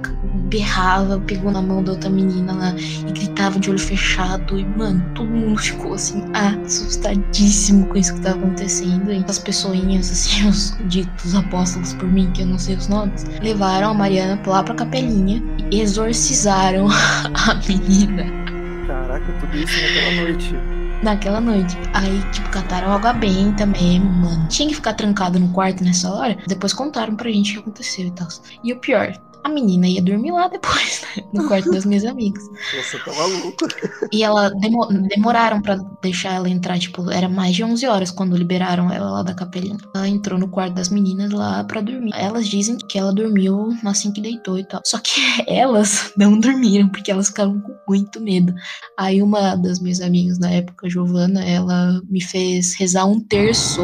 berrava, 0.49 1.19
pegou 1.19 1.51
na 1.51 1.61
mão 1.61 1.83
da 1.83 1.91
outra 1.91 2.09
menina 2.09 2.53
lá 2.53 2.75
e 2.75 3.11
gritava 3.11 3.59
de 3.59 3.69
olho 3.69 3.77
fechado. 3.77 4.57
E, 4.57 4.65
mano, 4.65 5.03
todo 5.13 5.29
mundo 5.29 5.59
ficou 5.59 5.93
assim, 5.93 6.23
assustadíssimo 6.33 7.85
com 7.85 7.97
isso 7.97 8.15
que 8.15 8.21
tava 8.21 8.39
acontecendo. 8.39 9.11
E 9.11 9.23
as 9.27 9.37
pessoinhas, 9.37 10.11
assim, 10.11 10.45
os 10.49 10.75
ditos 10.87 11.35
apóstolos 11.35 11.93
por 11.93 12.11
mim, 12.11 12.31
que 12.31 12.41
eu 12.41 12.47
não 12.47 12.57
sei 12.57 12.75
os 12.75 12.87
nomes, 12.87 13.25
levaram 13.43 13.91
a 13.91 13.93
Mariana 13.93 14.41
lá 14.47 14.63
pra 14.63 14.73
capelinha 14.73 15.41
e 15.71 15.81
exorcizaram 15.81 16.87
a 17.47 17.53
menina. 17.67 18.60
Caraca, 18.91 19.25
tudo 19.39 19.57
isso 19.57 19.81
naquela 19.81 20.21
noite. 20.21 20.53
Naquela 21.01 21.41
noite. 21.41 21.77
Aí, 21.93 22.21
tipo, 22.33 22.49
cataram 22.49 22.91
água 22.91 23.13
benta 23.13 23.65
mesmo, 23.65 24.05
mano. 24.05 24.47
Tinha 24.49 24.67
que 24.67 24.75
ficar 24.75 24.93
trancado 24.93 25.39
no 25.39 25.47
quarto 25.47 25.81
nessa 25.81 26.11
hora. 26.11 26.37
Depois 26.45 26.73
contaram 26.73 27.15
pra 27.15 27.31
gente 27.31 27.51
o 27.51 27.53
que 27.53 27.59
aconteceu 27.59 28.07
e 28.07 28.11
tal. 28.11 28.27
E 28.61 28.73
o 28.73 28.79
pior, 28.79 29.13
a 29.43 29.49
menina 29.49 29.87
ia 29.87 30.01
dormir 30.01 30.31
lá 30.31 30.47
depois, 30.47 31.01
né? 31.01 31.23
no 31.33 31.47
quarto 31.47 31.71
das 31.71 31.85
minhas 31.85 32.05
amigas. 32.05 32.43
Você 32.75 32.97
tá 32.99 33.13
maluco. 33.13 33.67
E 34.11 34.23
ela 34.23 34.49
demo 34.49 34.85
demoraram 35.07 35.61
para 35.61 35.77
deixar 36.01 36.33
ela 36.33 36.49
entrar, 36.49 36.77
tipo, 36.79 37.09
era 37.09 37.29
mais 37.29 37.55
de 37.55 37.63
11 37.63 37.85
horas 37.87 38.11
quando 38.11 38.35
liberaram 38.35 38.91
ela 38.91 39.09
lá 39.09 39.23
da 39.23 39.33
capelinha. 39.33 39.77
Ela 39.95 40.07
entrou 40.07 40.39
no 40.39 40.49
quarto 40.49 40.73
das 40.73 40.89
meninas 40.89 41.31
lá 41.31 41.63
para 41.63 41.81
dormir. 41.81 42.11
Elas 42.13 42.47
dizem 42.47 42.77
que 42.77 42.97
ela 42.97 43.13
dormiu 43.13 43.69
assim 43.85 44.11
que 44.11 44.21
deitou 44.21 44.57
e 44.59 44.63
tal. 44.63 44.81
Só 44.85 44.99
que 44.99 45.21
elas 45.47 46.11
não 46.17 46.39
dormiram 46.39 46.89
porque 46.89 47.11
elas 47.11 47.27
ficaram 47.27 47.59
com 47.59 47.75
muito 47.87 48.21
medo. 48.21 48.53
Aí 48.97 49.21
uma 49.21 49.55
das 49.55 49.79
minhas 49.79 50.01
amigas 50.01 50.39
na 50.39 50.51
época, 50.51 50.89
Giovana, 50.89 51.43
ela 51.43 52.01
me 52.09 52.21
fez 52.21 52.73
rezar 52.75 53.05
um 53.05 53.19
terço 53.19 53.81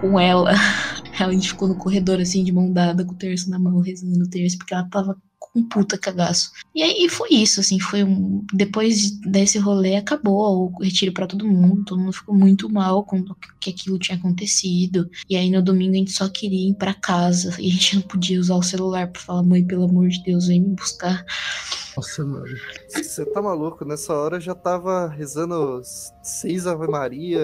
com 0.00 0.18
ela. 0.18 0.52
A 1.28 1.32
gente 1.32 1.48
ficou 1.48 1.68
no 1.68 1.76
corredor 1.76 2.20
assim, 2.20 2.44
de 2.44 2.52
mão 2.52 2.72
dada, 2.72 3.04
com 3.04 3.12
o 3.12 3.18
terço 3.18 3.50
na 3.50 3.58
mão, 3.58 3.80
rezando 3.80 4.24
o 4.24 4.28
terço, 4.28 4.58
porque 4.58 4.74
ela 4.74 4.88
tava 4.88 5.16
com 5.38 5.58
um 5.58 5.68
puta 5.68 5.98
cagaço. 5.98 6.52
E 6.74 6.82
aí 6.82 7.08
foi 7.08 7.30
isso, 7.30 7.60
assim, 7.60 7.80
foi 7.80 8.04
um. 8.04 8.44
Depois 8.52 9.10
desse 9.20 9.58
rolê 9.58 9.96
acabou 9.96 10.70
o 10.72 10.82
retiro 10.82 11.12
para 11.12 11.26
todo 11.26 11.48
mundo, 11.48 11.84
todo 11.84 11.98
mundo 11.98 12.12
ficou 12.12 12.34
muito 12.34 12.70
mal 12.70 13.04
com 13.04 13.24
que 13.58 13.70
aquilo 13.70 13.98
tinha 13.98 14.16
acontecido. 14.16 15.10
E 15.28 15.36
aí 15.36 15.50
no 15.50 15.62
domingo 15.62 15.94
a 15.94 15.98
gente 15.98 16.12
só 16.12 16.28
queria 16.28 16.70
ir 16.70 16.74
para 16.74 16.94
casa 16.94 17.56
e 17.58 17.68
a 17.68 17.72
gente 17.72 17.96
não 17.96 18.02
podia 18.02 18.38
usar 18.38 18.54
o 18.54 18.62
celular 18.62 19.08
para 19.08 19.20
falar, 19.20 19.42
mãe, 19.42 19.66
pelo 19.66 19.84
amor 19.84 20.08
de 20.08 20.22
Deus, 20.22 20.46
vem 20.46 20.60
me 20.60 20.74
buscar. 20.74 21.24
Nossa, 21.96 22.24
mano. 22.24 22.46
Você 22.88 23.24
tá 23.26 23.42
maluco? 23.42 23.84
Nessa 23.84 24.14
hora 24.14 24.36
eu 24.36 24.40
já 24.40 24.54
tava 24.54 25.08
rezando 25.08 25.82
seis 26.22 26.66
Ave 26.66 26.86
Maria, 26.86 27.40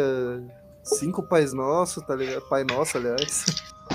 cinco 0.87 1.23
Pais 1.23 1.53
Nossos, 1.53 2.03
tá 2.05 2.15
ligado? 2.15 2.43
Pai 2.43 2.65
Nosso, 2.65 2.97
aliás. 2.97 3.45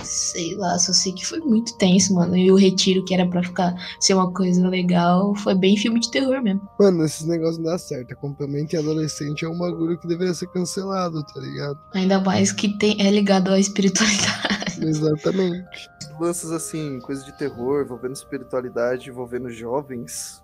Sei 0.03 0.55
lá, 0.55 0.79
só 0.79 0.93
sei 0.93 1.11
que 1.11 1.25
foi 1.25 1.39
muito 1.39 1.77
tenso, 1.77 2.13
mano. 2.13 2.35
E 2.35 2.51
o 2.51 2.55
retiro, 2.55 3.03
que 3.03 3.13
era 3.13 3.27
pra 3.27 3.43
ficar 3.43 3.75
ser 3.99 4.13
uma 4.13 4.31
coisa 4.33 4.67
legal, 4.67 5.35
foi 5.35 5.53
bem 5.53 5.77
filme 5.77 5.99
de 5.99 6.09
terror 6.09 6.41
mesmo. 6.41 6.61
Mano, 6.79 7.05
esses 7.05 7.25
negócios 7.27 7.57
não 7.57 7.65
dá 7.65 7.77
certo. 7.77 8.13
Acampamento 8.13 8.75
em 8.75 8.79
adolescente 8.79 9.45
é 9.45 9.49
um 9.49 9.57
bagulho 9.57 9.97
que 9.97 10.07
deveria 10.07 10.33
ser 10.33 10.47
cancelado, 10.47 11.23
tá 11.23 11.39
ligado? 11.39 11.79
Ainda 11.93 12.19
mais 12.19 12.51
que 12.51 12.77
tem, 12.77 12.99
é 13.05 13.11
ligado 13.11 13.49
à 13.51 13.59
espiritualidade. 13.59 14.51
Exatamente. 14.81 15.89
Lances 16.19 16.51
assim, 16.51 16.99
coisa 16.99 17.23
de 17.23 17.37
terror, 17.37 17.83
envolvendo 17.83 18.15
espiritualidade, 18.15 19.09
envolvendo 19.09 19.49
jovens. 19.49 20.41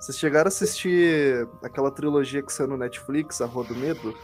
Vocês 0.00 0.16
chegaram 0.16 0.46
a 0.46 0.48
assistir 0.48 1.46
aquela 1.62 1.90
trilogia 1.90 2.42
que 2.42 2.52
saiu 2.52 2.68
no 2.68 2.76
Netflix, 2.76 3.40
A 3.40 3.46
Rua 3.46 3.64
do 3.64 3.74
Medo? 3.74 4.14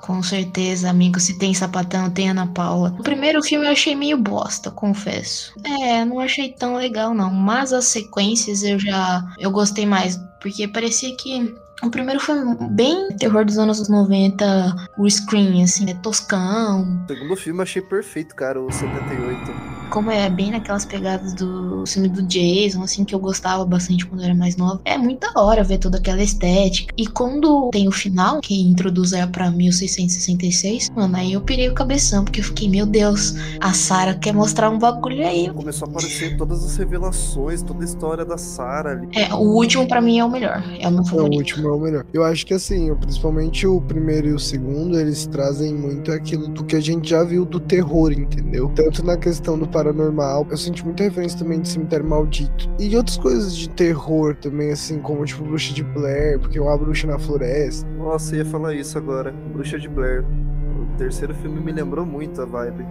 Com 0.00 0.22
certeza, 0.22 0.88
amigo. 0.88 1.18
Se 1.20 1.38
tem 1.38 1.52
sapatão, 1.52 2.10
tem 2.10 2.30
Ana 2.30 2.46
Paula. 2.46 2.94
O 2.98 3.02
primeiro 3.02 3.42
filme 3.42 3.66
eu 3.66 3.72
achei 3.72 3.94
meio 3.94 4.16
bosta, 4.16 4.70
confesso. 4.70 5.52
É, 5.64 6.04
não 6.04 6.20
achei 6.20 6.52
tão 6.52 6.76
legal, 6.76 7.12
não. 7.12 7.30
Mas 7.30 7.72
as 7.72 7.86
sequências 7.86 8.62
eu 8.62 8.78
já. 8.78 9.22
Eu 9.38 9.50
gostei 9.50 9.86
mais. 9.86 10.18
Porque 10.40 10.66
parecia 10.68 11.14
que. 11.16 11.54
O 11.82 11.90
primeiro 11.90 12.18
foi 12.18 12.34
bem 12.70 13.08
terror 13.16 13.44
dos 13.44 13.56
anos 13.56 13.88
90, 13.88 14.88
o 14.98 15.08
screen, 15.08 15.62
assim, 15.62 15.88
é 15.88 15.94
toscão. 15.94 17.04
O 17.04 17.06
segundo 17.06 17.36
filme 17.36 17.60
eu 17.60 17.62
achei 17.62 17.80
perfeito, 17.80 18.34
cara, 18.34 18.60
o 18.60 18.72
78 18.72 19.78
como 19.88 20.10
é 20.10 20.28
bem 20.28 20.50
naquelas 20.50 20.84
pegadas 20.84 21.34
do 21.34 21.67
filme 21.86 22.08
do 22.08 22.22
Jason, 22.22 22.82
assim, 22.82 23.04
que 23.04 23.14
eu 23.14 23.18
gostava 23.18 23.64
bastante 23.64 24.06
quando 24.06 24.20
eu 24.20 24.26
era 24.26 24.34
mais 24.34 24.56
nova. 24.56 24.80
É 24.84 24.96
muito 24.96 25.20
da 25.20 25.40
hora 25.40 25.62
ver 25.64 25.78
toda 25.78 25.98
aquela 25.98 26.22
estética. 26.22 26.92
E 26.96 27.06
quando 27.06 27.70
tem 27.70 27.88
o 27.88 27.92
final, 27.92 28.40
que 28.40 28.60
introduz 28.60 29.12
ela 29.12 29.26
pra 29.26 29.50
1666, 29.50 30.90
mano, 30.90 31.16
aí 31.16 31.32
eu 31.32 31.40
pirei 31.40 31.68
o 31.68 31.74
cabeção, 31.74 32.24
porque 32.24 32.40
eu 32.40 32.44
fiquei, 32.44 32.68
meu 32.68 32.86
Deus, 32.86 33.34
a 33.60 33.72
Sarah 33.72 34.14
quer 34.14 34.32
mostrar 34.32 34.70
um 34.70 34.78
bagulho 34.78 35.26
aí. 35.26 35.50
Começou 35.50 35.86
a 35.86 35.90
aparecer 35.90 36.36
todas 36.36 36.64
as 36.64 36.76
revelações, 36.76 37.62
toda 37.62 37.82
a 37.82 37.84
história 37.84 38.24
da 38.24 38.38
Sarah 38.38 38.92
ali. 38.92 39.08
É, 39.14 39.32
o 39.34 39.54
último 39.54 39.86
para 39.86 40.00
mim 40.00 40.18
é 40.18 40.24
o 40.24 40.30
melhor. 40.30 40.62
É 40.78 40.88
o 40.88 40.90
meu 40.90 41.04
favorito. 41.04 41.32
É, 41.32 41.36
o 41.36 41.38
último 41.38 41.68
é 41.68 41.72
o 41.72 41.78
melhor. 41.78 42.06
Eu 42.12 42.24
acho 42.24 42.46
que 42.46 42.54
assim, 42.54 42.94
principalmente 42.96 43.66
o 43.66 43.80
primeiro 43.80 44.28
e 44.28 44.32
o 44.32 44.38
segundo, 44.38 44.98
eles 44.98 45.26
trazem 45.26 45.74
muito 45.74 46.12
aquilo 46.12 46.48
do 46.48 46.64
que 46.64 46.76
a 46.76 46.80
gente 46.80 47.10
já 47.10 47.24
viu 47.24 47.44
do 47.44 47.60
terror, 47.60 48.12
entendeu? 48.12 48.70
Tanto 48.74 49.04
na 49.04 49.16
questão 49.16 49.58
do 49.58 49.66
paranormal. 49.66 50.46
Eu 50.50 50.56
senti 50.56 50.84
muita 50.84 51.04
referência 51.04 51.38
também 51.38 51.60
de 51.60 51.67
Cemitério 51.68 52.06
Maldito. 52.06 52.68
E 52.78 52.96
outras 52.96 53.16
coisas 53.16 53.56
de 53.56 53.68
terror 53.70 54.34
também, 54.36 54.72
assim, 54.72 55.00
como 55.00 55.24
tipo 55.24 55.44
Bruxa 55.44 55.72
de 55.72 55.82
Blair, 55.82 56.38
porque 56.38 56.58
é 56.58 56.62
uma 56.62 56.76
bruxa 56.76 57.06
na 57.06 57.18
floresta. 57.18 57.88
Nossa, 57.96 58.36
ia 58.36 58.44
falar 58.44 58.74
isso 58.74 58.96
agora. 58.98 59.32
Bruxa 59.52 59.78
de 59.78 59.88
Blair. 59.88 60.24
O 60.24 60.96
terceiro 60.96 61.34
filme 61.34 61.60
me 61.60 61.72
lembrou 61.72 62.04
muito 62.04 62.40
a 62.40 62.44
vibe. 62.44 62.86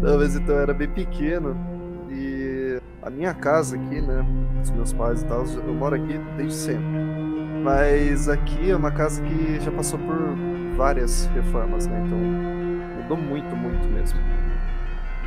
Talvez 0.00 0.36
então 0.36 0.56
eu 0.56 0.62
era 0.62 0.74
bem 0.74 0.88
pequeno. 0.88 1.56
E 2.10 2.78
a 3.02 3.10
minha 3.10 3.34
casa 3.34 3.76
aqui, 3.76 4.00
né? 4.00 4.24
Os 4.62 4.70
meus 4.70 4.92
pais 4.92 5.22
e 5.22 5.26
tal, 5.26 5.44
eu 5.44 5.74
moro 5.74 5.96
aqui 5.96 6.18
desde 6.36 6.54
sempre. 6.54 6.84
Mas 7.62 8.28
aqui 8.28 8.70
é 8.70 8.76
uma 8.76 8.90
casa 8.90 9.22
que 9.22 9.60
já 9.60 9.70
passou 9.70 9.98
por 9.98 10.16
várias 10.76 11.26
reformas, 11.26 11.86
né? 11.86 12.02
Então 12.06 12.18
mudou 13.02 13.16
muito, 13.16 13.54
muito 13.56 13.88
mesmo 13.88 14.18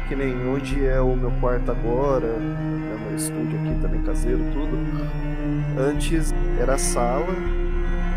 que 0.07 0.15
nem 0.15 0.47
onde 0.47 0.85
é 0.85 0.99
o 1.01 1.15
meu 1.15 1.31
quarto 1.39 1.71
agora, 1.71 2.27
é 2.27 2.97
meu 3.07 3.15
estúdio 3.15 3.59
aqui 3.59 3.81
também 3.81 4.01
caseiro, 4.03 4.39
tudo. 4.53 4.77
Antes 5.79 6.33
era 6.59 6.77
sala, 6.77 7.27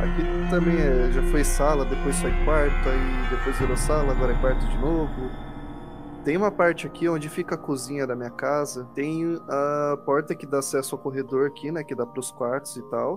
aqui 0.03 0.51
também 0.51 0.77
é, 0.77 1.11
já 1.13 1.23
foi 1.31 1.43
sala, 1.45 1.85
depois 1.85 2.21
foi 2.21 2.33
quarto, 2.45 2.89
aí 2.89 3.29
depois 3.31 3.59
virou 3.59 3.77
sala, 3.77 4.13
agora 4.13 4.33
é 4.33 4.41
quarto 4.41 4.67
de 4.67 4.79
novo. 4.79 5.13
Tem 6.25 6.37
uma 6.37 6.51
parte 6.51 6.87
aqui 6.87 7.09
onde 7.09 7.29
fica 7.29 7.55
a 7.55 7.59
cozinha 7.59 8.07
da 8.07 8.15
minha 8.15 8.31
casa, 8.31 8.85
tem 8.95 9.41
a 9.49 9.97
porta 10.05 10.35
que 10.35 10.47
dá 10.47 10.59
acesso 10.59 10.95
ao 10.95 11.01
corredor 11.01 11.47
aqui, 11.47 11.71
né, 11.71 11.83
que 11.83 11.95
dá 11.95 12.05
para 12.05 12.21
os 12.21 12.31
quartos 12.31 12.77
e 12.77 12.83
tal. 12.91 13.17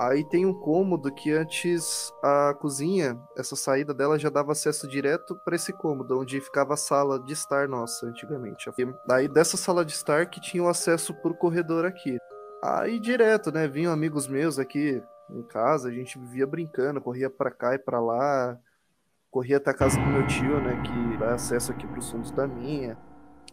Aí 0.00 0.24
tem 0.24 0.46
um 0.46 0.54
cômodo 0.54 1.12
que 1.12 1.30
antes 1.30 2.10
a 2.22 2.54
cozinha, 2.54 3.20
essa 3.36 3.54
saída 3.54 3.92
dela 3.92 4.18
já 4.18 4.30
dava 4.30 4.52
acesso 4.52 4.88
direto 4.88 5.38
para 5.44 5.54
esse 5.54 5.74
cômodo, 5.74 6.18
onde 6.18 6.40
ficava 6.40 6.72
a 6.72 6.76
sala 6.76 7.20
de 7.20 7.34
estar 7.34 7.68
nossa 7.68 8.06
antigamente. 8.06 8.70
Daí 9.06 9.28
dessa 9.28 9.58
sala 9.58 9.84
de 9.84 9.92
estar 9.92 10.24
que 10.30 10.40
tinha 10.40 10.62
o 10.62 10.68
acesso 10.68 11.12
pro 11.12 11.34
corredor 11.34 11.84
aqui. 11.84 12.16
Aí 12.64 12.98
direto, 12.98 13.52
né, 13.52 13.68
vinham 13.68 13.92
amigos 13.92 14.26
meus 14.26 14.58
aqui 14.58 15.02
em 15.28 15.42
casa, 15.42 15.90
a 15.90 15.92
gente 15.92 16.18
vivia 16.18 16.46
brincando, 16.46 16.98
corria 16.98 17.28
para 17.28 17.50
cá 17.50 17.74
e 17.74 17.78
para 17.78 18.00
lá, 18.00 18.58
corria 19.30 19.58
até 19.58 19.70
a 19.70 19.74
casa 19.74 20.00
do 20.00 20.06
meu 20.06 20.26
tio, 20.26 20.62
né, 20.62 20.80
que 20.82 21.18
dá 21.18 21.34
acesso 21.34 21.72
aqui 21.72 21.86
pros 21.86 22.10
fundos 22.10 22.30
da 22.30 22.46
minha. 22.46 22.96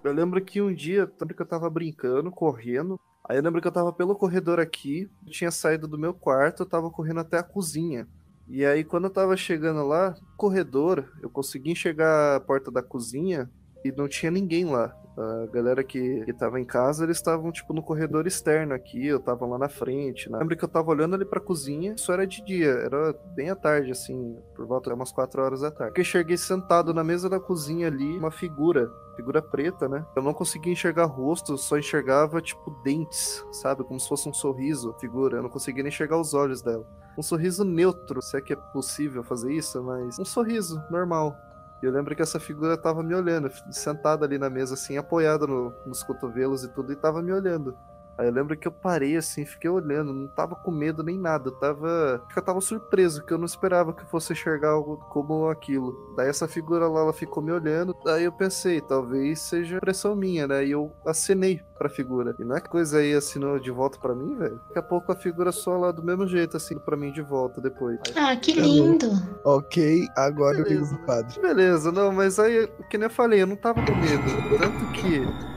Eu 0.01 0.13
lembro 0.13 0.41
que 0.41 0.61
um 0.61 0.73
dia, 0.73 1.07
tanto 1.07 1.35
que 1.35 1.41
eu 1.41 1.45
tava 1.45 1.69
brincando, 1.69 2.31
correndo, 2.31 2.97
Aí 3.27 3.37
eu 3.37 3.43
lembro 3.43 3.61
que 3.61 3.67
eu 3.67 3.71
tava 3.71 3.91
pelo 3.91 4.15
corredor 4.15 4.59
aqui, 4.59 5.09
eu 5.25 5.31
tinha 5.31 5.51
saído 5.51 5.87
do 5.87 5.97
meu 5.97 6.13
quarto, 6.13 6.63
eu 6.63 6.65
tava 6.65 6.89
correndo 6.89 7.19
até 7.19 7.37
a 7.37 7.43
cozinha. 7.43 8.07
E 8.47 8.65
aí 8.65 8.83
quando 8.83 9.05
eu 9.05 9.09
tava 9.09 9.35
chegando 9.35 9.85
lá, 9.85 10.15
corredor, 10.37 11.11
eu 11.21 11.29
consegui 11.29 11.71
enxergar 11.71 12.37
a 12.37 12.39
porta 12.39 12.71
da 12.71 12.81
cozinha 12.81 13.49
e 13.87 13.91
não 13.95 14.07
tinha 14.07 14.31
ninguém 14.31 14.65
lá. 14.65 14.95
A 15.17 15.47
galera 15.47 15.83
que, 15.83 16.23
que 16.25 16.33
tava 16.33 16.59
em 16.59 16.65
casa, 16.65 17.03
eles 17.03 17.17
estavam, 17.17 17.51
tipo, 17.51 17.73
no 17.73 17.81
corredor 17.81 18.27
externo 18.27 18.75
aqui, 18.75 19.07
eu 19.07 19.19
tava 19.19 19.47
lá 19.47 19.57
na 19.57 19.67
frente. 19.67 20.29
Né? 20.29 20.37
Lembro 20.37 20.55
que 20.55 20.63
eu 20.63 20.69
tava 20.69 20.91
olhando 20.91 21.15
ali 21.15 21.25
pra 21.25 21.39
cozinha, 21.39 21.95
isso 21.97 22.11
era 22.11 22.27
de 22.27 22.45
dia, 22.45 22.69
era 22.69 23.13
bem 23.35 23.49
à 23.49 23.55
tarde, 23.55 23.91
assim, 23.91 24.37
por 24.55 24.67
volta 24.67 24.91
de 24.91 24.95
umas 24.95 25.11
4 25.11 25.41
horas 25.41 25.61
da 25.61 25.71
tarde. 25.71 25.93
Eu 25.97 26.01
enxerguei 26.01 26.37
sentado 26.37 26.93
na 26.93 27.03
mesa 27.03 27.27
da 27.27 27.39
cozinha 27.39 27.87
ali, 27.87 28.15
uma 28.15 28.29
figura, 28.29 28.91
figura 29.15 29.41
preta, 29.41 29.89
né? 29.89 30.05
Eu 30.15 30.21
não 30.21 30.35
conseguia 30.35 30.71
enxergar 30.71 31.05
rosto, 31.05 31.57
só 31.57 31.79
enxergava, 31.79 32.39
tipo, 32.39 32.69
dentes, 32.83 33.43
sabe? 33.51 33.83
Como 33.83 33.99
se 33.99 34.07
fosse 34.07 34.29
um 34.29 34.33
sorriso, 34.33 34.93
figura. 34.99 35.37
Eu 35.37 35.43
não 35.43 35.49
conseguia 35.49 35.81
nem 35.81 35.91
enxergar 35.91 36.19
os 36.19 36.35
olhos 36.35 36.61
dela. 36.61 36.85
Um 37.17 37.23
sorriso 37.23 37.65
neutro, 37.65 38.21
se 38.21 38.37
é 38.37 38.41
que 38.41 38.53
é 38.53 38.55
possível 38.55 39.23
fazer 39.23 39.51
isso, 39.51 39.81
mas 39.81 40.19
um 40.19 40.25
sorriso 40.25 40.79
normal. 40.91 41.35
E 41.81 41.85
eu 41.85 41.91
lembro 41.91 42.15
que 42.15 42.21
essa 42.21 42.39
figura 42.39 42.77
tava 42.77 43.03
me 43.03 43.13
olhando, 43.13 43.51
sentada 43.71 44.25
ali 44.25 44.37
na 44.37 44.49
mesa, 44.49 44.73
assim, 44.73 44.97
apoiada 44.97 45.45
no, 45.45 45.73
nos 45.85 46.03
cotovelos 46.03 46.63
e 46.63 46.69
tudo, 46.69 46.91
e 46.91 46.95
tava 46.95 47.21
me 47.21 47.31
olhando. 47.31 47.77
Aí 48.17 48.27
eu 48.27 48.33
lembro 48.33 48.57
que 48.57 48.67
eu 48.67 48.71
parei 48.71 49.15
assim, 49.15 49.45
fiquei 49.45 49.69
olhando, 49.69 50.11
não 50.11 50.27
tava 50.27 50.55
com 50.55 50.71
medo 50.71 51.03
nem 51.03 51.17
nada, 51.17 51.49
eu 51.49 51.53
tava. 51.53 52.21
Eu 52.35 52.41
tava 52.41 52.59
surpreso, 52.61 53.23
que 53.23 53.33
eu 53.33 53.37
não 53.37 53.45
esperava 53.45 53.93
que 53.93 54.03
eu 54.03 54.07
fosse 54.07 54.33
enxergar 54.33 54.69
algo 54.69 54.97
como 55.09 55.49
aquilo. 55.49 56.13
Daí 56.15 56.27
essa 56.27 56.47
figura 56.47 56.87
lá, 56.87 57.01
ela 57.01 57.13
ficou 57.13 57.43
me 57.43 57.51
olhando, 57.51 57.95
daí 58.03 58.23
eu 58.23 58.31
pensei, 58.31 58.81
talvez 58.81 59.39
seja 59.39 59.77
impressão 59.77 60.15
minha, 60.15 60.47
né? 60.47 60.65
E 60.65 60.71
eu 60.71 60.91
acenei 61.05 61.61
pra 61.77 61.89
figura. 61.89 62.35
E 62.39 62.43
não 62.43 62.55
é 62.55 62.61
que 62.61 62.69
coisa 62.69 62.97
aí 62.97 63.13
assinou 63.13 63.59
de 63.59 63.69
volta 63.69 63.99
pra 63.99 64.15
mim, 64.15 64.35
velho? 64.35 64.59
Daqui 64.67 64.79
a 64.79 64.83
pouco 64.83 65.11
a 65.11 65.15
figura 65.15 65.51
só 65.51 65.77
lá 65.77 65.91
do 65.91 66.03
mesmo 66.03 66.27
jeito, 66.27 66.57
assim, 66.57 66.77
pra 66.79 66.97
mim 66.97 67.11
de 67.11 67.21
volta 67.21 67.61
depois. 67.61 67.99
Ah, 68.15 68.35
que 68.35 68.53
lindo! 68.53 69.07
Ok, 69.43 70.07
agora 70.15 70.57
Beleza, 70.57 70.73
eu 70.73 70.79
ligo 70.81 70.95
pro 70.95 71.05
padre. 71.05 71.41
Beleza, 71.41 71.91
não, 71.91 72.11
mas 72.11 72.39
aí, 72.39 72.67
que 72.89 72.97
nem 72.97 73.05
eu 73.05 73.13
falei, 73.13 73.41
eu 73.41 73.47
não 73.47 73.55
tava 73.55 73.79
com 73.85 73.95
medo. 73.95 74.57
Tanto 74.57 74.91
que 74.93 75.56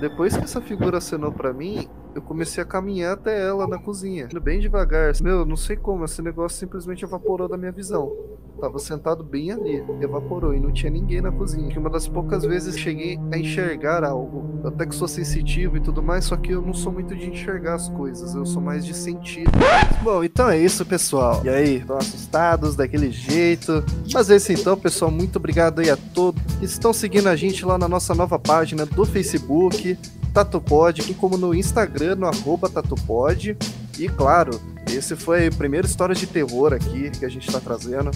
depois 0.00 0.36
que 0.36 0.44
essa 0.44 0.60
figura 0.60 0.98
acenou 0.98 1.32
para 1.32 1.52
mim, 1.52 1.88
eu 2.14 2.22
comecei 2.22 2.62
a 2.62 2.66
caminhar 2.66 3.14
até 3.14 3.48
ela 3.48 3.66
na 3.66 3.78
cozinha, 3.78 4.28
bem 4.42 4.60
devagar. 4.60 5.12
Meu, 5.22 5.44
não 5.44 5.56
sei 5.56 5.76
como, 5.76 6.04
esse 6.04 6.22
negócio 6.22 6.58
simplesmente 6.58 7.04
evaporou 7.04 7.48
da 7.48 7.56
minha 7.56 7.72
visão. 7.72 8.12
Tava 8.60 8.78
sentado 8.80 9.22
bem 9.22 9.52
ali, 9.52 9.84
evaporou 10.00 10.52
e 10.52 10.58
não 10.58 10.72
tinha 10.72 10.90
ninguém 10.90 11.20
na 11.20 11.30
cozinha. 11.30 11.68
Que 11.68 11.78
uma 11.78 11.88
das 11.88 12.08
poucas 12.08 12.44
vezes 12.44 12.76
cheguei 12.76 13.18
a 13.30 13.38
enxergar 13.38 14.02
algo. 14.02 14.58
Eu 14.64 14.70
até 14.70 14.84
que 14.84 14.94
sou 14.94 15.06
sensitivo 15.06 15.76
e 15.76 15.80
tudo 15.80 16.02
mais, 16.02 16.24
só 16.24 16.36
que 16.36 16.52
eu 16.52 16.60
não 16.60 16.74
sou 16.74 16.92
muito 16.92 17.14
de 17.14 17.30
enxergar 17.30 17.74
as 17.74 17.88
coisas, 17.90 18.34
eu 18.34 18.44
sou 18.44 18.60
mais 18.60 18.84
de 18.84 18.94
sentir. 18.94 19.46
Bom, 20.02 20.24
então 20.24 20.48
é 20.48 20.58
isso, 20.58 20.84
pessoal. 20.84 21.40
E 21.44 21.48
aí, 21.48 21.76
estão 21.76 21.98
assustados 21.98 22.74
daquele 22.74 23.12
jeito? 23.12 23.84
Mas 24.12 24.28
é 24.28 24.36
isso 24.36 24.52
então, 24.52 24.76
pessoal. 24.76 25.10
Muito 25.10 25.36
obrigado 25.36 25.80
aí 25.80 25.90
a 25.90 25.96
todos 25.96 26.42
que 26.58 26.64
estão 26.64 26.92
seguindo 26.92 27.28
a 27.28 27.36
gente 27.36 27.64
lá 27.64 27.78
na 27.78 27.88
nossa 27.88 28.12
nova 28.12 28.38
página 28.40 28.84
do 28.84 29.04
Facebook. 29.04 29.96
Tatupod, 30.44 31.00
aqui 31.00 31.14
como 31.14 31.36
no 31.36 31.52
Instagram, 31.52 32.14
no 32.14 32.26
arroba 32.26 32.68
Tatupod. 32.68 33.56
E 33.98 34.08
claro, 34.08 34.60
esse 34.88 35.16
foi 35.16 35.48
a 35.48 35.50
primeira 35.50 35.84
história 35.84 36.14
de 36.14 36.28
terror 36.28 36.72
aqui 36.72 37.10
que 37.10 37.24
a 37.24 37.28
gente 37.28 37.48
está 37.48 37.58
trazendo. 37.58 38.12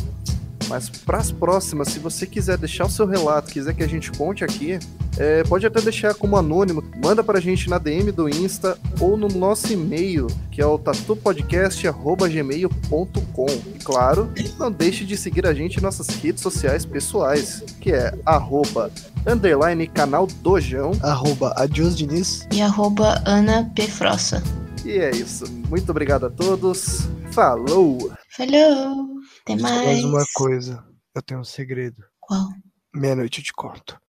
Mas 0.69 0.89
para 0.89 1.19
as 1.19 1.31
próximas, 1.31 1.89
se 1.89 1.99
você 1.99 2.27
quiser 2.27 2.57
deixar 2.59 2.87
o 2.87 2.91
seu 2.91 3.07
relato, 3.07 3.53
quiser 3.53 3.75
que 3.75 3.83
a 3.83 3.89
gente 3.89 4.11
conte 4.13 4.45
aqui, 4.45 4.79
é, 5.19 5.43
pode 5.45 5.67
até 5.67 5.81
deixar 5.81 6.15
como 6.15 6.37
anônimo. 6.37 6.83
Manda 7.03 7.23
para 7.23 7.39
a 7.39 7.41
gente 7.41 7.69
na 7.69 7.79
DM 7.79 8.11
do 8.13 8.29
Insta 8.29 8.79
ou 9.01 9.17
no 9.17 9.29
nosso 9.29 9.73
e-mail, 9.73 10.27
que 10.51 10.61
é 10.61 10.67
o 10.67 10.79
tatupodcast.gmail.com. 10.79 13.47
E 13.47 13.79
claro, 13.85 14.33
não 14.59 14.73
deixe 14.73 15.05
de 15.05 15.17
seguir 15.17 15.47
a 15.47 15.55
gente 15.55 15.79
em 15.79 15.83
nossas 15.83 16.09
redes 16.09 16.43
sociais 16.43 16.85
pessoais, 16.85 17.63
que 17.81 17.93
é 17.93 18.13
arroba 18.25 18.91
underline 19.27 19.87
canal 19.87 20.27
Dojão. 20.27 20.93
Arroba 21.03 21.55
Adios 21.57 21.97
Diniz. 21.97 22.47
E 22.53 22.61
arroba 22.61 23.23
Ana 23.27 23.71
P. 23.75 23.87
Frossa. 23.87 24.43
E 24.85 24.93
é 24.93 25.11
isso. 25.11 25.45
Muito 25.69 25.91
obrigado 25.91 26.27
a 26.27 26.31
todos. 26.31 27.09
Falou! 27.31 28.13
Falou! 28.29 29.22
Até 29.43 29.57
mais. 29.57 29.85
mais 29.85 30.05
uma 30.05 30.25
coisa. 30.35 30.85
Eu 31.15 31.23
tenho 31.23 31.41
um 31.41 31.45
segredo. 31.45 32.03
Qual? 32.21 32.49
Meia-noite 32.95 33.41
eu 33.41 33.45
te 33.45 33.53
conto. 33.53 34.01